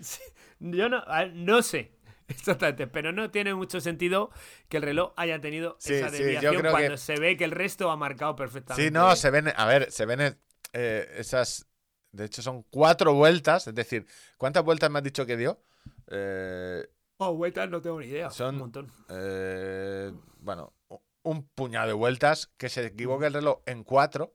[0.02, 0.22] Sí,
[0.60, 1.04] Yo no,
[1.34, 1.92] no sé
[2.28, 4.32] exactamente, pero no tiene mucho sentido
[4.70, 7.90] que el reloj haya tenido Sí, esa desviación cuando que- se ve que el resto
[7.92, 8.88] ha marcado perfectamente.
[8.88, 10.38] Sí, no, se ven, a ver, se ven
[10.74, 11.68] eh, esas,
[12.12, 14.06] de hecho son cuatro vueltas, es decir,
[14.38, 15.62] ¿cuántas vueltas me has dicho que dio?
[16.08, 16.88] Eh,
[17.24, 18.32] Oh, vueltas no tengo ni idea.
[18.32, 18.92] Son- Un montón.
[19.10, 20.74] eh, bueno,
[21.24, 24.34] un puñado de vueltas, que se equivoque el reloj en cuatro,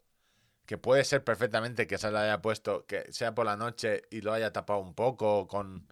[0.67, 4.21] que puede ser perfectamente que se lo haya puesto, que sea por la noche y
[4.21, 5.87] lo haya tapado un poco con...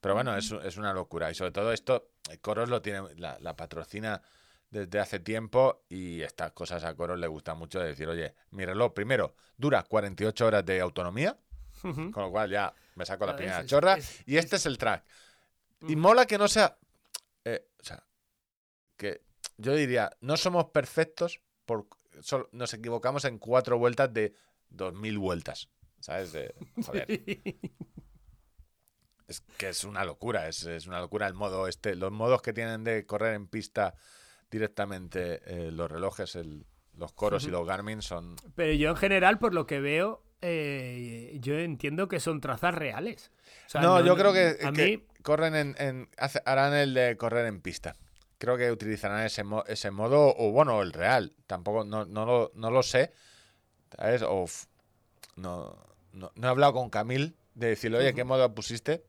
[0.00, 1.30] Pero bueno, es, es una locura.
[1.30, 4.22] Y sobre todo esto, Coros lo tiene, la, la patrocina
[4.70, 8.64] desde hace tiempo y estas cosas a Coros le gusta mucho de decir, oye, mi
[8.64, 11.36] reloj primero dura 48 horas de autonomía,
[11.82, 13.94] con lo cual ya me saco la No, primera chorra.
[13.94, 15.04] es- y este es, el track.
[15.88, 16.76] Y mola que no sea.
[17.44, 18.04] eh, o sea,
[18.96, 19.22] que
[19.56, 21.86] yo diría, no somos perfectos, por,
[22.52, 24.34] nos equivocamos en cuatro vueltas de
[24.70, 25.68] 2000 vueltas.
[26.00, 26.32] ¿Sabes?
[26.32, 26.54] De,
[26.86, 27.06] joder,
[29.26, 31.94] es que es una locura, es, es una locura el modo este.
[31.94, 33.94] Los modos que tienen de correr en pista
[34.50, 36.66] directamente eh, los relojes, el-
[36.96, 38.34] los coros y los Garmin son.
[38.56, 43.30] Pero yo en general, por lo que veo, eh, yo entiendo que son trazas reales.
[43.66, 47.46] O sea, no, yo creo que, mí, corren en, en- hace- harán el de correr
[47.46, 47.94] en pista.
[48.38, 51.34] Creo que utilizarán ese, mo- ese modo, o bueno, el real.
[51.46, 53.12] Tampoco, no, no, lo, no lo sé.
[53.96, 54.22] ¿Sabes?
[54.22, 54.44] O
[55.36, 55.76] no,
[56.12, 59.04] no, no he hablado con Camil de decirle, oye, ¿qué modo pusiste?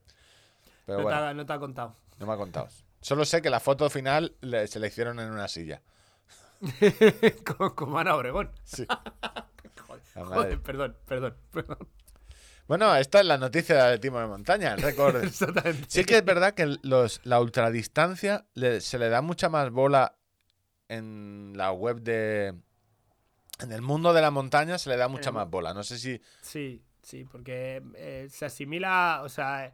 [0.86, 1.96] Pero no, te bueno, ha, no te ha contado.
[2.18, 2.68] no me ha contado.
[3.00, 5.80] Solo sé que la foto final le- se la hicieron en una silla.
[7.46, 8.50] como, como Ana Obregón.
[8.64, 8.86] Sí.
[10.14, 11.78] Joder, joder, perdón, perdón, perdón.
[12.70, 15.16] Bueno, esta es la noticia del atletismo de montaña, el récord.
[15.88, 20.14] Sí que es verdad que los, la ultradistancia le- se le da mucha más bola
[20.88, 22.54] en la web de...
[23.58, 25.74] En el mundo de la montaña se le da mucha más bola.
[25.74, 26.20] No sé si...
[26.42, 29.72] Sí, sí, porque eh, se asimila, o sea,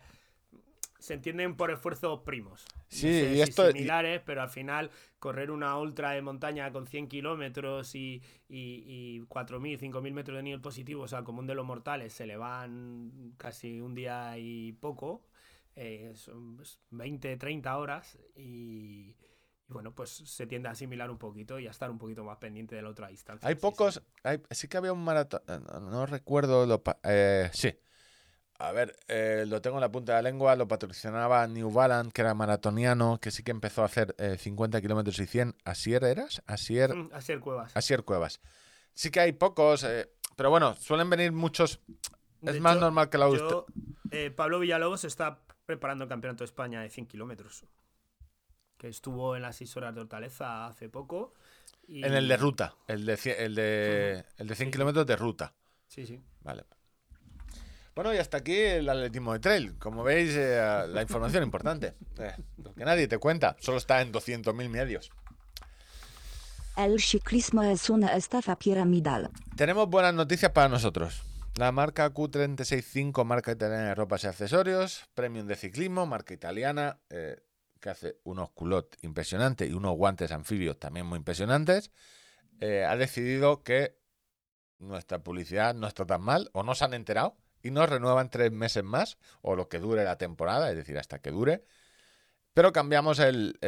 [0.99, 2.65] se entienden por esfuerzos primos.
[2.75, 6.23] No Sí, sé y si esto- y- similares, pero al final correr una ultra de
[6.23, 11.23] montaña con 100 kilómetros y, y, y 4.000, 5.000 metros de nivel positivo, o sea,
[11.25, 15.27] común de los mortales, se le van casi un día y poco,
[15.75, 19.15] eh, son pues, 20, 30 horas y,
[19.69, 22.39] y bueno, pues se tiende a asimilar un poquito y a estar un poquito más
[22.39, 23.47] pendiente de la otra distancia.
[23.49, 23.63] Hay sí, sí.
[23.63, 27.75] pocos, hay- sí que había un maratón, eh, no, no recuerdo, lo, eh, sí.
[28.59, 32.11] A ver, eh, lo tengo en la punta de la lengua, lo patrocinaba New Balance,
[32.13, 35.55] que era maratoniano, que sí que empezó a hacer eh, 50 kilómetros y 100.
[35.65, 36.43] ¿Asier eras?
[36.47, 37.77] Asier, Mm, Asier Cuevas.
[37.77, 38.41] Asier Cuevas.
[38.95, 41.81] Sí que hay pocos, eh, pero bueno, suelen venir muchos.
[42.43, 43.29] Es De más hecho, normal que la.
[43.31, 43.67] Yo,
[44.11, 47.65] eh, Pablo Villalobos está preparando el Campeonato de España de 100 kilómetros.
[48.79, 51.35] Que estuvo en las 6 horas de Hortaleza hace poco.
[51.89, 54.71] y- En el de ruta, el de, el de, el de 100 Sí, sí.
[54.71, 55.53] kilómetros de ruta.
[55.89, 56.21] Sí, sí.
[56.43, 56.65] Vale.
[57.97, 59.79] Bueno, y hasta aquí el atletismo de trail.
[59.79, 61.95] Como veis, eh, la información importante.
[62.19, 63.57] Eh, lo que nadie te cuenta.
[63.59, 65.11] Solo está en 200.000 medios.
[66.77, 69.31] El ciclismo es una estafa piramidal.
[69.57, 71.23] Tenemos buenas noticias para nosotros.
[71.55, 77.41] La marca Q365, marca italiana de ropas y accesorios, premium de ciclismo, marca italiana, eh,
[77.81, 81.91] que hace unos culottes impresionantes y unos guantes anfibios también muy impresionantes,
[82.61, 83.97] eh, ha decidido que
[84.81, 88.53] nuestra publicidad no está tan mal, o no se han enterado, y nos renuevan tres
[88.53, 91.65] meses más, o lo que dure la temporada, es decir, hasta que dure.
[92.55, 93.59] Pero cambiamos el-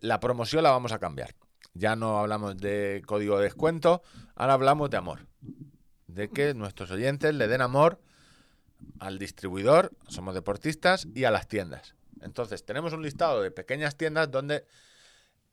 [0.00, 1.34] la promoción, la vamos a cambiar.
[1.74, 4.02] Ya no hablamos de código de descuento,
[4.34, 5.26] ahora hablamos de amor.
[6.06, 8.00] De que nuestros oyentes le den amor
[9.00, 11.94] al distribuidor, somos deportistas, y a las tiendas.
[12.22, 14.64] Entonces, tenemos un listado de pequeñas tiendas donde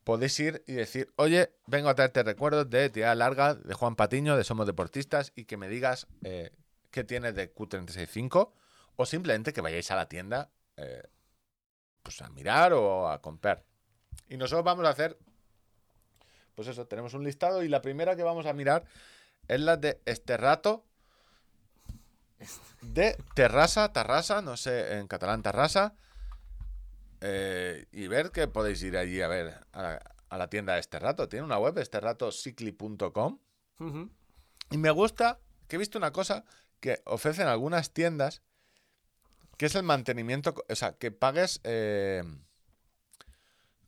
[0.04, 4.36] podéis ir y decir, oye, vengo a traerte recuerdos de tirada larga, de Juan Patiño,
[4.36, 6.50] de Somos Deportistas, y que me digas eh,
[6.96, 8.52] qué tienes de Q365,
[8.96, 11.02] o simplemente que vayáis a la tienda eh,
[12.02, 13.66] pues a mirar o a comprar.
[14.30, 15.18] Y nosotros vamos a hacer,
[16.54, 18.86] pues eso, tenemos un listado y la primera que vamos a mirar
[19.46, 20.86] es la de este rato
[22.80, 25.96] de Terrassa, Tarrasa, no sé, en catalán Tarrasa,
[27.20, 30.80] eh, y ver que podéis ir allí a ver a la, a la tienda de
[30.80, 31.28] este rato.
[31.28, 33.38] Tiene una web, este esterratocicli.com.
[33.80, 34.10] Ujú.
[34.70, 36.46] Y me gusta que he visto una cosa
[36.86, 38.42] que ofrecen algunas tiendas,
[39.58, 42.22] que es el mantenimiento, o sea, que pagues eh,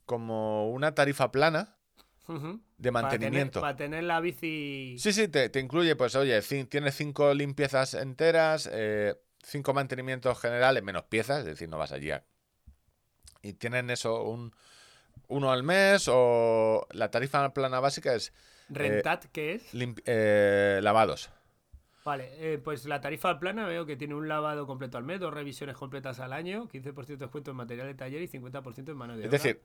[0.04, 1.76] como una tarifa plana
[2.26, 3.60] de Para tener- mantenimiento.
[3.60, 4.96] Para tener, la bici.
[4.98, 10.82] Sí, sí, te, te incluye, pues oye, tienes cinco limpiezas enteras, eh, cinco mantenimientos generales,
[10.82, 12.24] menos piezas, es decir, no vas allí a...
[13.42, 14.52] Y tienen eso, un,
[15.28, 18.32] uno al mes, o la tarifa plana básica es
[18.68, 19.62] Rentat, ¿qué es?
[20.04, 21.30] eh, lavados.
[22.08, 25.34] Vale, eh, pues la tarifa plana veo que tiene un lavado completo al mes, dos
[25.34, 29.14] revisiones completas al año, 15% de descuento en material de taller y 50% en mano
[29.14, 29.36] de Es obra.
[29.36, 29.62] decir,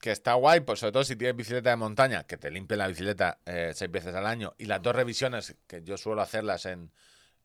[0.00, 2.88] que está guay, pues sobre todo si tienes bicicleta de montaña, que te limpien la
[2.88, 6.90] bicicleta eh, seis veces al año, y las dos revisiones, que yo suelo hacerlas en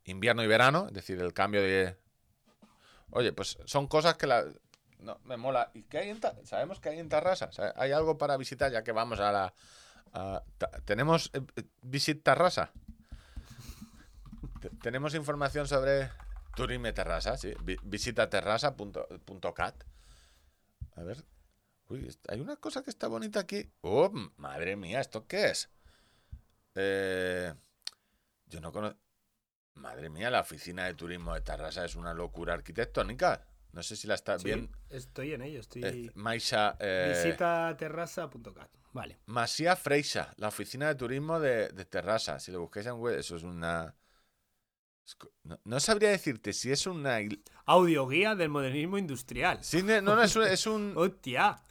[0.05, 1.95] invierno y verano, es decir, el cambio de...
[3.11, 4.45] Oye, pues son cosas que la...
[4.97, 5.69] No, me mola.
[5.75, 7.51] ¿Y qué hay en Ta- Sabemos que hay en Tarrasa.
[7.75, 9.53] ¿Hay algo para visitar ya que vamos a la...
[10.13, 10.43] a-
[10.85, 12.71] ¿Tenemos eh, eh, Visit Tarrasa?
[14.59, 16.09] Te- ¿Tenemos información sobre
[16.55, 17.37] Turisme Terrassa?
[17.37, 19.83] Sí, vi- visita terrassa.cat.
[20.95, 21.23] A ver,
[21.87, 23.71] Uy, hay una cosa que está bonita aquí.
[23.81, 25.69] Oh, madre mía, ¿esto qué es?
[26.75, 27.53] Eh,
[28.45, 28.99] yo no conozco.
[29.75, 33.45] Madre mía, la oficina de turismo de Tarrasa es una locura arquitectónica.
[33.71, 34.69] No sé si la está Sí, bien.
[34.89, 35.83] estoy en ello, estoy...
[35.85, 38.69] Eh, Maisha, eh, Visita terrassa.cat.
[38.91, 39.19] Vale.
[39.27, 42.39] Masía Freixa, la oficina de turismo de, de Terrassa.
[42.39, 43.95] Si lo buscáis en web, eso es una.
[45.43, 47.17] No, no sabría decirte si es una.
[47.65, 49.59] Audioguía del modernismo industrial.
[49.63, 50.43] Sí, no, no, es un.
[50.43, 51.61] Es un ¡Hostia!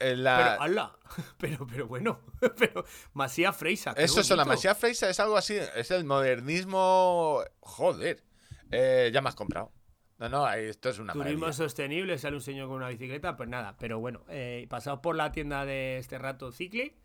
[0.00, 0.98] eh, la- Pero, ¡hala!
[1.38, 2.20] Pero, pero bueno.
[2.58, 3.92] Pero, Masía Freisa.
[3.96, 4.44] Eso es la.
[4.44, 5.56] Masía Freixa, es algo así.
[5.74, 7.42] Es el modernismo.
[7.60, 8.22] Joder.
[8.70, 9.72] Eh, ya me has comprado.
[10.18, 11.52] No, no, esto es una Turismo maravilla.
[11.52, 13.76] sostenible, sale un señor con una bicicleta, pues nada.
[13.78, 16.96] Pero bueno, eh, pasado por la tienda de este rato Cicli.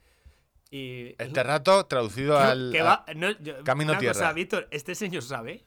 [0.72, 1.16] Y.
[1.18, 2.70] Este rato traducido al.
[2.72, 4.14] que a- va- no, yo- Camino Tierra.
[4.14, 5.66] cosa, Víctor, ¿este señor sabe?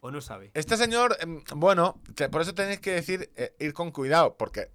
[0.00, 0.52] ¿O no sabe?
[0.54, 2.00] Este señor, em, bueno,
[2.30, 4.68] por eso tenéis que decir eh, ir con cuidado, porque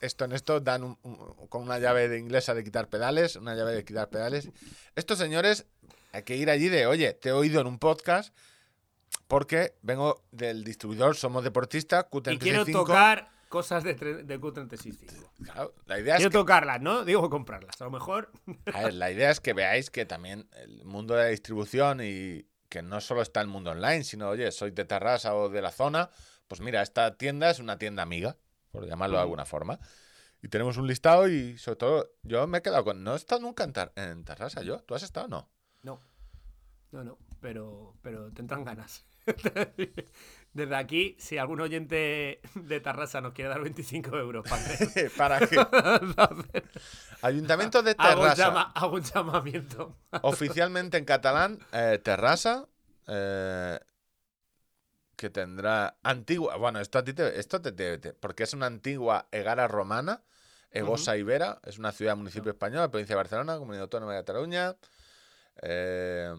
[0.00, 1.16] esto en esto dan un- un-
[1.48, 4.48] con una llave de inglesa de quitar pedales, una llave de quitar pedales.
[4.96, 5.66] Estos señores,
[6.12, 8.34] hay que ir allí de, oye, te he oído en un podcast,
[9.26, 12.32] porque vengo del distribuidor, somos deportistas, Q35.
[12.34, 15.30] Y quiero tocar cosas de, de Q365.
[15.44, 17.04] Claro, la idea es Quiero que, tocarlas, ¿no?
[17.04, 17.80] Digo comprarlas.
[17.80, 18.30] A lo mejor.
[18.74, 22.46] a ver, la idea es que veáis que también el mundo de la distribución y
[22.68, 25.70] que no solo está el mundo online, sino, oye, soy de Tarrasa o de la
[25.72, 26.10] zona,
[26.46, 28.36] pues mira, esta tienda es una tienda amiga,
[28.70, 29.78] por llamarlo de alguna forma.
[30.42, 33.02] Y tenemos un listado y sobre todo yo me he quedado con...
[33.02, 34.80] No he estado nunca en, Tar- en Tarrasa, yo.
[34.82, 35.50] ¿Tú has estado o no?
[35.82, 36.00] No.
[36.92, 37.18] No, no.
[37.40, 39.04] Pero, pero tendrán ganas.
[40.52, 45.38] Desde aquí, si algún oyente de Tarrasa nos quiere dar 25 euros para hacer- Para
[45.46, 45.56] que...
[47.22, 48.48] Ayuntamiento de hago, Terrassa.
[48.48, 49.96] llama- hago un llamamiento.
[50.22, 52.66] Oficialmente en catalán, eh, Terrassa,
[53.06, 53.78] eh,
[55.16, 58.66] que tendrá antigua, bueno, esto a ti te, esto te, te- te- porque es una
[58.66, 60.22] antigua Egara romana,
[60.70, 64.76] Egosa Ibera, es una ciudad municipio español, provincia de Barcelona, comunidad autónoma de Cataluña.
[65.62, 66.32] eh,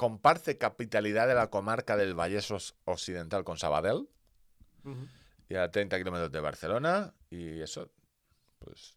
[0.00, 4.08] comparte capitalidad de la comarca del Vallés Os- Occidental con Sabadell
[5.50, 7.12] y a 30 kilómetros de Barcelona.
[7.28, 7.90] Y eso,
[8.60, 8.96] pues.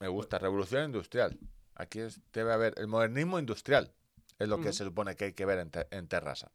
[0.00, 0.38] Me, gusta.
[0.38, 1.38] Revolución industrial.
[1.74, 2.72] Aquí es- debe haber.
[2.78, 3.92] El modernismo industrial
[4.38, 6.50] es lo que se supone que hay que ver en, Te- en Terrassa.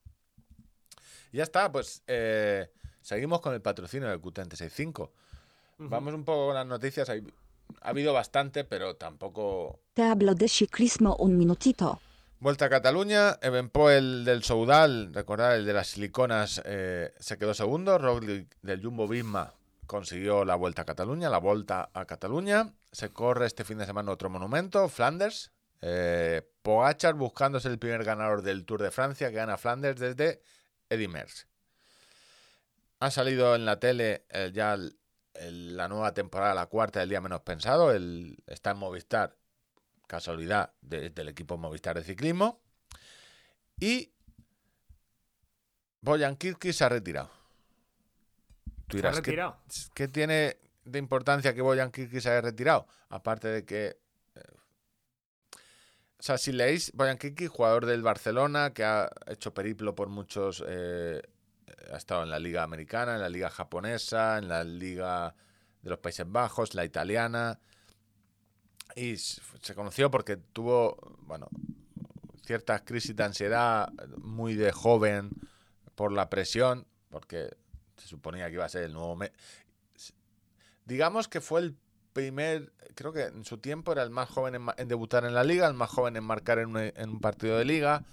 [1.31, 2.01] Y ya está, pues.
[2.07, 2.71] eh,
[3.01, 5.11] seguimos con el patrocinio del QT65.
[5.77, 7.07] Vamos un poco con las noticias.
[7.09, 7.23] Hay-
[7.81, 9.79] ha habido bastante, pero tampoco.
[9.93, 11.99] Te hablo de ciclismo un minutito.
[12.39, 17.97] Vuelta a Cataluña, Evenpoel del Soudal, recordad el de las siliconas, eh, se quedó segundo.
[17.97, 19.53] Roglic del Jumbo Visma
[19.87, 22.71] consiguió la Vuelta a Cataluña, la Vuelta a Cataluña.
[22.91, 25.51] Se corre este fin de semana otro monumento, Flanders.
[25.81, 30.41] Eh, Pogachar buscándose el primer ganador del Tour de Francia que gana Flanders desde
[30.89, 31.45] Eddy Merckx.
[32.99, 34.97] Ha salido en la tele eh, ya el-
[35.33, 37.91] el- la nueva temporada, la cuarta del día menos pensado.
[37.91, 39.35] El, está en Movistar
[40.07, 42.61] casualidad de- del equipo Movistar de ciclismo.
[43.79, 44.11] Y
[46.01, 47.29] Boyan Kirki se ha retirado.
[48.87, 49.57] Tú Se ha dirás, ¿qué- retirado.
[49.93, 52.87] ¿qué, tiene de importancia que Boyan Kirki se haya retirado?
[53.09, 53.99] Aparte de que...
[54.35, 54.41] eh,
[56.17, 60.63] o sea, si leéis, Boyan Kirki, jugador del Barcelona, que ha hecho periplo por muchos...
[60.67, 61.21] eh,
[61.91, 65.35] ha estado en la liga americana, en la liga japonesa, en la liga
[65.81, 67.59] de los Países Bajos, la italiana.
[68.95, 71.47] Y se conoció porque tuvo, bueno,
[72.45, 75.29] ciertas crisis de ansiedad muy de joven
[75.95, 77.49] por la presión, porque
[77.97, 79.15] se suponía que iba a ser el nuevo...
[79.15, 79.31] me-
[80.85, 81.75] Digamos que fue el
[82.13, 85.43] primer, creo que en su tiempo era el más joven en, en debutar en la
[85.43, 88.03] liga, el más joven en marcar en un, en un partido de liga,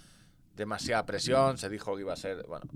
[0.55, 2.67] demasiada presión, se dijo que iba a ser, bueno,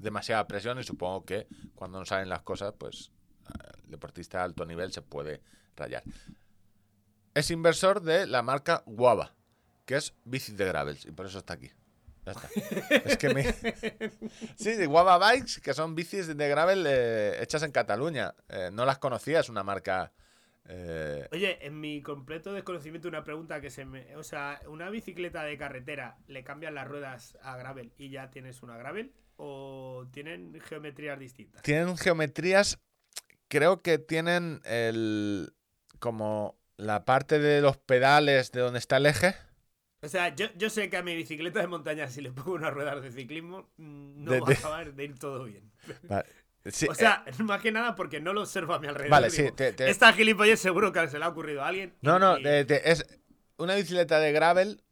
[0.00, 3.12] demasiada presión y supongo que cuando no salen las cosas, pues
[3.48, 5.42] eh, el deportista de alto nivel se puede
[5.76, 6.02] rayar
[7.38, 9.34] es inversor de la marca Guava,
[9.86, 11.70] que es bici de gravels, y por eso está aquí.
[12.26, 12.48] Ya está.
[13.04, 13.44] es que me...
[14.56, 18.34] Sí, de Guava Bikes, que son bicis de gravel eh, hechas en Cataluña.
[18.48, 20.12] Eh, no las conocía, es una marca...
[20.64, 24.16] eh, Oye, en mi completo desconocimiento, una pregunta que se me.
[24.16, 28.64] O sea, ¿una bicicleta de carretera le cambian las ruedas a gravel y ya tienes
[28.64, 29.14] una gravel?
[29.40, 31.62] ¿O tienen geometrías distintas?
[31.62, 32.78] tienen geometrías,
[33.48, 35.52] creo que tienen el...
[36.00, 39.34] como la parte de los pedales de donde está el eje.
[40.00, 42.72] O sea, yo, yo sé que a mi bicicleta de montaña, si le pongo unas
[42.72, 45.70] ruedas de ciclismo, mm, no De- va de- a acabar de ir todo bien.
[46.08, 46.28] Vale.
[46.66, 49.10] Sí, O sea, más que nada porque no lo observo a mi alrededor.
[49.10, 51.94] Vale, digo, sí, te- te- Esta gilipollez seguro que se le ha ocurrido a alguien.
[52.02, 53.06] y- No, no, y- es
[53.56, 54.82] una bicicleta de gravel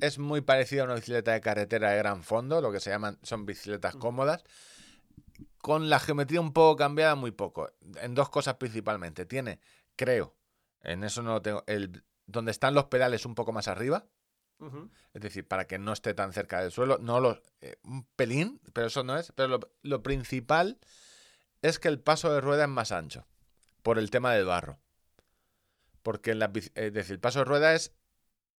[0.00, 3.18] es muy parecida a una bicicleta de carretera de gran fondo, lo que se llaman
[3.22, 4.44] son bicicletas cómodas,
[5.58, 7.70] con la geometría un poco cambiada, muy poco.
[8.00, 9.26] En dos cosas principalmente.
[9.26, 9.60] Tiene,
[9.96, 10.34] creo,
[10.82, 14.06] en eso no lo tengo, el, donde están los pedales un poco más arriba,
[15.12, 18.58] es decir, para que no esté tan cerca del suelo, no los, eh, un pelín,
[18.72, 19.30] pero eso no es.
[19.32, 20.78] Pero lo, lo principal
[21.60, 23.26] es que el paso de rueda es más ancho,
[23.82, 24.78] por el tema del barro.
[26.02, 27.92] Porque en la, es decir, el paso de rueda es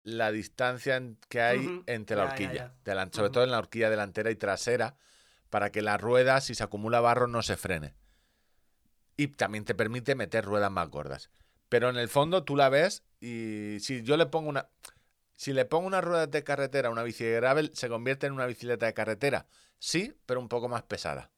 [0.04, 3.08] la distancia que hay entre la Ya, ya, horquilla, ya.
[3.12, 4.96] sobre todo en la horquilla delantera y trasera,
[5.50, 7.94] para que la rueda, si se acumula barro, no se frene.
[9.16, 11.30] Y también te permite meter ruedas más gordas.
[11.68, 14.68] Pero en el fondo tú la ves y si yo le pongo una...
[15.36, 18.32] Si le pongo una rueda de carretera a una bici de gravel, se convierte en
[18.32, 19.46] una bicicleta de carretera.
[19.78, 21.30] Sí, pero un poco más pesada.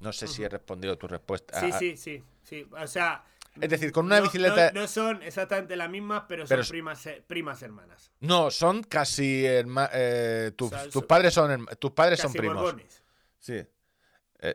[0.00, 1.60] No sé si he respondido tu respuesta.
[1.60, 2.66] Sí, sí, sí, sí.
[2.72, 3.24] O sea.
[3.60, 6.68] Es decir, con una no- bicicleta- No, no son exactamente las mismas, pero son Pero
[6.68, 8.12] primas, eh, primas hermanas.
[8.20, 12.32] No, son casi herma- eh, tus, O sea, tus son- padres son tus padres son
[12.32, 12.54] primos.
[12.56, 13.02] borbones.
[13.38, 13.54] Sí.
[14.38, 14.54] Eh,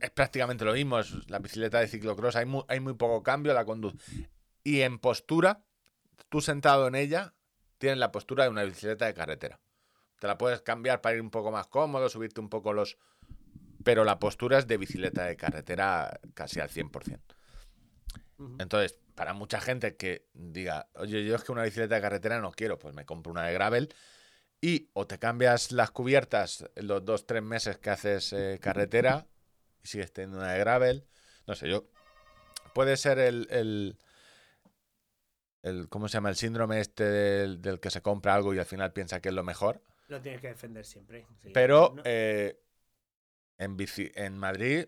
[0.00, 0.98] es prácticamente lo mismo.
[0.98, 2.36] Es la bicicleta de ciclocross.
[2.36, 3.54] Hay muy, hay muy poco cambio.
[3.54, 3.96] La conduce.
[4.64, 5.62] Y en postura,
[6.28, 7.34] tú sentado en ella,
[7.78, 9.60] tienes la postura de una bicicleta de carretera.
[10.18, 12.98] Te la puedes cambiar para ir un poco más cómodo, subirte un poco los.
[13.84, 17.36] Pero la postura es de bicicleta de carretera casi al 100%.
[18.58, 22.52] Entonces, para mucha gente que diga, oye, yo es que una bicicleta de carretera no
[22.52, 23.92] quiero, pues me compro una de gravel
[24.60, 29.26] Y o te cambias las cubiertas los dos, tres meses que haces eh, carretera
[29.82, 31.06] y sigues teniendo una de gravel.
[31.46, 31.84] No sé, yo.
[32.74, 33.46] Puede ser el.
[33.50, 33.98] el,
[35.62, 36.28] el- ¿Cómo se llama?
[36.30, 39.34] El síndrome este del, del que se compra algo y al final piensa que es
[39.34, 39.82] lo mejor.
[40.08, 41.26] Lo tienes que defender siempre.
[41.42, 41.50] sí.
[41.52, 42.60] Pero No- eh,
[43.58, 44.86] en, bici- en Madrid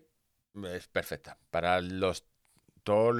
[0.65, 1.37] es perfecta.
[1.49, 2.25] Para los
[2.83, 3.15] todos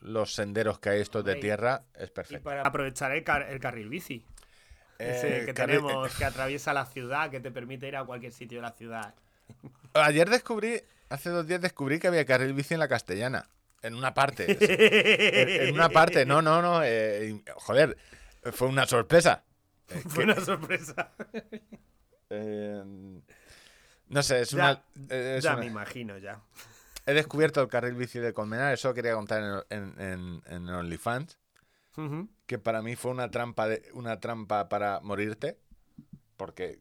[0.00, 2.44] los senderos que hay estos de tierra es y perfecta.
[2.44, 4.24] para aprovechar el, car- el carril bici.
[4.98, 8.32] Ese Eh, que carri- tenemos, que atraviesa la ciudad, que te permite ir a cualquier
[8.32, 9.14] sitio de la ciudad.
[9.94, 13.48] Ayer descubrí, hace dos días descubrí que había carril bici en la castellana.
[13.82, 14.44] En una parte.
[15.62, 16.82] en, en una parte, no, no, no.
[16.82, 17.96] eh, y- joder,
[18.52, 19.44] fue una sorpresa.
[19.88, 21.12] Eh, Fue que- una sorpresa.
[22.30, 22.82] eh,
[24.08, 24.82] no sé, es Ya, una.
[25.10, 26.40] eh, ya una- me imagino, ya.
[27.08, 31.38] He descubierto el carril bici de Colmenar, eso quería contar en, en, en- en OnlyFans.
[32.46, 35.58] Que para mí fue una trampa de, una trampa para morirte
[36.36, 36.78] porque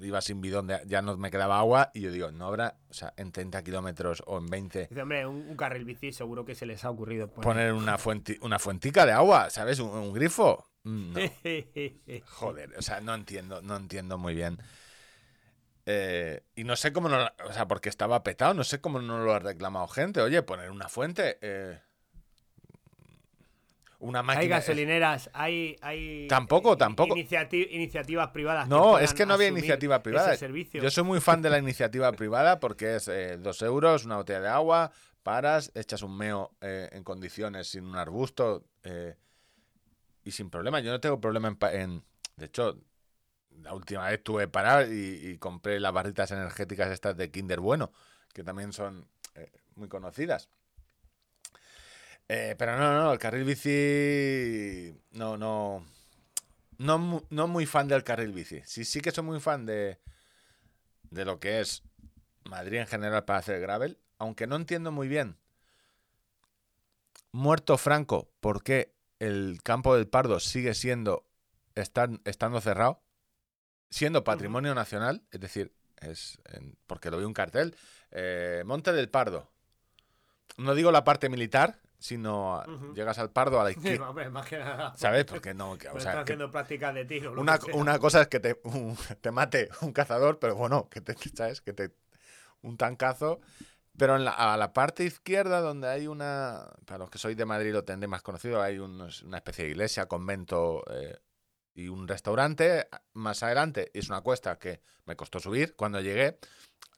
[0.00, 2.94] iba sin bidón de- ya no me quedaba agua y yo digo no habrá o
[2.94, 6.54] sea en 30 kilómetros o en 20 Dice, hombre, un, un carril bici seguro que
[6.54, 7.42] se les ha ocurrido poner.
[7.44, 11.20] poner una fuente una fuentica de agua sabes un, un grifo Mm, no.
[12.26, 14.58] joder o sea no entiendo no entiendo muy bien
[15.86, 19.18] Eh, y no sé cómo no o sea porque estaba petado no sé cómo no
[19.24, 21.80] lo ha reclamado gente oye poner una fuente eh,
[23.98, 25.76] una máquina Hay gasolineras, hay.
[25.80, 27.14] hay Tampoco, tampoco.
[27.14, 28.68] iniciati- iniciativas privadas.
[28.68, 30.34] No, es que no había iniciativa privada.
[30.34, 34.40] Yo soy muy fan de la iniciativa privada porque es eh, dos euros, una botella
[34.40, 34.90] de agua,
[35.22, 38.64] paras, echas un meo en condiciones sin un arbusto
[40.24, 40.80] y sin problema.
[40.80, 42.04] Yo no tengo problema en, en-
[42.36, 42.78] De hecho,
[43.62, 47.92] la última vez tuve que parar y, compré las barritas energéticas estas de Kinder Bueno,
[48.32, 50.48] que también son eh, muy conocidas.
[52.28, 54.94] Eh, pero no, no, el carril bici.
[55.12, 55.84] No, no.
[56.78, 58.62] No, no muy fan del carril bici.
[58.64, 60.00] Sí, sí que soy muy fan de,
[61.10, 61.82] de lo que es
[62.44, 63.98] Madrid en general para hacer gravel.
[64.18, 65.36] Aunque no entiendo muy bien.
[67.32, 71.26] Muerto Franco, ¿por qué el campo del Pardo sigue siendo
[71.74, 73.02] estan- estando cerrado?
[73.92, 77.76] Siendo patrimonio nacional, es decir, es en- porque lo vi un cartel.
[78.10, 79.50] eh, Monte del Pardo.
[80.56, 82.62] No digo la parte militar, sino
[82.94, 84.10] llegas al Pardo a la Sí, izquierda.
[84.10, 84.94] hombre, más que nada.
[84.96, 85.24] ¿Sabes?
[85.24, 87.32] Porque no, que- o Pues sea, que- haciendo prácticas de tiro.
[87.40, 91.14] una, una cosa es que te, un- te mate un cazador, pero bueno, que te,
[91.34, 91.60] ¿sabes?
[91.60, 91.90] Que te,
[92.62, 93.40] un tancazo.
[93.98, 97.44] Pero en la, a la parte izquierda, donde hay una, para los que sois de
[97.44, 101.18] Madrid lo tendréis más conocido, hay unos- una especie de iglesia, convento eh,
[101.74, 102.88] y un restaurante.
[103.12, 106.38] Más adelante es una cuesta que me costó subir cuando llegué,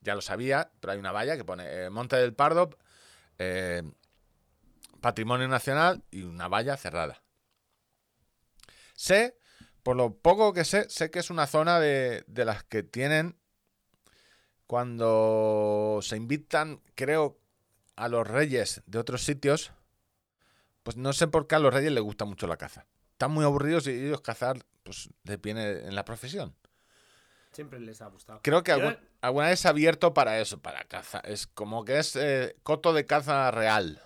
[0.00, 2.70] ya lo sabía, pero hay una valla que pone eh, Monte del Pardo,
[3.38, 3.82] eh,
[5.00, 7.22] Patrimonio Nacional y una valla cerrada.
[8.94, 9.36] Sé,
[9.82, 13.36] por lo poco que sé, sé que es una zona de las que tienen
[14.66, 17.38] cuando se invitan, creo,
[17.96, 19.72] a los reyes de otros sitios,
[20.82, 22.86] pues no sé por qué a los reyes les gusta mucho la caza.
[23.24, 26.54] Están muy aburridos y ellos cazar, pues les viene en la profesión.
[27.52, 28.40] Siempre les ha gustado.
[28.42, 31.20] Creo que algún- alguna vez se ha abierto para eso, para caza.
[31.20, 33.98] Es como que es eh, coto de caza real.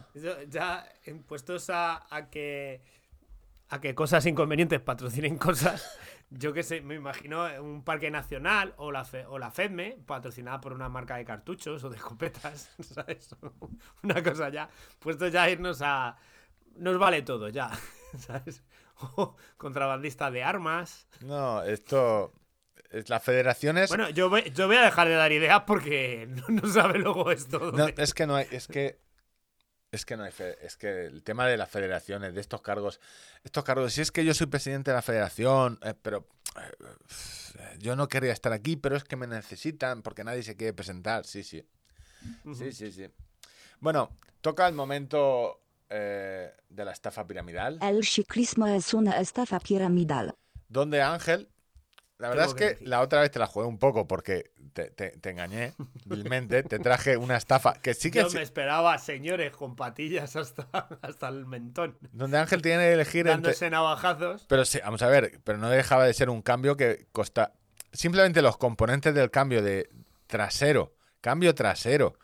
[0.48, 2.80] Ya en- puestos a, a que
[3.70, 5.98] a que cosas inconvenientes patrocinen cosas,
[6.30, 10.60] yo que sé, me imagino un parque nacional o la, Fe- o la FEDME patrocinada
[10.60, 13.34] por una marca de cartuchos o de escopetas, ¿sabes?
[14.04, 14.70] Una cosa ya,
[15.00, 16.16] puestos ya a irnos a...
[16.76, 17.70] Nos vale todo ya,
[18.16, 18.62] ¿sabes?
[19.56, 21.06] Contrabandista de armas.
[21.20, 22.32] No, esto.
[22.90, 23.88] es- Las federaciones.
[23.88, 27.30] Bueno, yo voy, yo voy a dejar de dar ideas porque no, no sabe luego
[27.30, 27.72] esto.
[27.72, 28.98] No, es que no hay, es que
[29.90, 33.00] es que no hay fe- es que el tema de las federaciones, de estos cargos,
[33.42, 36.26] estos cargos, si es que yo soy presidente de la federación, eh, pero
[36.60, 40.74] eh, yo no quería estar aquí, pero es que me necesitan porque nadie se quiere
[40.74, 41.66] presentar, sí, sí,
[42.54, 43.06] sí, sí, sí.
[43.80, 44.10] Bueno,
[44.42, 45.58] toca el momento
[45.90, 50.34] eh, de la estafa piramidal, El ciclismo es una estafa piramidal.
[50.68, 51.48] donde Ángel,
[52.18, 52.88] la verdad Tengo es que que decir.
[52.88, 55.72] la otra vez te la jugué un poco porque te, te- te engañé
[56.04, 60.68] vilmente, te traje una estafa que sí que Yo me esperaba señores con patillas hasta,
[61.02, 64.44] hasta el mentón, donde Ángel tiene que elegir entre, dándose navajazos.
[64.48, 67.52] Pero sí, vamos a ver, pero no dejaba de ser un cambio que costa.
[67.92, 69.88] Simplemente los componentes del cambio de
[70.26, 72.18] trasero, cambio trasero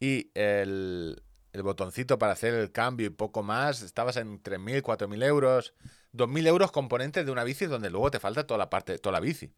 [0.00, 1.22] y el,
[1.52, 5.74] el botoncito para hacer el cambio y poco más, estabas en 3.000, 4.000 euros,
[6.12, 9.20] 2.000 euros componentes de una bici donde luego te falta toda la parte, toda la
[9.20, 9.52] bici.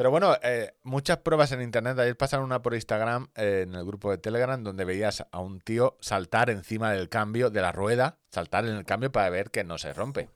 [0.00, 1.98] Pero bueno, eh, muchas pruebas en internet.
[1.98, 5.60] Ayer pasaron una por Instagram eh, en el grupo de Telegram donde veías a un
[5.60, 9.62] tío saltar encima del cambio de la rueda, saltar en el cambio para ver que
[9.62, 10.30] no se rompe.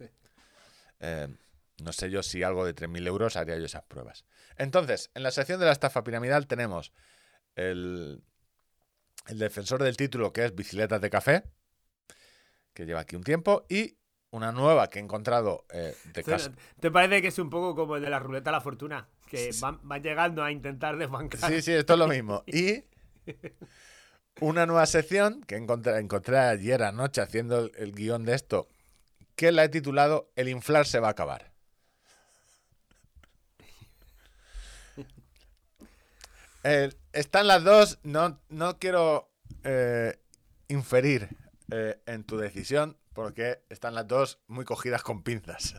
[1.00, 1.28] Eh,
[1.78, 4.26] No sé yo si algo de 3.000 euros haría yo esas pruebas.
[4.58, 6.92] Entonces, en la sección de la estafa piramidal tenemos
[7.56, 8.22] el,
[9.26, 11.44] el defensor del título, que es Bicicletas de Café,
[12.72, 13.96] que lleva aquí un tiempo, y
[14.30, 16.52] una nueva que he encontrado eh, de casa.
[16.80, 19.08] ¿Te parece que es un poco como el de la ruleta de la fortuna?
[19.28, 21.50] Que van, van llegando a intentar desbancar.
[21.50, 22.42] Sí, sí, esto es lo mismo.
[22.52, 22.84] Y
[24.40, 28.68] una nueva sección que encontré, encontré ayer anoche haciendo el, el guion de esto,
[29.36, 31.52] que la he titulado El inflar se va a acabar.
[36.66, 39.30] Eh, están las dos, no, no quiero
[39.64, 40.18] eh,
[40.68, 41.28] inferir
[41.70, 45.76] eh, en tu decisión, porque están las dos muy cogidas con pinzas.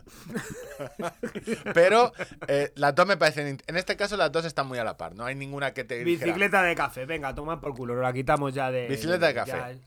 [1.74, 2.12] Pero
[2.48, 3.58] eh, las dos me parecen.
[3.66, 5.14] En este caso, las dos están muy a la par.
[5.14, 8.54] No hay ninguna que te dijera, Bicicleta de café, venga, toma por culo, la quitamos
[8.54, 8.88] ya de.
[8.88, 9.80] Bicicleta de ya- café.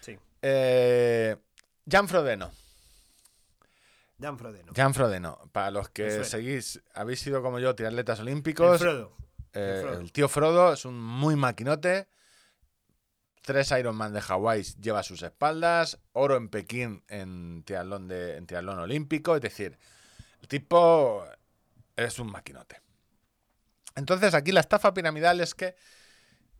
[0.00, 1.36] sí, Eh,
[1.90, 2.50] Jan Frodeno.
[4.20, 4.72] Jan Frodeno.
[4.74, 5.38] Jan Frodeno.
[5.52, 8.80] Para los que seguís, habéis sido como yo triatletas El olímpicos.
[8.80, 9.16] Frodo.
[9.52, 12.08] Eh, el tío Frodo es un muy maquinote.
[13.42, 15.98] Tres Ironman de Hawái lleva a sus espaldas.
[16.12, 19.36] Oro en Pekín en triatlón, de, en triatlón olímpico.
[19.36, 19.78] Es decir,
[20.40, 21.24] el tipo
[21.96, 22.80] es un maquinote.
[23.96, 25.74] Entonces aquí la estafa piramidal es que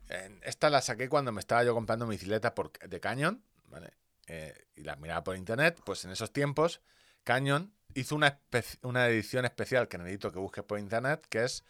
[0.08, 3.42] eh, esta la saqué cuando me estaba yo comprando mi bicicleta por, de Canyon.
[3.68, 3.92] ¿vale?
[4.26, 5.80] Eh, y las miraba por internet.
[5.84, 6.80] Pues en esos tiempos
[7.24, 8.40] Canyon hizo una,
[8.82, 11.64] una edición especial que necesito que busques por internet, que es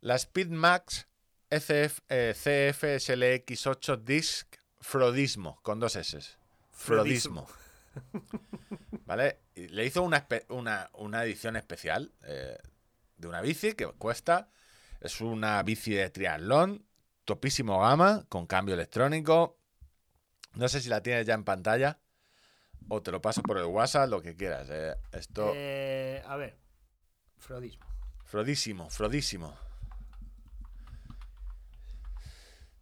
[0.00, 1.06] la Speedmax
[1.50, 6.18] ECF, eh, CFSLX8 Disc Frodismo, con dos S.
[6.70, 7.46] Frodismo.
[9.06, 9.40] ¿Vale?
[9.54, 12.58] Y le hizo una, una, una edición especial eh,
[13.16, 14.50] de una bici que cuesta.
[15.00, 16.84] Es una bici de triatlón,
[17.24, 19.58] topísimo gama, con cambio electrónico.
[20.54, 21.98] No sé si la tienes ya en pantalla.
[22.88, 24.68] O te lo paso por el WhatsApp, lo que quieras.
[24.70, 24.94] eh.
[25.12, 25.52] Esto.
[25.54, 26.56] Eh, a ver.
[27.38, 27.86] Frodismo.
[28.24, 29.56] Frodísimo, frodísimo.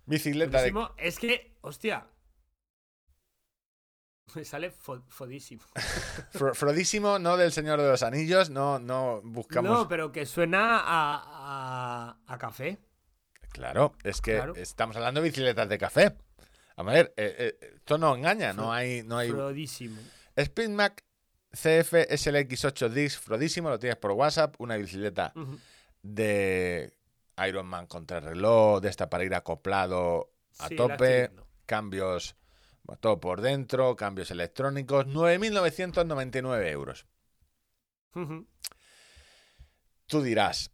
[0.06, 0.72] Bicicleta de.
[0.98, 2.06] Es que, hostia.
[4.34, 5.62] Me sale fo- fodísimo.
[6.32, 9.70] Fro- Frodísimo, no del Señor de los Anillos, no, no buscamos.
[9.70, 12.78] No, pero que suena a, a, a café.
[13.52, 14.54] Claro, es que Claro.
[14.56, 16.16] estamos hablando de bicicletas de café.
[16.76, 19.02] A ver, eh, eh, esto no engaña, no hay.
[19.04, 19.30] No hay...
[19.30, 20.00] Frodísimo.
[20.40, 21.04] Speedmac
[21.52, 25.32] CF SLX8 Disc Frodísimo, lo tienes por WhatsApp, una bicicleta
[26.02, 26.92] de
[27.46, 31.30] Ironman contra reloj, de esta para ir acoplado a Sí, tope,
[31.66, 32.36] cambios,
[33.00, 37.06] todo por dentro, cambios electrónicos, 9.999 euros.
[40.06, 40.70] Tú dirás,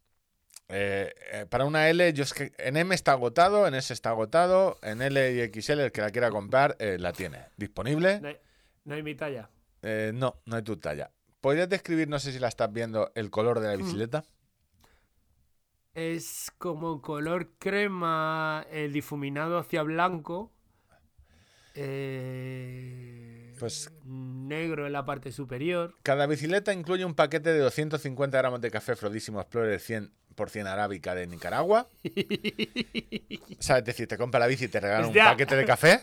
[0.69, 4.11] eh, eh, para una L, yo es que en M está agotado, en S está
[4.11, 8.21] agotado, en L y XL, el que la quiera comprar, eh, la tiene disponible.
[8.21, 8.39] No hay,
[8.85, 9.51] no hay mi talla.
[9.83, 11.11] No, no hay tu talla.
[11.41, 14.25] ¿Podrías describir, no sé si la estás viendo, el color de la bicicleta?
[15.95, 20.53] Es como color crema, el difuminado hacia blanco.
[21.75, 25.95] eh, Pues- negro en la parte superior.
[26.03, 31.27] Cada bicicleta incluye un paquete de 250 gramos de café Frodísimo Explorer 100% arábica de
[31.27, 31.87] Nicaragua.
[33.59, 36.01] O sea, es decir, te compra la bici y te regalan un paquete de café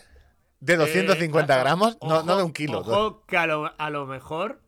[0.59, 2.79] de 250 Eh, gramos, no, no de un kilo.
[2.79, 4.61] Ojo que a lo, a lo mejor,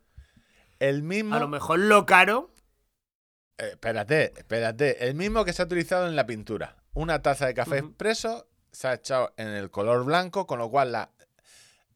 [0.80, 1.36] El mismo.
[1.36, 2.50] a lo mejor lo caro.
[3.60, 5.08] Eh, espérate, espérate.
[5.08, 6.76] El mismo que se ha utilizado en la pintura.
[6.94, 10.92] Una taza de café expreso se ha echado en el color blanco, con lo cual
[10.92, 11.12] la,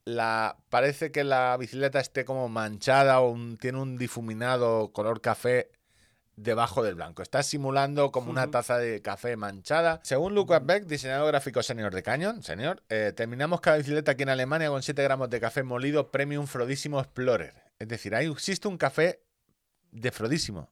[0.05, 5.71] la parece que la bicicleta esté como manchada o un- tiene un difuminado color café
[6.35, 7.21] debajo del blanco.
[7.21, 9.99] Está simulando como una taza de café manchada.
[10.03, 14.29] Según Lucas Beck, diseñador gráfico senior de Canyon, señor, eh, terminamos cada bicicleta aquí en
[14.29, 17.53] Alemania con 7 gramos de café molido Premium Frodísimo Explorer.
[17.79, 19.21] Es decir, ahí existe un café
[19.91, 20.71] de Frodísimo.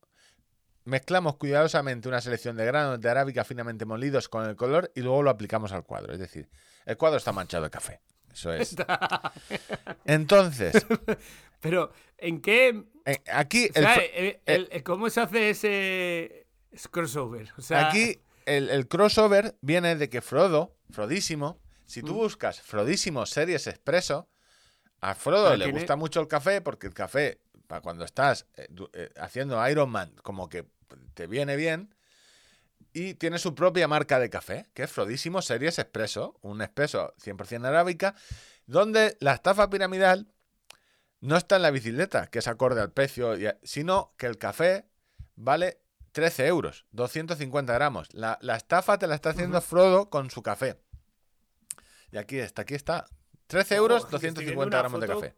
[0.83, 5.21] Mezclamos cuidadosamente una selección de granos de arábica finamente molidos con el color y luego
[5.23, 6.13] lo aplicamos al cuadro.
[6.13, 6.49] Es decir,
[6.85, 8.01] el cuadro está manchado de café.
[8.33, 8.75] Eso es.
[10.05, 10.85] Entonces,
[11.59, 12.83] Pero, ¿en qué?
[13.05, 16.47] eh, aquí O sea, fro- el- el- el- ¿cómo se hace ese
[16.89, 17.49] crossover?
[17.57, 22.17] O sea, aquí el, el crossover viene de que Frodo, Frodísimo, si tú Mm.
[22.17, 24.27] buscas Frodísimo Series Expreso,
[25.01, 27.39] a Frodo le tiene- gusta mucho el café porque el café,
[27.71, 30.67] para cuando estás eh, eh, haciendo Ironman, como que
[31.13, 31.95] te viene bien.
[32.91, 37.65] Y tiene su propia marca de café, que es Frodísimo Series Expreso, un expreso 100%
[37.65, 38.13] arábica,
[38.65, 40.33] donde la estafa piramidal
[41.21, 44.89] no está en la bicicleta, que es acorde al precio, sino que el café
[45.35, 45.79] vale
[46.11, 48.13] 13 euros, 250 gramos.
[48.13, 50.77] La, la estafa te la está haciendo Frodo con su café.
[52.11, 53.05] Y aquí está, aquí está.
[53.47, 55.35] 13 euros, viendo 250 una gramos de café.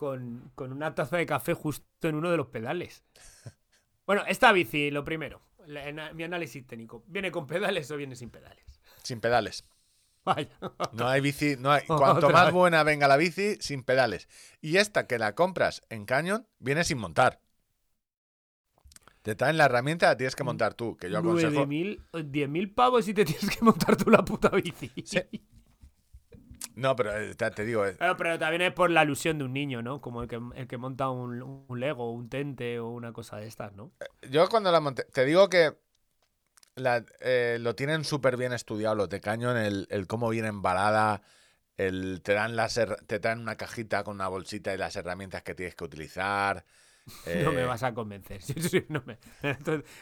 [0.00, 3.04] Con, con, una taza de café justo en uno de los pedales.
[4.06, 5.42] Bueno, esta bici, lo primero.
[5.66, 7.04] la- mi análisis técnico.
[7.06, 8.64] ¿Viene con pedales o viene sin pedales?
[9.04, 9.62] Sin pedales.
[10.24, 10.58] Vaya.
[10.92, 11.82] No hay bici, no hay.
[11.86, 12.54] Otra Cuanto más vez.
[12.54, 14.26] buena venga la bici, sin pedales.
[14.62, 17.40] Y esta que la compras en Canyon, viene sin montar.
[19.22, 21.66] Te traen la herramienta, la tienes que montar tú, que yo aconsejo.
[21.66, 24.90] 9.000, 10.000 pavos y te tienes que montar tú la puta bici.
[25.04, 25.20] Sí.
[26.76, 29.44] No, pero eh, te, te digo, eh, Claro, pero también es por la ilusión de
[29.44, 30.00] un niño, ¿no?
[30.00, 33.46] Como el que, el que monta un, un Lego, un Tente o una cosa de
[33.46, 33.90] estas, ¿no?
[34.30, 35.76] yo cuando la monté, te digo que
[36.76, 41.22] la- eh, lo tienen súper bien estudiado, lo de Canyon, el, el cómo viene embalada,
[41.76, 45.42] el, te, dan las, her- te traen una cajita con una bolsita y las herramientas
[45.42, 46.64] que tienes que utilizar.
[47.44, 48.40] No me eh, vas a convencer.
[48.88, 49.18] No me-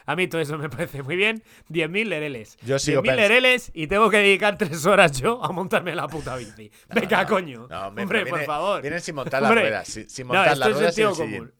[0.06, 1.42] a mí todo eso me parece muy bien.
[1.68, 2.56] 10.000 lereles.
[2.62, 6.08] Yo sigo 10.000 pens- lereles y tengo que dedicar tres horas yo a montarme la
[6.08, 6.70] puta bici.
[6.94, 7.66] Venga, coño.
[7.68, 8.82] No, hombre, por favor.
[8.82, 9.88] Vienen sin montar las ruedas.
[9.88, 11.52] Sin, sin No, montar esto las ruedas común.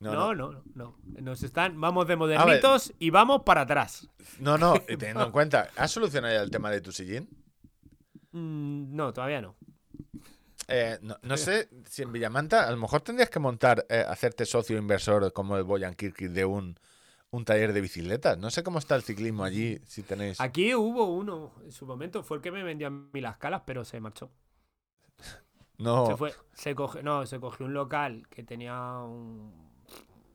[0.00, 0.12] No.
[0.12, 0.34] No, No, no.
[0.34, 1.22] no, no, no.
[1.22, 4.08] Nos están, vamos de modernitos y vamos para atrás.
[4.38, 7.28] No, no, teniendo en cuenta, ¿has solucionado ya el tema de tu sillín?
[8.30, 9.56] Mm, no, todavía no.
[10.68, 14.44] Eh, no, no sé si en Villamanta a lo mejor tendrías que montar, eh, hacerte
[14.44, 16.78] socio inversor como el Boyan Kirkir de un,
[17.30, 18.36] un taller de bicicletas.
[18.38, 20.40] No sé cómo está el ciclismo allí, si tenéis...
[20.40, 23.62] Aquí hubo uno en su momento, fue el que me vendió a mí las calas,
[23.66, 24.30] pero se marchó.
[25.78, 29.54] No, Se fue, se coge, no, se cogió un local que tenía un,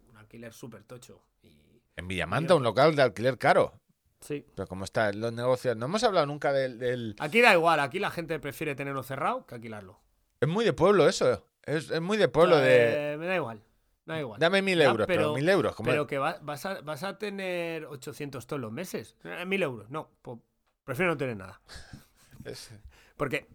[0.10, 1.22] un alquiler súper tocho.
[1.44, 3.74] Y, en Villamanta un local de alquiler caro.
[4.22, 4.46] sí.
[4.56, 5.76] Pero cómo están los negocios...
[5.76, 6.80] No hemos hablado nunca del...
[6.80, 10.00] del- Aquí da igual, aquí la gente prefiere tenerlo cerrado que alquilarlo.
[10.44, 11.48] Es muy de pueblo eso.
[11.64, 13.14] Es, es muy de pueblo de...
[13.14, 13.64] Eh, me da igual,
[14.06, 14.40] da igual.
[14.40, 15.74] Dame mil Ya, euros, pero, mil euros.
[15.76, 19.16] ¿cómo Pero que va- vas, a, vas a tener 800 todos los meses.
[19.24, 20.10] Eh, Mil euros, no.
[20.22, 20.44] po-
[20.84, 21.62] prefiero no tener nada.
[22.44, 22.72] es?
[23.16, 23.48] Porque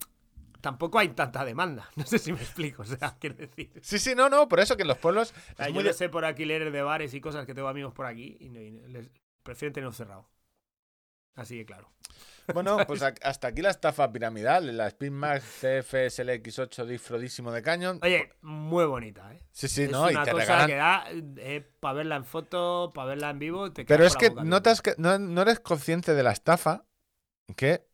[0.62, 1.90] tampoco hay tanta demanda.
[1.96, 2.80] No sé si me explico.
[2.82, 3.70] O sea, quiero decir.
[3.82, 5.34] Sí, sí, no, no, por eso que en los pueblos...
[5.58, 7.92] Es yo muy lo de- sé por alquileres de bares y cosas que tengo amigos
[7.92, 9.10] por aquí y, no- y les
[9.42, 10.26] prefieren tenerlo cerrado.
[11.34, 11.90] Así que claro.
[12.54, 17.98] Bueno, pues hasta aquí la estafa piramidal, la Spinmax CFSLX8 disfrodísimo de Canyon.
[18.02, 19.42] Oye, muy bonita, ¿eh?
[19.52, 20.10] Sí, sí, es ¿no?
[20.10, 20.66] Y una te cosa regalan...
[20.66, 21.04] que da
[21.38, 23.72] eh, para verla en foto, para verla en vivo.
[23.72, 26.84] Te Pero es que notas que no, no eres consciente de la estafa,
[27.56, 27.86] que...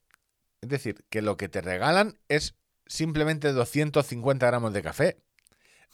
[0.61, 2.55] Es decir, que lo que te regalan es
[2.87, 5.19] simplemente 250 gramos de café.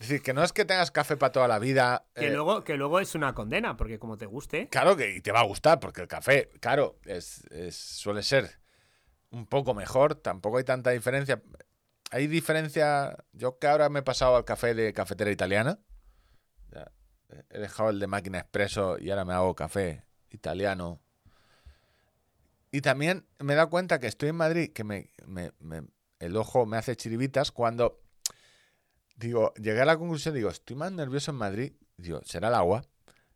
[0.01, 2.07] Es decir, que no es que tengas café para toda la vida.
[2.15, 4.69] Que, eh, luego, que luego es una condena, porque como te guste.
[4.69, 8.59] Claro que y te va a gustar, porque el café, claro, es, es- suele ser
[9.31, 11.43] un poco mejor, tampoco hay tanta diferencia.
[12.11, 15.79] Hay diferencia, yo que ahora me he pasado al café de cafetera italiana,
[16.73, 16.91] Ya,
[17.51, 21.01] he dejado el de máquina expreso y ahora me hago café italiano.
[22.73, 25.83] Y también me he dado cuenta que estoy en Madrid, que me, me- me-
[26.21, 28.01] el ojo me hace chiribitas cuando
[29.21, 32.83] digo, llegué a la conclusión, digo, estoy más nervioso en Madrid, digo, será el agua,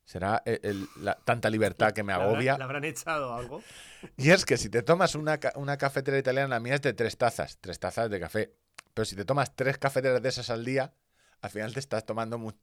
[0.05, 2.59] será el- el- la, tanta libertad que me ¿Le habrán- agobia.
[2.59, 3.63] ¿Le habrán echado algo?
[4.17, 7.17] Y es que si te tomas una, una cafetera italiana, la mía es de tres
[7.17, 8.55] tazas, tres tazas de café.
[8.93, 10.93] Pero si te tomas tres cafeteras de esas al día,
[11.41, 12.59] al final te estás tomando mucho.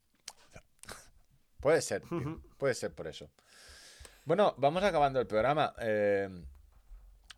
[1.60, 3.30] Puede ser, tío, puede ser por eso.
[4.26, 5.74] Bueno, vamos acabando el programa.
[5.80, 6.30] Eh,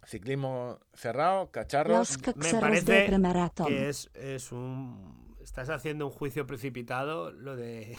[0.05, 1.97] ciclismo cerrado, cacharros.
[1.97, 3.51] Los Me caxeros parece de.
[3.67, 5.22] Que es, es un.
[5.43, 7.97] Estás haciendo un juicio precipitado lo de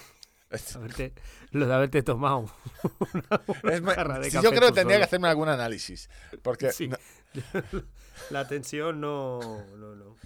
[0.75, 1.13] haberte,
[1.51, 2.51] lo de haberte tomado
[3.63, 6.09] una Es ma- jarra de si yo creo que tendría que hacerme algún análisis.
[6.43, 6.89] Porque Sí.
[6.89, 6.97] no-
[8.31, 9.41] La tensión no.
[9.77, 10.17] no, no.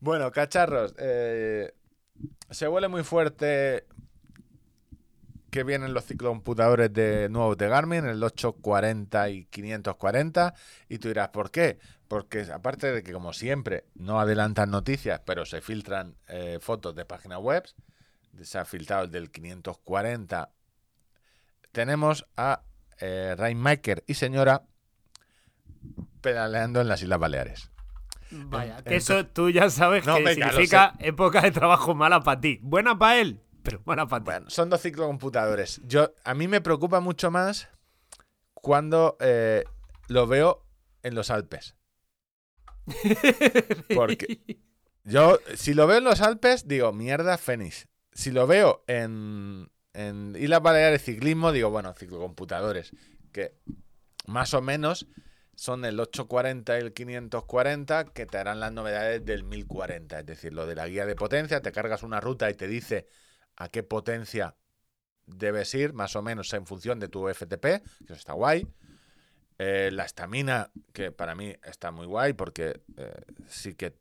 [0.00, 0.94] Bueno, cacharros.
[0.98, 1.72] eh,
[2.50, 3.86] se huele muy fuerte
[5.50, 10.54] que vienen los ciclocomputadores de nuevos de Garmin, el 840 y 540.
[10.88, 11.78] Y tú dirás, ¿por qué?
[12.08, 17.04] Porque aparte de que, como siempre, no adelantan noticias, pero se filtran eh, fotos de
[17.04, 17.64] páginas web,
[18.42, 20.50] se ha filtrado el del 540.
[21.70, 22.62] Tenemos a
[22.98, 24.64] eh, Rainmaker y señora
[26.20, 27.70] pedaleando en las Islas Baleares.
[28.30, 32.40] Vaya, que eso tú ya sabes No, que venga, significa época de trabajo mala para
[32.40, 32.58] ti.
[32.62, 34.30] Buena para él, pero mala para ti.
[34.30, 35.80] Bueno, son dos ciclocomputadores.
[35.84, 37.68] Yo, a mí me preocupa mucho más
[38.54, 39.64] cuando eh,
[40.08, 40.66] lo veo
[41.02, 41.77] en los Alpes.
[43.94, 44.40] Porque
[45.04, 47.88] yo, si lo veo en los Alpes, digo, mierda, Fénix.
[48.12, 52.92] Si lo veo en, en Islas Baleares Ciclismo, digo, bueno, ciclocomputadores,
[53.32, 53.54] que
[54.26, 55.06] más o menos
[55.54, 60.20] son el 840 y el 540 que te harán las novedades del 1040.
[60.20, 63.08] Es decir, lo de la guía de potencia, te cargas una ruta y te dice
[63.56, 64.56] a qué potencia
[65.26, 68.66] debes ir, más o menos en función de tu FTP, que eso está guay.
[69.58, 73.92] Eh, la estamina, que para mí está muy guay, porque eh, sí que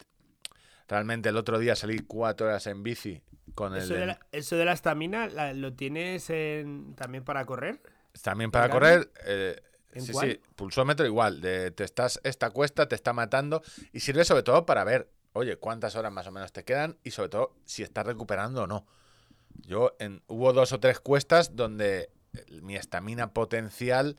[0.88, 3.22] Realmente el otro día salí cuatro horas en bici
[3.56, 3.82] con el...
[3.82, 7.82] Eso de, de- la, eso de la estamina, la- ¿lo tienes en- también para correr?
[8.24, 9.62] También para ¿En correr, eh,
[9.94, 10.32] ¿En sí, cuál?
[10.32, 13.62] sí, pulsómetro igual, de, te estás, esta cuesta te está matando
[13.92, 17.12] y sirve sobre todo para ver, oye, cuántas horas más o menos te quedan y
[17.12, 18.86] sobre todo si estás recuperando o no.
[19.68, 24.18] Yo, en, hubo dos o tres cuestas donde eh, mi estamina potencial,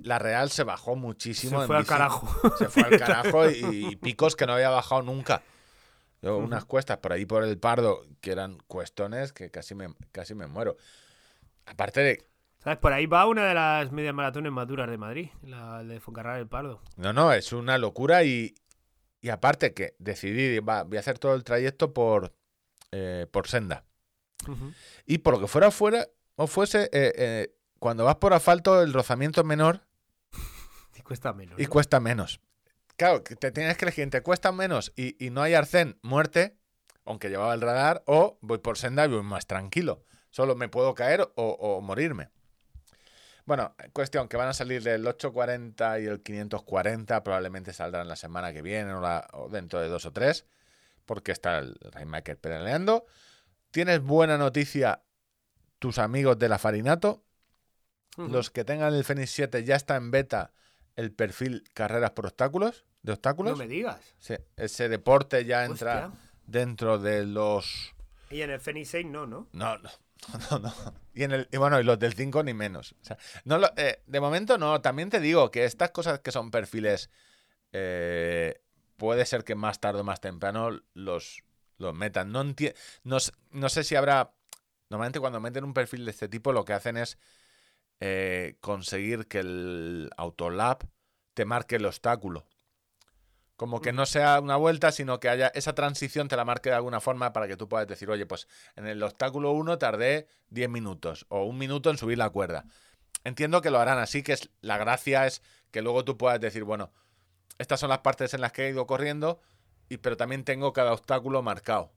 [0.00, 1.58] la real se bajó muchísimo.
[1.58, 1.92] Se en fue al bici.
[1.92, 2.56] carajo.
[2.58, 5.42] Se fue al carajo y, y picos que no había bajado nunca.
[6.22, 10.34] Yo, unas cuestas por ahí por el Pardo que eran cuestones que casi me, casi
[10.34, 10.76] me muero.
[11.66, 12.26] Aparte de
[12.58, 12.78] ¿Sabes?
[12.78, 16.38] Por ahí va una de las medias maratones más duras de Madrid, la de Foncarral
[16.38, 16.80] del Pardo.
[16.96, 18.54] No, no, es una locura y,
[19.20, 22.34] y aparte que decidí, va, voy a hacer todo el trayecto por,
[22.90, 23.84] eh, por senda.
[25.04, 27.54] Y por lo que fuera fuera o fuese, eh, eh,
[27.86, 29.80] cuando vas por asfalto el rozamiento es menor
[30.98, 31.56] Y cuesta menos.
[31.56, 31.70] y ¿no?
[31.70, 32.40] cuesta menos.
[32.96, 36.56] Claro, te tienes que elegir, te cuesta menos y, y no hay arcén, muerte,
[37.04, 40.02] aunque llevaba el radar, o voy por senda y voy más tranquilo.
[40.32, 42.30] Solo me puedo caer o, o morirme.
[43.44, 48.52] Bueno, cuestión que van a salir el 840 y el 540, probablemente saldrán la semana
[48.52, 50.44] que viene o, la- o dentro de dos o tres,
[51.04, 53.06] porque está el Rainmaker pedaleando.
[53.70, 55.02] Tienes buena noticia,
[55.78, 57.22] tus amigos de la Farinato,
[58.16, 60.52] Los que tengan el Fenix 7 ya está en beta
[60.96, 63.52] el perfil carreras por obstáculos, de obstáculos.
[63.52, 64.00] No me digas.
[64.18, 66.20] Sí, ese deporte ya entra Hostia.
[66.46, 67.94] dentro de los
[68.30, 69.48] Y en el Fenix 6 no, ¿no?
[69.52, 69.90] no, no,
[70.50, 70.74] no, no.
[71.14, 72.94] Y, en el, y bueno, y los del 5 ni menos.
[73.02, 74.80] O sea, no lo- eh, de momento no.
[74.80, 77.10] También te digo que estas cosas que son perfiles,
[77.72, 78.60] eh,
[78.96, 81.42] puede ser que más tarde o más temprano los,
[81.76, 82.32] los metan.
[82.32, 83.18] No, no,
[83.50, 84.32] no sé si habrá...
[84.88, 87.18] Normalmente cuando meten un perfil de este tipo lo que hacen es
[88.00, 90.86] eh, conseguir que el Autolab
[91.34, 92.46] te marque el obstáculo.
[93.56, 96.74] Como que no sea una vuelta, sino que haya esa transición, te la marque de
[96.74, 100.68] alguna forma para que tú puedas decir, oye, pues en el obstáculo 1 tardé 10
[100.68, 102.66] minutos o un minuto en subir la cuerda.
[103.24, 106.64] Entiendo que lo harán así, que es, la gracia es que luego tú puedas decir,
[106.64, 106.92] bueno,
[107.58, 109.40] estas son las partes en las que he ido corriendo,
[109.88, 111.92] y, pero también tengo cada obstáculo marcado.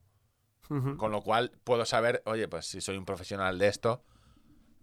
[0.97, 4.03] Con lo cual puedo saber, oye, pues si soy un profesional de esto,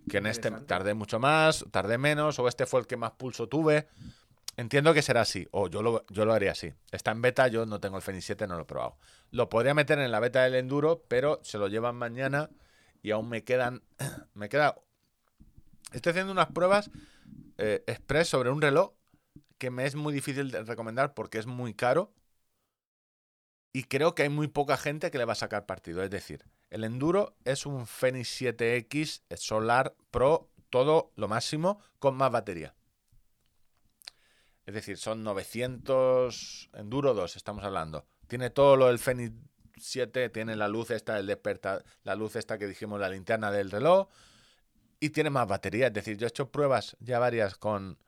[0.09, 3.49] que en este tardé mucho más, tardé menos, o este fue el que más pulso
[3.49, 3.89] tuve.
[4.57, 6.73] Entiendo que será así, o yo lo, yo lo haría así.
[6.91, 8.97] Está en beta, yo no tengo el Fenix 7, no lo he probado.
[9.31, 12.49] Lo podría meter en la beta del Enduro, pero se lo llevan mañana
[13.03, 13.83] y aún me quedan.
[14.35, 14.77] Me queda.
[15.93, 16.91] Estoy haciendo unas pruebas
[17.59, 18.93] eh, express sobre un reloj
[19.59, 22.13] que me es muy difícil de recomendar porque es muy caro.
[23.77, 26.03] Y creo que hay muy poca gente que le va a sacar partido.
[26.03, 32.33] Es decir, el Enduro es un Fenix 7X Solar Pro, todo lo máximo, con más
[32.33, 32.75] batería.
[34.65, 38.07] Es decir, son 900 Enduro 2, estamos hablando.
[38.29, 39.35] Tiene todo lo del Fenix
[39.77, 43.71] 7, tiene la luz esta del despertar, la luz esta que dijimos, la linterna del
[43.71, 44.09] reloj,
[45.01, 45.89] y tiene más batería.
[45.89, 47.99] Es decir, yo he hecho pruebas ya varias con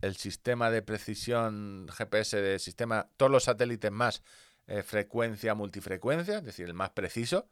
[0.00, 4.24] el sistema de precisión GPS de sistema, todos los satélites más
[4.66, 7.48] eh, frecuencia, multifrecuencia, es decir, el más preciso.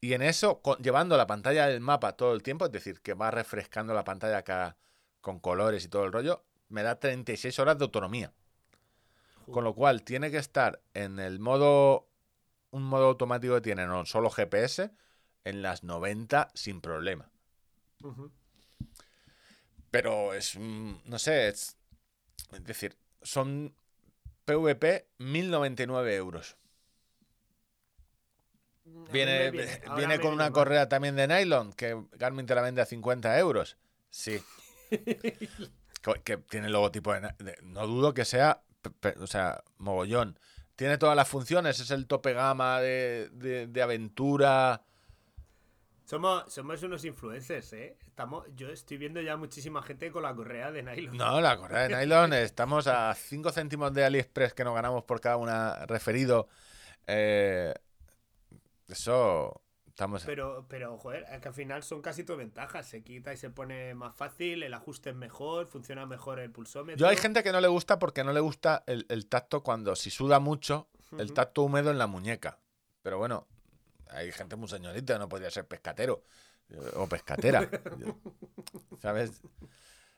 [0.00, 3.14] Y en eso, con- llevando la pantalla del mapa todo el tiempo, es decir, que
[3.14, 4.76] va refrescando la pantalla acá
[5.20, 8.32] con colores y todo el rollo, me da 36 horas de autonomía.
[9.50, 12.06] Con lo cual, tiene que estar en el modo,
[12.70, 14.90] un modo automático que tiene, no solo GPS,
[15.44, 17.30] en las 90 sin problema.
[19.90, 21.76] Pero es, un- no sé, es,
[22.52, 23.74] es decir, son
[24.48, 26.56] PVP 1099 euros.
[28.84, 32.80] Mí Viene, me viene- con una correa también de nylon, que Garmin te la vende
[32.80, 33.76] a 50 euros.
[34.10, 34.42] Sí.
[36.24, 38.62] Que tiene el logotipo de, No dudo que sea,
[39.20, 40.38] o sea, mogollón.
[40.74, 44.84] Tiene todas las funciones, es el tope gama de, de- de aventura.
[46.08, 47.98] Somos, somos unos influencers, ¿eh?
[48.06, 51.14] Estamos, yo estoy viendo ya muchísima gente con la correa de nylon.
[51.18, 55.20] No, la correa de nylon, estamos a 5 céntimos de AliExpress que nos ganamos por
[55.20, 56.48] cada una referido.
[57.06, 57.74] Eh,
[58.88, 60.24] eso, estamos...
[60.24, 62.88] Pero, pero, joder, es que al final son casi todo ventajas.
[62.88, 66.98] Se quita y se pone más fácil, el ajuste es mejor, funciona mejor el pulsómetro.
[66.98, 69.94] Yo hay gente que no le gusta porque no le gusta el, el tacto cuando
[69.94, 72.60] si suda mucho, el tacto húmedo en la muñeca.
[73.02, 73.46] Pero bueno,
[74.10, 76.22] hay gente muy señorita, no podría ser pescatero
[76.70, 77.68] eh, o pescatera.
[79.02, 79.40] ¿Sabes?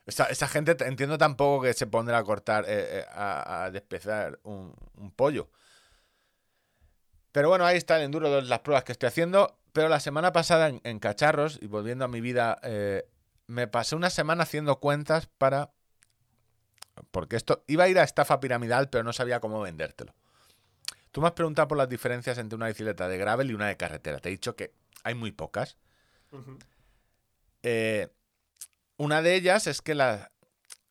[0.05, 3.71] Esa, esa gente te- entiendo tampoco que se pondrá a cortar, eh, eh, a, a
[3.71, 5.49] despezar un, un pollo.
[7.31, 9.57] Pero bueno, ahí está el enduro las pruebas que estoy haciendo.
[9.73, 13.07] Pero la semana pasada en, en Cacharros, y volviendo a mi vida, eh,
[13.47, 15.71] me pasé una semana haciendo cuentas para
[17.11, 20.13] porque esto iba a ir a estafa piramidal, pero no sabía cómo vendértelo.
[21.11, 23.77] Tú me has preguntado por las diferencias entre una bicicleta de gravel y una de
[23.77, 24.19] carretera.
[24.19, 24.73] Te he dicho que
[25.03, 25.77] hay muy pocas.
[27.63, 28.09] Eh,
[28.97, 30.29] una de ellas es que las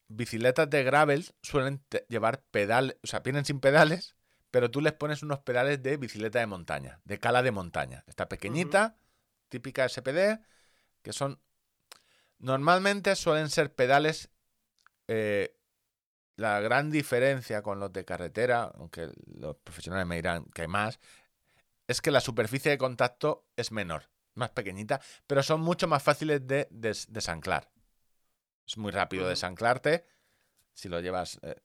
[0.09, 4.17] bicicletas de gravel suelen llevar pedales, o sea, vienen sin pedales,
[4.51, 8.05] pero tú les pones unos pedales de bicicleta de montaña, de cala de montaña.
[8.07, 8.97] Esta pequeñita,
[9.49, 10.41] típica SPD,
[11.03, 11.41] que son
[12.39, 14.31] normalmente suelen ser pedales.
[15.09, 15.57] eh,
[16.41, 20.99] la gran diferencia con los de carretera, aunque los profesionales me dirán que hay más,
[21.87, 26.47] es que la superficie de contacto es menor, más pequeñita, pero son mucho más fáciles
[26.47, 27.71] de des- desanclar.
[28.67, 30.07] Es muy rápido desanclarte
[30.73, 31.39] si lo llevas.
[31.43, 31.57] eh,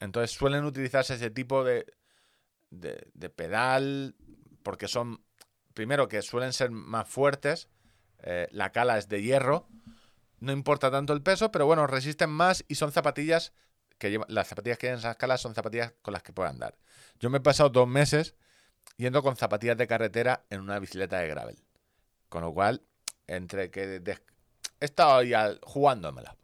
[0.00, 1.86] Entonces suelen utilizarse ese tipo de,
[2.68, 4.14] de, de pedal
[4.62, 5.24] porque son,
[5.72, 7.70] primero que suelen ser más fuertes,
[8.18, 9.68] eh, la cala es de hierro,
[10.40, 13.54] no importa tanto el peso, pero bueno, resisten más y son zapatillas
[13.98, 16.76] que llevan, las zapatillas que llevan esas calas son zapatillas con las que puedo andar.
[17.20, 18.34] Yo me he pasado dos meses
[18.96, 21.56] yendo con zapatillas de carretera en una bicicleta de gravel.
[22.28, 22.82] Con lo cual,
[23.26, 24.20] entre que des-
[24.80, 26.36] he estado al- jugándomela.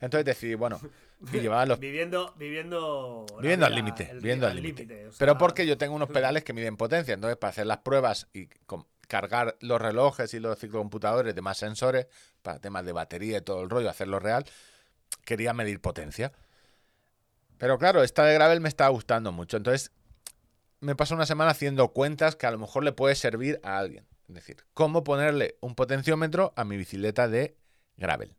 [0.00, 0.80] Entonces decidí, bueno,
[1.32, 5.06] y llevaba los Viviendo, viviendo, Viviendo al límite, viviendo al límite.
[5.06, 7.78] o sea, Pero porque yo tengo unos pedales que miden potencia, entonces para hacer las
[7.78, 12.06] pruebas y com- cargar los relojes y los ciclocomputadores de más sensores,
[12.42, 14.44] para temas de batería y todo el rollo, hacerlo real,
[15.24, 16.32] quería medir potencia.
[17.62, 19.92] Pero claro, esta de gravel me está gustando mucho, entonces
[20.80, 24.04] me paso una semana haciendo cuentas que a lo mejor le puede servir a alguien.
[24.26, 27.54] Es decir, cómo ponerle un potenciómetro a mi bicicleta de
[27.96, 28.34] gravel.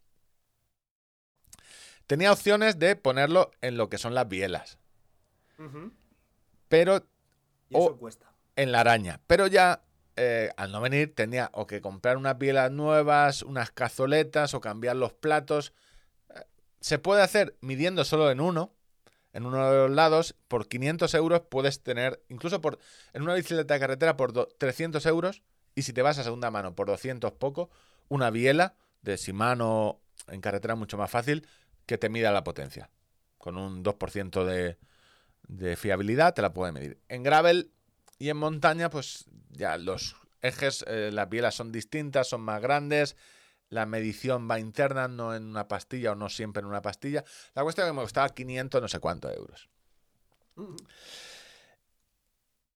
[2.05, 4.77] Tenía opciones de ponerlo en lo que son las bielas,
[6.67, 6.97] pero
[7.69, 8.29] Y eso O- cuesta.
[8.57, 9.21] en la araña.
[9.25, 9.83] Pero ya,
[10.17, 14.97] eh, al no venir, tenía o que comprar unas bielas nuevas, unas cazoletas o cambiar
[14.97, 15.71] los platos.
[16.35, 16.41] Eh,
[16.81, 18.73] Se puede hacer midiendo solo en uno,
[19.33, 20.35] en uno de los lados.
[20.47, 22.79] Por 500 euros puedes tener, incluso por
[23.13, 25.43] en una bicicleta de carretera por do- 300 euros.
[25.75, 27.69] Y si te vas a segunda mano por 200 poco,
[28.07, 31.47] una biela de Shimano en carretera mucho más fácil
[31.85, 32.89] que te mida la potencia.
[33.37, 34.77] Con un 2% de,
[35.47, 36.99] de fiabilidad te la puede medir.
[37.09, 37.71] En gravel
[38.19, 43.15] y en montaña, pues ya los ejes, eh, las bielas son distintas, son más grandes.
[43.69, 47.23] La medición va interna, no en una pastilla o no siempre en una pastilla.
[47.55, 49.69] La cuestión es que me costaba 500 no sé cuántos euros.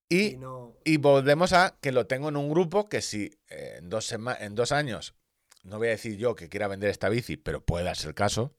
[0.09, 0.77] Y Y, no.
[0.83, 4.55] y volvemos a que lo tengo en un grupo que si eh, en, dos en
[4.55, 5.15] dos años,
[5.63, 8.55] no voy a decir yo que quiera vender esta bici, pero puede darse el caso,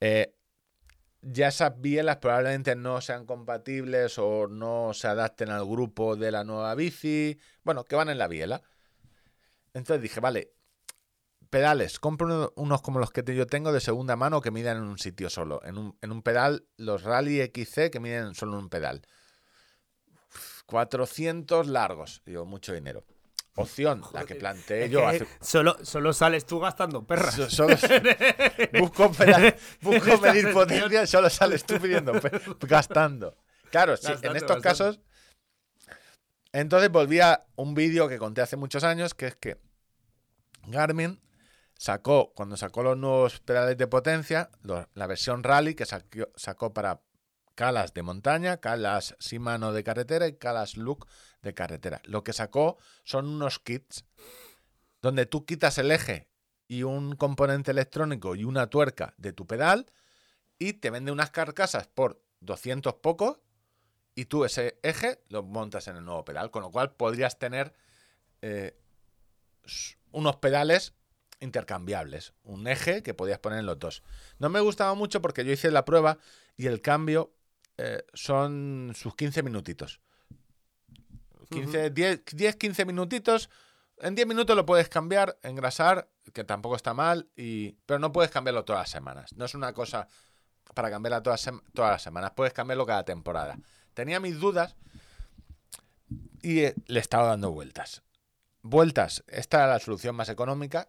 [0.00, 0.34] eh,
[1.20, 6.44] ya esas bielas probablemente no sean compatibles o no se adapten al grupo de la
[6.44, 8.62] nueva bici, bueno, que van en la biela.
[9.74, 10.52] Entonces dije, vale,
[11.50, 14.82] pedales, compro uno- unos como los que yo tengo de segunda mano que miden en
[14.84, 15.60] un sitio solo.
[15.64, 19.02] En un, en un pedal, los Rally XC que miden solo en un pedal.
[20.66, 23.04] 400 largos, digo, mucho dinero.
[23.54, 25.26] Opción, la que planteé yo hace...
[25.40, 27.34] solo, solo sales tú gastando perras.
[27.34, 27.76] So- solo-
[28.78, 32.12] busco, pedal- busco medir potencia, solo sales tú pidiendo,
[32.60, 33.36] gastando.
[33.70, 34.62] Claro, sí, en estos gastando.
[34.62, 35.00] casos.
[36.52, 39.58] Entonces volví a un vídeo que conté hace muchos años, que es que
[40.68, 41.20] Garmin
[41.78, 47.00] sacó, cuando sacó los nuevos pedales de potencia, la versión Rally que sacó para
[47.54, 51.06] calas de montaña, calas Shimano de carretera y calas Look
[51.40, 52.02] de carretera.
[52.04, 54.04] Lo que sacó son unos kits
[55.00, 56.28] donde tú quitas el eje
[56.66, 59.86] y un componente electrónico y una tuerca de tu pedal
[60.58, 63.40] y te vende unas carcasas por 200 pocos
[64.16, 67.72] y tú ese eje lo montas en el nuevo pedal, con lo cual podrías tener
[68.42, 68.76] eh,
[70.10, 70.94] unos pedales
[71.40, 74.02] intercambiables, un eje que podías poner en los dos.
[74.38, 76.18] No me gustaba mucho porque yo hice la prueba
[76.56, 77.32] y el cambio
[77.76, 80.00] eh, son sus 15 minutitos.
[81.50, 83.50] 15, 10, 10, 15 minutitos.
[84.00, 88.30] En 10 minutos lo puedes cambiar, engrasar, que tampoco está mal, y, pero no puedes
[88.30, 89.32] cambiarlo todas las semanas.
[89.34, 90.08] No es una cosa
[90.74, 93.58] para cambiarla todas, todas las semanas, puedes cambiarlo cada temporada.
[93.94, 94.76] Tenía mis dudas
[96.42, 98.02] y eh, le estaba dando vueltas.
[98.62, 100.88] Vueltas, esta era la solución más económica,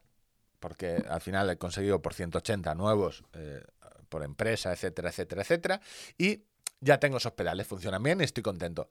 [0.60, 3.64] porque al final he conseguido por 180 nuevos eh,
[4.10, 5.82] por empresa, etcétera, etcétera, etcétera,
[6.18, 6.44] y
[6.82, 8.90] ya tengo esos pedales, funcionan bien y estoy contento.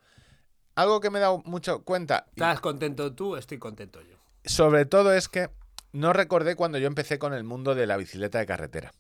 [0.75, 3.37] Algo que me he dado mucho cuenta, y ¿Estás contento tú?
[3.37, 4.17] Estoy contento yo.
[4.45, 5.51] sobre todo es que
[5.93, 8.93] no recordé cuando yo empecé con el mundo de la bicicleta de carretera.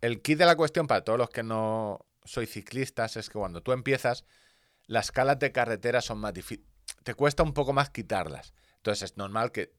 [0.00, 3.62] El kit de la cuestión para todos los que no sois ciclistas es que cuando
[3.62, 4.24] tú empiezas,
[4.86, 6.68] las calas de carretera son más difíciles.
[7.04, 8.54] Te cuesta un poco más quitarlas.
[8.76, 9.72] Entonces es normal que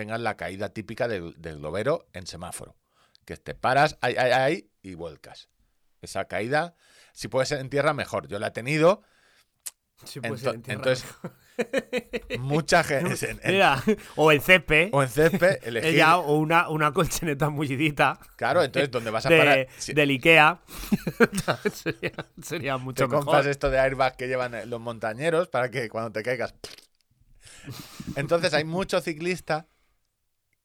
[0.00, 2.76] tengas la caída típica del, del globero en semáforo.
[3.24, 5.48] Que te paras, ahí, ahí, ahí, y vuelcas.
[6.02, 6.74] esa caída.
[7.12, 8.26] Si puede ser en tierra, mejor.
[8.28, 9.02] Yo la he tenido.
[10.04, 10.78] Sí, puede Ento- ser en tierra.
[10.80, 13.30] entonces, mucha gente.
[13.30, 13.82] en- en- Mira,
[14.16, 14.88] o el césped.
[14.92, 15.90] o en césped, elegir.
[15.96, 19.66] ella, o una, una colchoneta mullidita Claro, entonces, ¿dónde vas a de, parar?
[19.76, 20.60] Si del Ikea.
[21.74, 22.12] sería,
[22.42, 23.50] sería mucho te compras mejor.
[23.50, 26.54] esto de airbag que llevan eh, los montañeros para que cuando te caigas.
[28.16, 29.66] Entonces, hay muchos ciclistas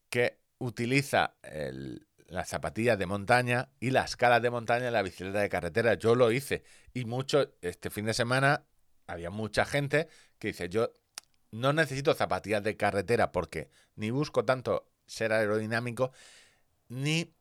[0.10, 5.40] que utiliza el- las zapatillas de montaña y las calas de montaña en la bicicleta
[5.40, 5.94] de carretera.
[5.96, 6.64] Yo lo hice.
[6.94, 8.66] Y mucho, este fin de semana,
[9.08, 10.08] había mucha gente
[10.40, 10.92] que dice, yo
[11.52, 16.12] no necesito zapatillas de carretera porque ni busco tanto ser aerodinámico,
[16.90, 17.32] ni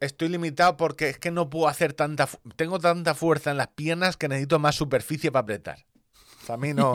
[0.00, 2.28] estoy limitado porque es que no puedo hacer tanta...
[2.56, 5.86] Tengo tanta fuerza en las piernas que necesito más superficie para apretar.
[6.48, 6.94] A mí no...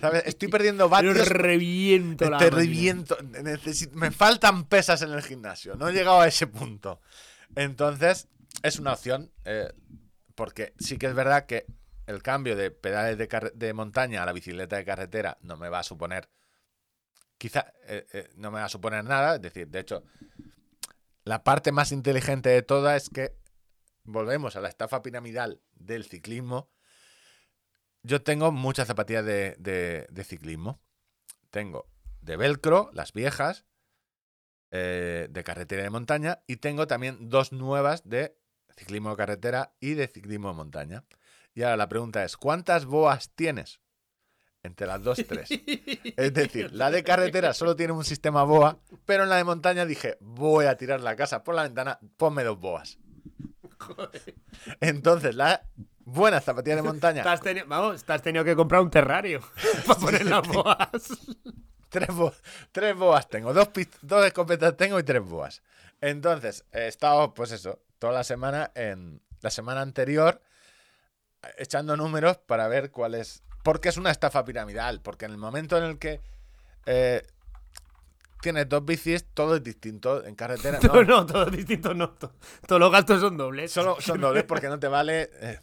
[0.00, 0.22] ¿sabes?
[0.26, 3.16] Estoy perdiendo Pero vatios reviento la te reviento.
[3.18, 5.74] necesi- me faltan pesas en el gimnasio.
[5.76, 7.00] No he llegado a ese punto.
[7.56, 8.28] Entonces,
[8.62, 9.30] es una opción.
[9.44, 9.72] eh,
[10.34, 11.66] porque sí que es verdad que
[12.06, 15.80] el cambio de pedales de, de montaña a la bicicleta de carretera no me va
[15.80, 16.28] a suponer.
[17.38, 19.34] Quizá eh, eh, no me va a suponer nada.
[19.36, 20.02] Es decir, de hecho,
[21.24, 23.36] la parte más inteligente de toda es que
[24.04, 26.70] volvemos a la estafa piramidal del ciclismo.
[28.02, 30.80] Yo tengo muchas zapatillas de- de- de ciclismo
[31.50, 31.88] tengo
[32.22, 33.64] de velcro, las viejas,
[34.70, 38.36] eh, de carretera y de montaña, y tengo también dos nuevas de
[38.76, 41.04] ciclismo de carretera y de ciclismo de montaña.
[41.54, 43.80] Y ahora la pregunta es, ¿cuántas boas tienes?
[44.62, 45.48] Entre las dos, tres.
[46.16, 49.84] Es decir, la de carretera solo tiene un sistema boa, pero en la de montaña
[49.86, 52.98] dije, voy a tirar la casa por la ventana, ponme dos boas.
[54.80, 55.66] Entonces, la
[56.12, 59.40] buena zapatilla de montaña, Te has vamos, te has tenido que comprar un terrario
[59.86, 60.90] para poner las boas.
[61.88, 62.32] Tres, bo-
[62.72, 63.68] tres boas tengo, dos,
[64.02, 65.62] dos escopetas tengo y tres boas.
[66.00, 70.40] Entonces, he estado, pues eso, toda la semana, en la semana anterior,
[71.58, 73.42] echando números para ver cuál es.
[73.62, 76.20] Porque es una estafa piramidal, porque en el momento en el que
[76.86, 77.22] eh,
[78.40, 80.24] tienes dos bicis, todo es distinto.
[80.24, 81.04] En carretera, No, no.
[81.04, 82.10] no, todo es distinto, no.
[82.10, 82.32] to-
[82.66, 83.70] Todos los gastos son dobles.
[83.70, 85.60] Solo son dobles porque no te vale eh,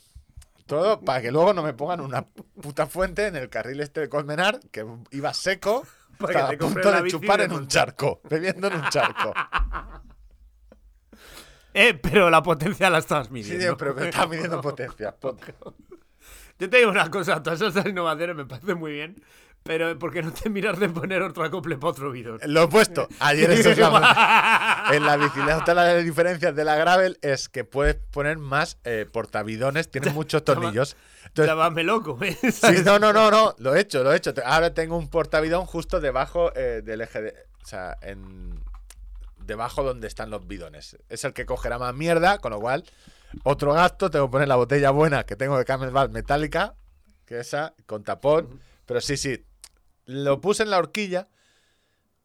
[0.68, 2.22] todo para que luego no me pongan una
[2.62, 5.84] puta fuente en el carril este de Colmenar, que iba seco,
[6.20, 9.34] Para a punto de chupar en un charco, bebiendo en un charco.
[11.74, 13.78] Eh, pero la potencia la Sí, midiendo.
[13.78, 15.16] pero me estaba midiendo potencia.
[15.16, 15.40] pot-
[16.58, 19.24] Yo te digo una cosa, todas esas innovaciones me parecen muy bien,
[19.64, 22.40] pero ¿por qué no te miras de poner otro acople para otro bidón?
[22.46, 23.08] Lo he puesto.
[23.20, 24.90] Ayer eso es la...
[24.92, 29.90] En la bicicleta las diferencias de la gravel es que puedes poner más eh, portabidones,
[29.92, 30.96] tienen muchos tornillos.
[31.26, 32.38] Entonces, loco, ¿eh?
[32.52, 34.34] Sí, no, no, no, no, lo he hecho, lo he hecho.
[34.46, 37.34] Ahora tengo un portavidón justo debajo eh, del eje de.
[37.64, 38.60] O sea, en.
[39.40, 40.98] Debajo donde están los bidones.
[41.10, 42.84] Es el que cogerá más mierda, con lo cual,
[43.44, 46.76] otro gasto, tengo que poner la botella buena que tengo de Camelback metálica,
[47.26, 48.60] que esa, con tapón.
[48.88, 49.46] Pero sí, sí,
[50.06, 51.28] lo puse en la horquilla.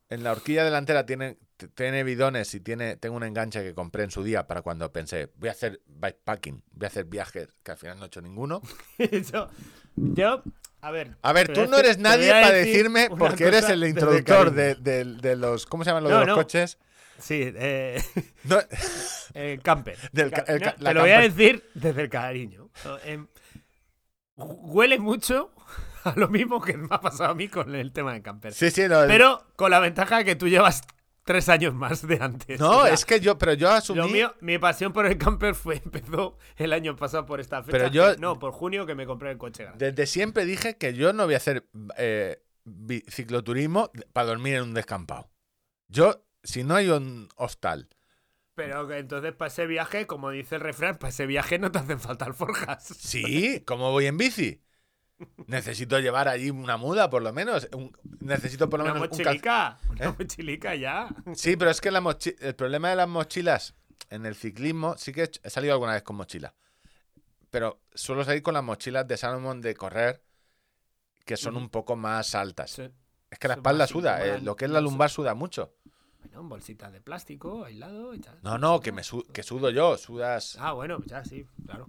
[0.08, 1.38] En la horquilla delantera tiene,
[1.74, 5.30] tiene bidones y tiene, tengo un enganche que compré en su día para cuando pensé,
[5.36, 8.60] voy a hacer bikepacking, voy a hacer viajes, que al final no he hecho ninguno.
[9.32, 9.48] yo,
[9.96, 10.42] yo,
[10.82, 11.16] a ver.
[11.22, 14.74] A ver, tú no eres te nadie para decir decirme, porque eres el introductor de,
[14.74, 15.64] de- de los.
[15.66, 16.42] ¿Cómo se llaman los No, de los no.
[16.42, 16.78] coches?
[17.18, 18.02] Sí, eh,
[18.44, 18.58] No,
[19.34, 19.96] el camper.
[20.12, 22.68] Del el te lo voy a decir desde el cariño.
[23.04, 23.26] Em,
[24.36, 25.52] huele mucho
[26.04, 28.52] a lo mismo que me ha pasado a mí con el tema de camper.
[28.52, 30.82] sí, sí, no, Pero con la ventaja de que tú llevas
[31.24, 32.58] tres años más de antes.
[32.60, 33.98] no O sea, es que yo, pero yo asumí.
[34.00, 37.78] Lo mío, mi pasión por el camper fue empezó el año pasado por esta fecha.
[37.78, 39.90] Pero yo- no, por junio que me compré el coche grande.
[39.92, 41.66] Desde siempre dije que yo no voy a hacer
[41.96, 42.42] eh,
[43.08, 45.30] cicloturismo para dormir en un descampado.
[45.88, 47.88] Yo, si no hay un hostal.
[48.54, 51.98] Pero entonces para ese viaje, como dice el refrán, para ese viaje no te hacen
[52.00, 52.84] falta alforjas.
[52.84, 54.60] Sí, ¿cómo voy en bici?
[55.46, 57.68] Necesito llevar allí una muda, por lo menos.
[57.72, 59.78] un- necesito por lo Una menos un mochilica.
[59.88, 60.14] Una ¿Eh?
[60.18, 61.08] mochilica ya.
[61.34, 63.74] Sí, pero es que la mochi- el problema de las mochilas
[64.10, 66.54] en el ciclismo, sí que he, salido alguna vez con mochila.
[67.50, 70.22] Pero suelo salir con las mochilas de Salomon de correr,
[71.24, 72.70] que son un poco más altas.
[72.72, 72.90] Sí.
[73.30, 75.74] Es que la espalda suda, eh, lo que es la lumbar suda mucho.
[76.24, 78.38] Bueno, bolsitas de plástico, aislado y tal.
[78.42, 80.56] No, no, que me su- que sudo yo, sudas.
[80.60, 81.88] Ah, bueno, ya sí, claro.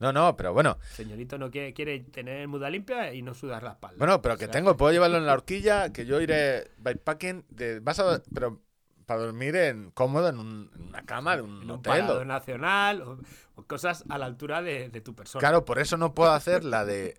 [0.00, 0.78] No, no, pero bueno.
[0.92, 3.96] Señorito no quiere, quiere tener muda limpia y no sudar la espalda.
[3.98, 7.44] Bueno, pero O que sea, tengo, puedo llevarlo en la horquilla, que yo iré bikepacking,
[7.50, 8.60] de, vas a, pero
[9.06, 13.00] para dormir en cómodo en, un- en una cama de un en un o- nacional
[13.02, 13.18] o,
[13.56, 15.40] o cosas a la altura de, de tu persona.
[15.40, 17.16] Claro, por eso no puedo hacer la de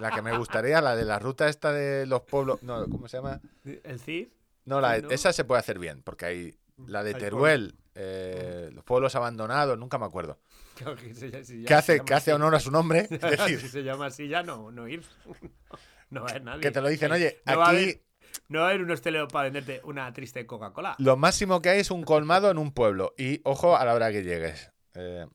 [0.00, 2.62] la que me gustaría, la de la ruta esta de los pueblos.
[2.62, 3.40] No, ¿cómo se llama?
[3.84, 4.28] El CID.
[4.64, 5.10] No, la, ¿No?
[5.10, 6.54] esa se puede hacer bien, porque hay
[6.86, 10.38] la de Hay Teruel, eh, los pueblos abandonados, nunca me acuerdo.
[10.84, 13.08] Claro que se- si ya Que se hace, que hace honor a su nombre.
[13.10, 15.02] Es si decir, se llama así ya no, no ir.
[16.10, 16.60] No va a haber nadie.
[16.60, 18.02] que te lo dicen, oye, no va a aquí haber,
[18.48, 20.94] no va a haber un hostelero para venderte una triste Coca-Cola.
[21.00, 23.12] lo máximo que hay es un colmado en un pueblo.
[23.18, 24.70] Y ojo a la hora que llegues.
[24.94, 25.26] Eh,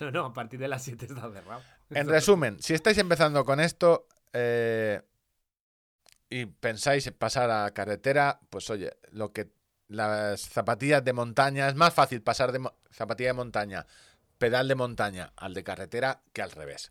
[0.00, 1.60] No, no, a partir de las 7 está cerrado.
[1.90, 5.02] En resumen, si estáis empezando con esto eh,
[6.30, 9.50] y pensáis en pasar a carretera, pues oye, lo que
[9.88, 12.60] las zapatillas de montaña es más fácil pasar de
[12.92, 13.86] zapatilla de montaña,
[14.42, 16.90] pedal de montaña al de carretera que al revés.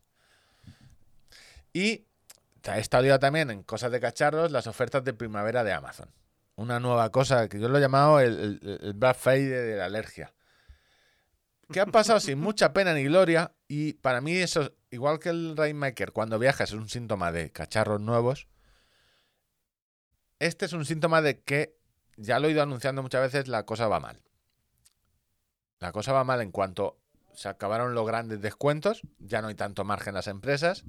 [1.74, 2.06] Y
[2.64, 6.10] he estado liado también en cosas de cacharros, las ofertas de primavera de Amazon.
[6.56, 9.84] Una nueva cosa que yo lo he llamado el, el, el Black Friday de la
[9.84, 10.34] alergia.
[11.74, 15.58] Que ha pasado sin mucha pena ni gloria y para mí eso, igual que el
[15.58, 18.48] Rainmaker, cuando viajas es un síntoma de cacharros nuevos,
[20.40, 21.76] este es un síntoma de que,
[22.16, 24.22] ya lo he ido anunciando muchas veces, la cosa va mal.
[25.80, 27.01] La cosa va mal en cuanto
[27.36, 30.84] se acabaron los grandes descuentos, ya no hay tanto margen en las empresas.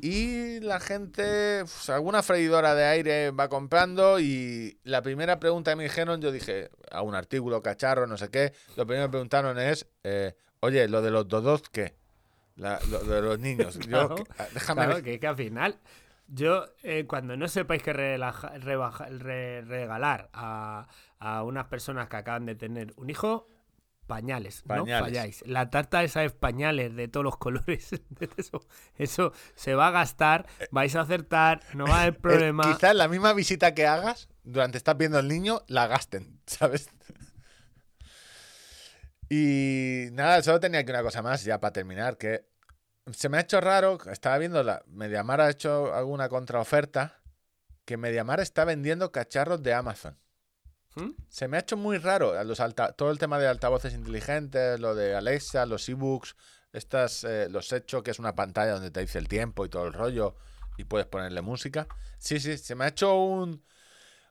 [0.00, 5.76] Y la gente, pues, alguna freidora de aire va comprando y la primera pregunta que
[5.76, 9.12] me dijeron, yo dije, a un artículo, cacharro, no sé qué, lo primero que me
[9.12, 11.94] preguntaron es, eh, oye, lo de los dodos, ¿qué?
[12.56, 13.74] La- lo de los niños.
[13.80, 15.04] Yo, Claro, que- ah, déjame Claro, ver.
[15.04, 15.78] que, que al final,
[16.28, 20.86] yo, eh, cuando no sepáis que relaja- rebaja- re- regalar a,
[21.18, 23.48] a unas personas que acaban de tener un hijo,
[24.12, 25.00] pañales, Pañales.
[25.00, 25.42] no falláis.
[25.46, 27.88] La tarta esa es pañales de todos los colores.
[28.36, 28.60] Eso,
[28.96, 32.62] eso se va a gastar, vais a acertar, no va a haber Eh, problema.
[32.64, 36.90] quizás la misma visita que hagas durante estás viendo al niño la gasten, ¿sabes?
[39.28, 42.44] Y nada, solo tenía que una cosa más ya para terminar, que
[43.12, 47.20] se me ha hecho raro, estaba viendo la Mediamar ha hecho alguna contraoferta
[47.84, 50.18] que Mediamar está vendiendo cacharros de Amazon.
[50.94, 51.10] ¿Mm?
[51.28, 54.78] Se me ha hecho muy raro a los alta- todo el tema de altavoces inteligentes,
[54.80, 56.36] lo de Alexa, los ebooks,
[56.72, 59.86] estas, eh, los hechos, que es una pantalla donde te dice el tiempo y todo
[59.86, 60.36] el rollo
[60.78, 61.86] y puedes ponerle música.
[62.18, 63.62] Sí, sí, se me ha hecho un...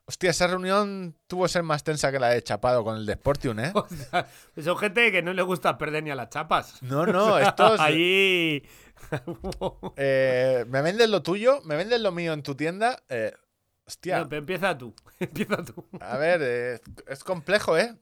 [0.04, 3.14] Hostia, esa reunión tuvo que ser más tensa que la de Chapado con el de
[3.14, 3.72] Sportium, ¿eh?
[3.74, 4.26] O sea,
[4.62, 6.82] son gente que no le gusta perder ni a las chapas.
[6.82, 7.78] No, no, estos...
[7.80, 8.64] Allí.
[9.96, 13.02] eh, me vendes lo tuyo, me vendes lo mío en tu tienda.
[13.08, 13.32] eh,
[13.86, 14.94] hostia, No, pero empieza tú.
[15.20, 15.86] Empieza tú.
[16.00, 17.94] a ver, eh, es complejo, ¿eh?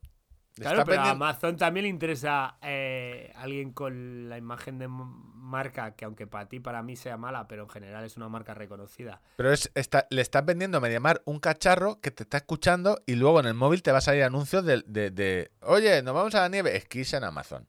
[0.54, 5.94] Claro, Está pero a Amazon también le interesa eh, alguien con la imagen de marca,
[5.94, 9.22] que aunque para ti, para mí sea mala, pero en general es una marca reconocida.
[9.36, 13.14] Pero es, está, le estás vendiendo a Mediamar un cacharro que te está escuchando y
[13.14, 16.34] luego en el móvil te va a salir anuncios de, de- de, oye, nos vamos
[16.34, 17.66] a la nieve, esquís en Amazon.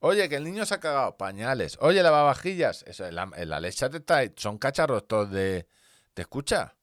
[0.00, 1.78] Oye, que el niño se ha cagado, pañales.
[1.80, 2.82] Oye, lavavajillas.
[2.88, 5.68] Eso, el, el Alexa te está, son cacharros todos de...
[6.12, 6.74] ¿Te escucha?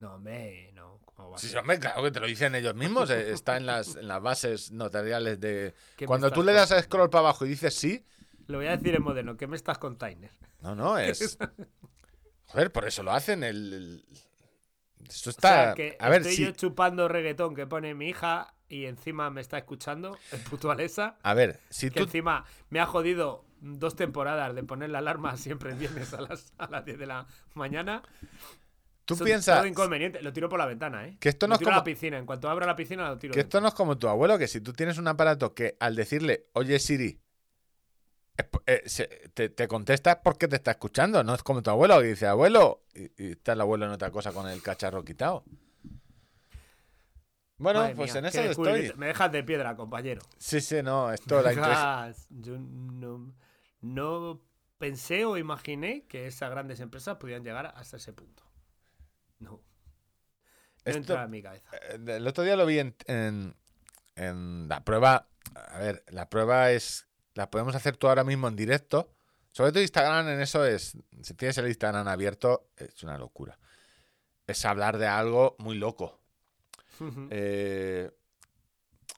[0.00, 1.00] No, hombre, no.
[1.04, 3.10] ¿cómo va a Sí, hombre, claro que te lo dicen ellos mismos.
[3.10, 5.74] eh, Está en las, en las bases notariales de...
[5.96, 8.04] ¿Qué me Cuando tú le das a scroll para abajo y dices sí,
[8.46, 9.36] Lo voy a decir en moderno.
[9.36, 10.30] ¿Qué me estás container?
[10.60, 11.36] no, no, es...
[12.46, 13.42] Joder, por eso lo hacen.
[13.44, 14.04] El, el-
[15.08, 15.64] Eso O está...
[15.64, 16.44] sea, que a ver, estoy si...
[16.44, 21.16] yo chupando reggaetón que pone mi hija y encima me está escuchando el puto Alexa.
[21.22, 22.04] A ver, si Que tú...
[22.04, 26.52] encima me ha jodido dos temporadas de poner la alarma siempre el viernes a las,
[26.58, 28.02] a las 10 de la mañana.
[29.08, 29.56] Tú Son piensas...
[29.56, 30.20] todo inconveniente.
[30.20, 31.16] Lo tiro por la ventana, ¿eh?
[31.18, 32.18] Que esto lo no es a como- la piscina.
[32.18, 33.32] En cuanto abra la piscina, lo tiro.
[33.32, 35.96] Que esto no es como tu abuelo, que si tú tienes un aparato que al
[35.96, 37.18] decirle, oye Siri,
[38.66, 41.98] eh, se- te, te contesta es porque te está escuchando, no es como tu abuelo
[42.00, 45.42] que dice, abuelo, y, y está el abuelo en otra cosa con el cacharro quitado.
[47.56, 48.92] Bueno, Madre pues mía, en eso estoy.
[48.98, 50.20] Me dejas de piedra, compañero.
[50.36, 53.32] Sí, sí, no, esto la dejas- Yo no,
[53.80, 54.40] no
[54.76, 58.44] pensé o imaginé que esas grandes empresas pudieran llegar hasta ese punto.
[60.88, 60.94] No.
[60.94, 61.64] No Esto- entra en mi cabeza.
[61.90, 63.54] Eh, El otro día lo vi en, en-
[64.16, 65.28] en la prueba.
[65.54, 67.06] A ver, la prueba es.
[67.34, 69.12] La podemos hacer tú ahora mismo en directo.
[69.52, 70.96] Sobre todo Instagram en eso es.
[71.22, 73.58] Si tienes el Instagram abierto, es una locura.
[74.46, 76.20] Es hablar de algo muy loco.
[77.30, 78.10] Eh,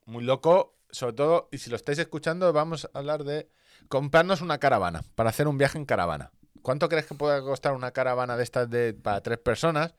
[0.07, 3.49] muy loco, sobre todo, y si lo estáis escuchando, vamos a hablar de
[3.89, 6.31] comprarnos una caravana para hacer un viaje en caravana.
[6.63, 9.95] ¿Cuánto crees que puede costar una caravana de estas de para tres personas?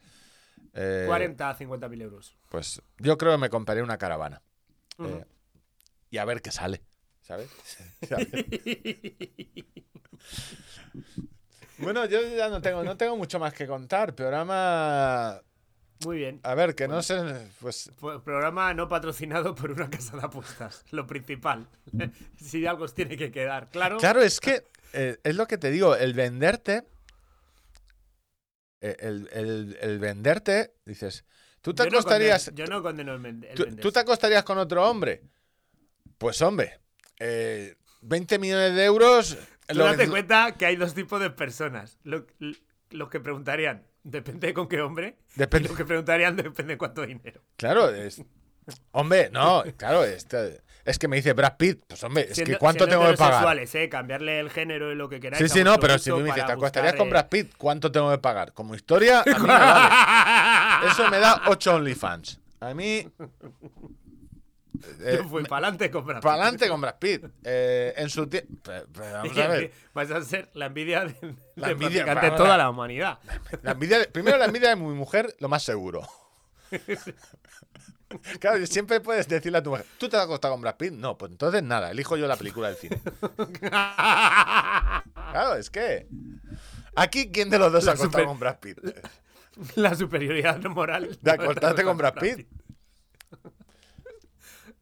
[0.73, 2.37] Eh, 40 a 50 mil euros.
[2.49, 4.41] Pues yo creo que me compraré una caravana.
[4.99, 5.25] Eh,
[6.09, 6.81] y a ver qué sale,
[7.21, 7.49] ¿sabes?
[8.07, 8.27] ¿Sabes?
[11.77, 14.15] bueno, yo ya no tengo, no tengo mucho más que contar.
[14.15, 15.41] Programa.
[16.05, 16.39] Muy bien.
[16.43, 17.49] A ver, que no sé.
[17.59, 20.83] Pues Pues programa no patrocinado por una casa de apuestas.
[20.91, 21.67] Lo principal.
[22.37, 23.97] si algo os tiene que quedar, claro.
[23.97, 24.63] Claro, es que
[24.93, 26.83] eh, es lo que te digo, el venderte,
[28.81, 31.23] el, el- el venderte, dices,
[31.61, 34.89] tú te Yo no condeno- yo no condeno el, el tú, te acostarías con otro
[34.89, 35.21] hombre.
[36.17, 36.79] Pues hombre,
[37.19, 39.37] eh, 20 millones de euros.
[39.67, 41.97] Tú lo date que- cuenta que hay dos tipos de personas.
[42.03, 45.17] Los que preguntarían, depende de con qué hombre.
[45.35, 47.41] Depende- Y los que preguntarían, depende de cuánto dinero.
[47.55, 48.21] Claro, es.
[48.91, 51.83] Hombre, no, claro, este- es que me dice Brad Pitt.
[51.87, 53.33] Pues hombre, es que ¿cuánto tengo que pagar?
[53.43, 53.89] heterosexuales, ¿eh?
[53.89, 55.41] Cambiarle el género y lo que queráis.
[55.43, 57.53] Sí, sí, no, pero si me dices, para ¿te acostarías con eh, Brad Pitt?
[57.57, 58.53] ¿Cuánto tengo que pagar?
[58.53, 60.87] Como historia, a mí me vale.
[60.91, 62.39] Eso me da 8 OnlyFans.
[62.59, 63.07] A mí.
[65.13, 66.23] Yo fui para adelante con Brad Pitt.
[66.23, 67.23] Para adelante con Brad Pitt.
[67.43, 68.71] Eh, en su tiempo.
[68.93, 69.71] Vamos a ver.
[69.93, 72.05] Vas a ser la envidia de, La de envidia,
[72.35, 73.19] toda la- la humanidad.
[73.61, 76.01] La envidia de- primero la envidia de mi mujer, lo más seguro.
[78.39, 80.93] Claro, siempre puedes decirle a tu mujer, ¿tú te has acostado con Brad Pitt?
[80.93, 83.01] No, pues entonces nada, elijo yo la película del cine.
[85.31, 86.07] Claro, es que.
[86.95, 88.77] Aquí, ¿quién de los dos se ha La acostado super- con Brad Pitt?
[89.75, 91.17] La superioridad moral.
[91.21, 92.47] De acostarte con Brad Pitt.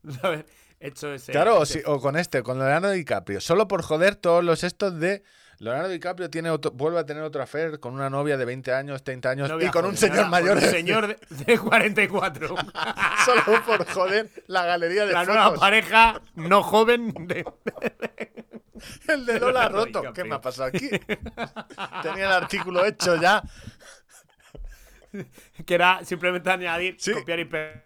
[0.03, 0.45] De haber
[0.79, 1.31] hecho ese.
[1.31, 3.41] Claro, o, si- o con este, con Leonardo DiCaprio.
[3.41, 5.23] Solo por joder todos los estos de.
[5.59, 9.03] Leonardo DiCaprio tiene otro- vuelve a tener otro affair con una novia de 20 años,
[9.03, 10.55] 30 años novia y con un señor mayor.
[10.55, 12.55] con un señor de, de 44.
[13.25, 17.45] Solo por joder la galería de La nueva pareja no joven de.
[19.09, 20.13] El de Lola roto.
[20.13, 20.89] ¿Qué me ha pasado aquí?
[22.01, 23.43] Tenía el artículo hecho ya.
[25.65, 27.11] que era simplemente añadir, Sí.
[27.13, 27.83] copiar y pegar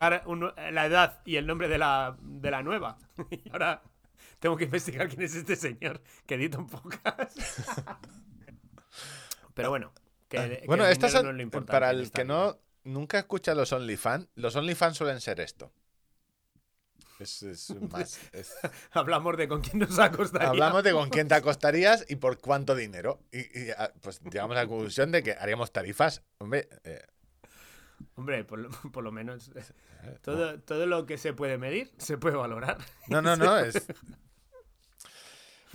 [0.00, 2.96] la edad y el nombre de la, de la nueva.
[3.30, 3.82] Y ahora
[4.46, 7.36] tengo que investigar quién es este señor que edita un podcast.
[9.54, 9.92] Pero bueno,
[10.28, 13.56] que, que Bueno, el estas no es lo importante para el que no nunca escucha
[13.56, 15.72] los OnlyFans, los OnlyFans suelen ser esto.
[17.18, 18.20] Es, es más.
[18.32, 18.54] es-
[18.92, 20.48] Hablamos de con quién nos acostaría.
[20.48, 23.18] hablamos de con quién te acostarías y por cuánto dinero.
[23.32, 26.22] Y, y, ah, pues llegamos a la conclusión de que haríamos tarifas.
[26.38, 27.02] Hombre, eh,
[28.14, 29.50] Hombre, por lo, por lo menos
[30.22, 32.78] todo, todo lo que se puede medir se puede valorar.
[33.08, 33.58] no, no, no.
[33.58, 33.86] Es...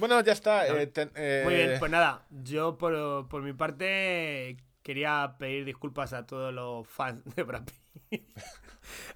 [0.01, 0.67] Bueno, ya está.
[0.67, 6.11] eh, ten- eh, Muy bien, pues nada, yo por, por mi parte quería pedir disculpas
[6.13, 7.63] a todos los fans de Brad
[8.09, 8.27] Pitt.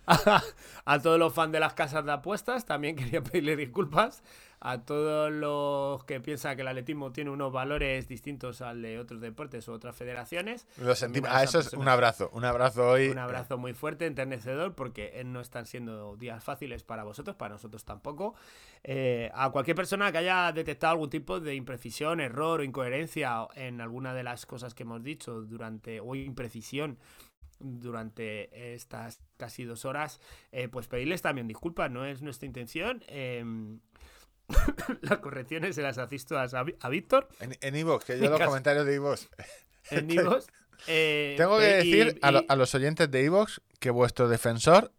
[0.05, 0.41] A,
[0.85, 4.23] a todos los fans de las casas de apuestas también quería pedirle disculpas.
[4.59, 9.21] A todos los que piensan que el atletismo tiene unos valores distintos al de otros
[9.21, 10.67] deportes o otras federaciones.
[10.77, 11.29] Lo sentimos.
[11.29, 12.29] A eso es un abrazo.
[12.33, 13.09] Un abrazo hoy.
[13.09, 17.55] Un abrazo muy fuerte, enternecedor, porque eh, no están siendo días fáciles para vosotros, para
[17.55, 18.35] nosotros tampoco.
[18.83, 23.81] Eh, a cualquier persona que haya detectado algún tipo de imprecisión, error o incoherencia en
[23.81, 26.97] alguna de las cosas que hemos dicho durante, o imprecisión
[27.59, 30.19] durante estas casi dos horas,
[30.51, 33.03] eh, pues pedirles también disculpas, no es nuestra intención.
[33.07, 33.79] em,
[35.01, 38.49] las correcciones se las todas a, a Víctor En, en iVoox, que yo los Caso-
[38.51, 38.95] comentarios de
[39.91, 40.09] en
[40.87, 44.27] eh, Tengo que y- decir a, lo- y- a los oyentes de iVoox que vuestro
[44.29, 44.91] defensor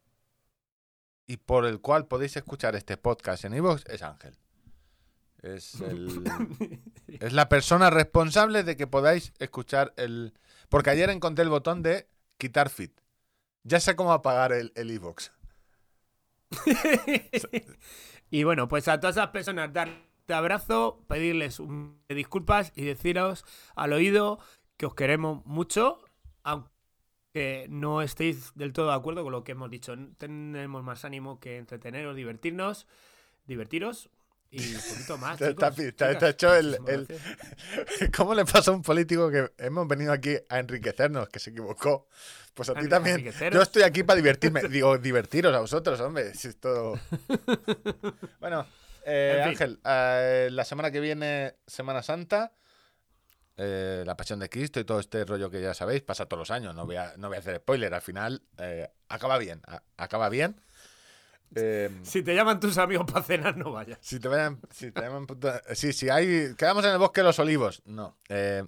[1.27, 4.37] y por el cual podéis escuchar este podcast en iVoox es Ángel.
[5.43, 6.23] Es, el-
[7.09, 10.35] es la persona responsable de que podáis escuchar el...
[10.69, 12.09] Porque ayer encontré el botón de
[12.39, 12.91] quitar feed.
[13.63, 15.31] Ya sé cómo apagar el el iVoox.
[18.31, 23.45] y bueno, pues a todas esas personas darte abrazo, pedirles un- disculpas y deciros
[23.75, 24.39] al oído
[24.77, 25.99] que os queremos mucho,
[26.43, 29.95] aunque no estéis del todo de acuerdo con lo que hemos dicho.
[30.19, 32.87] Tenemos más ánimo que entreteneros, divertirnos,
[33.47, 34.11] divertiros
[34.57, 35.39] y un poquito más.
[35.39, 36.19] Chicos, chicas.
[36.19, 37.09] te ha hecho el- el-.
[38.17, 42.09] ¿Cómo le pasa a un político que hemos venido aquí a enriquecernos, que se equivocó?
[42.55, 43.23] Pues a ti también.
[43.53, 44.63] Yo estoy aquí para divertirme.
[44.69, 46.35] Digo, divertiros a vosotros, hombre.
[46.35, 46.99] Si es todo...
[48.41, 48.67] Bueno,
[49.05, 49.51] eh, En fin.
[49.53, 52.53] Ángel, eh, la semana que viene, Semana Santa,
[53.57, 56.51] eh, la Pasión de Cristo y todo este rollo que ya sabéis, pasa todos los
[56.51, 56.75] años.
[56.75, 57.93] No voy a, no voy a hacer spoiler.
[57.95, 59.61] Al final, eh, acaba bien.
[59.67, 60.61] a- acaba bien.
[61.55, 63.99] Eh, Si te llaman tus amigos para cenar, no vayas.
[64.03, 65.27] si te vayan, si te llaman
[65.75, 66.55] Sí, si hay.
[66.57, 67.83] Quedamos en el bosque de los olivos.
[67.87, 68.17] No.
[68.29, 68.65] Eh,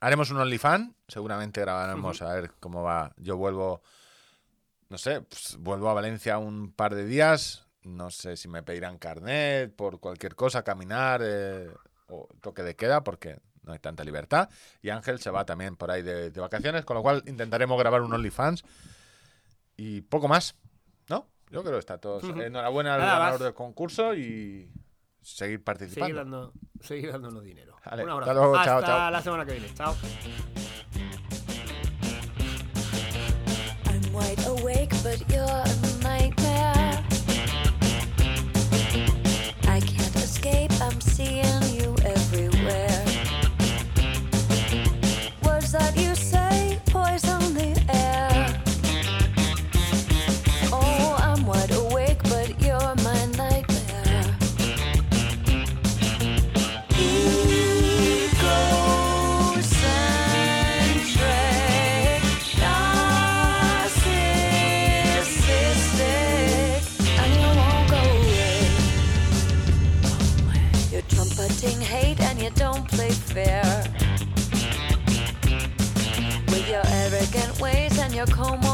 [0.00, 0.94] haremos un OnlyFans.
[1.08, 3.12] Seguramente grabaremos a ver cómo va.
[3.16, 3.82] Yo vuelvo.
[4.88, 7.64] No sé, pues, vuelvo a Valencia un par de días.
[7.82, 11.68] No sé si me pedirán carnet por cualquier cosa, caminar eh,
[12.08, 14.48] o toque de queda, porque no hay tanta libertad.
[14.82, 18.02] Y Ángel se va también por ahí de, de vacaciones, con lo cual intentaremos grabar
[18.02, 18.64] un OnlyFans.
[19.76, 20.54] Y poco más.
[21.50, 22.20] Yo creo que está todo.
[22.20, 24.70] Enhorabuena al Nada ganador del concurso y
[25.22, 26.06] seguir participando.
[26.06, 27.76] Seguir, dando, seguir dándonos dinero.
[27.84, 28.34] Vale, Un hasta abrazo.
[28.40, 29.10] luego, Hasta chao, chao.
[29.10, 29.74] la semana que viene.
[29.74, 29.94] Chao.
[33.86, 35.87] I'm wide awake, but you're
[73.44, 73.62] fear.
[76.48, 78.67] With your arrogant ways and your comb.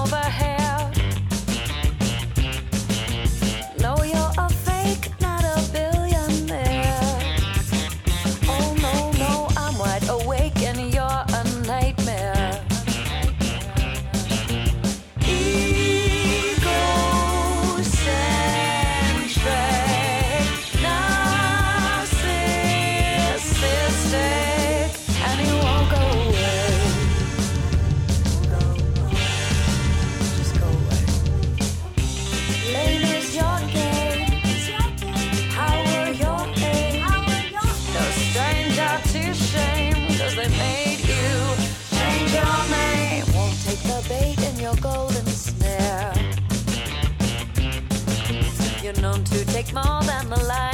[49.65, 50.74] take more than the light.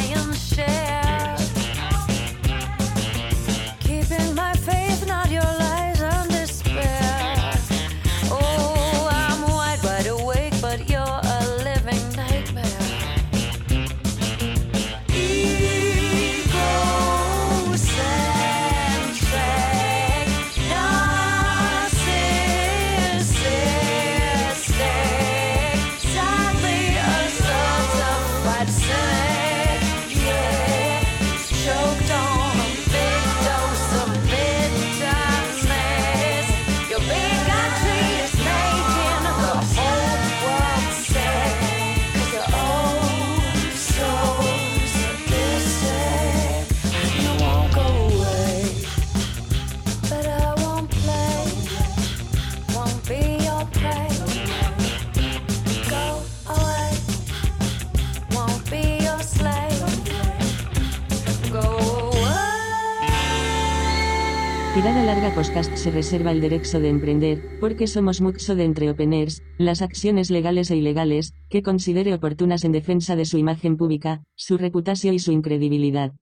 [65.15, 70.31] larga podcast se reserva el derecho de emprender, porque somos mucho de entreopeners, las acciones
[70.31, 75.19] legales e ilegales, que considere oportunas en defensa de su imagen pública, su reputación y
[75.19, 76.13] su incredibilidad.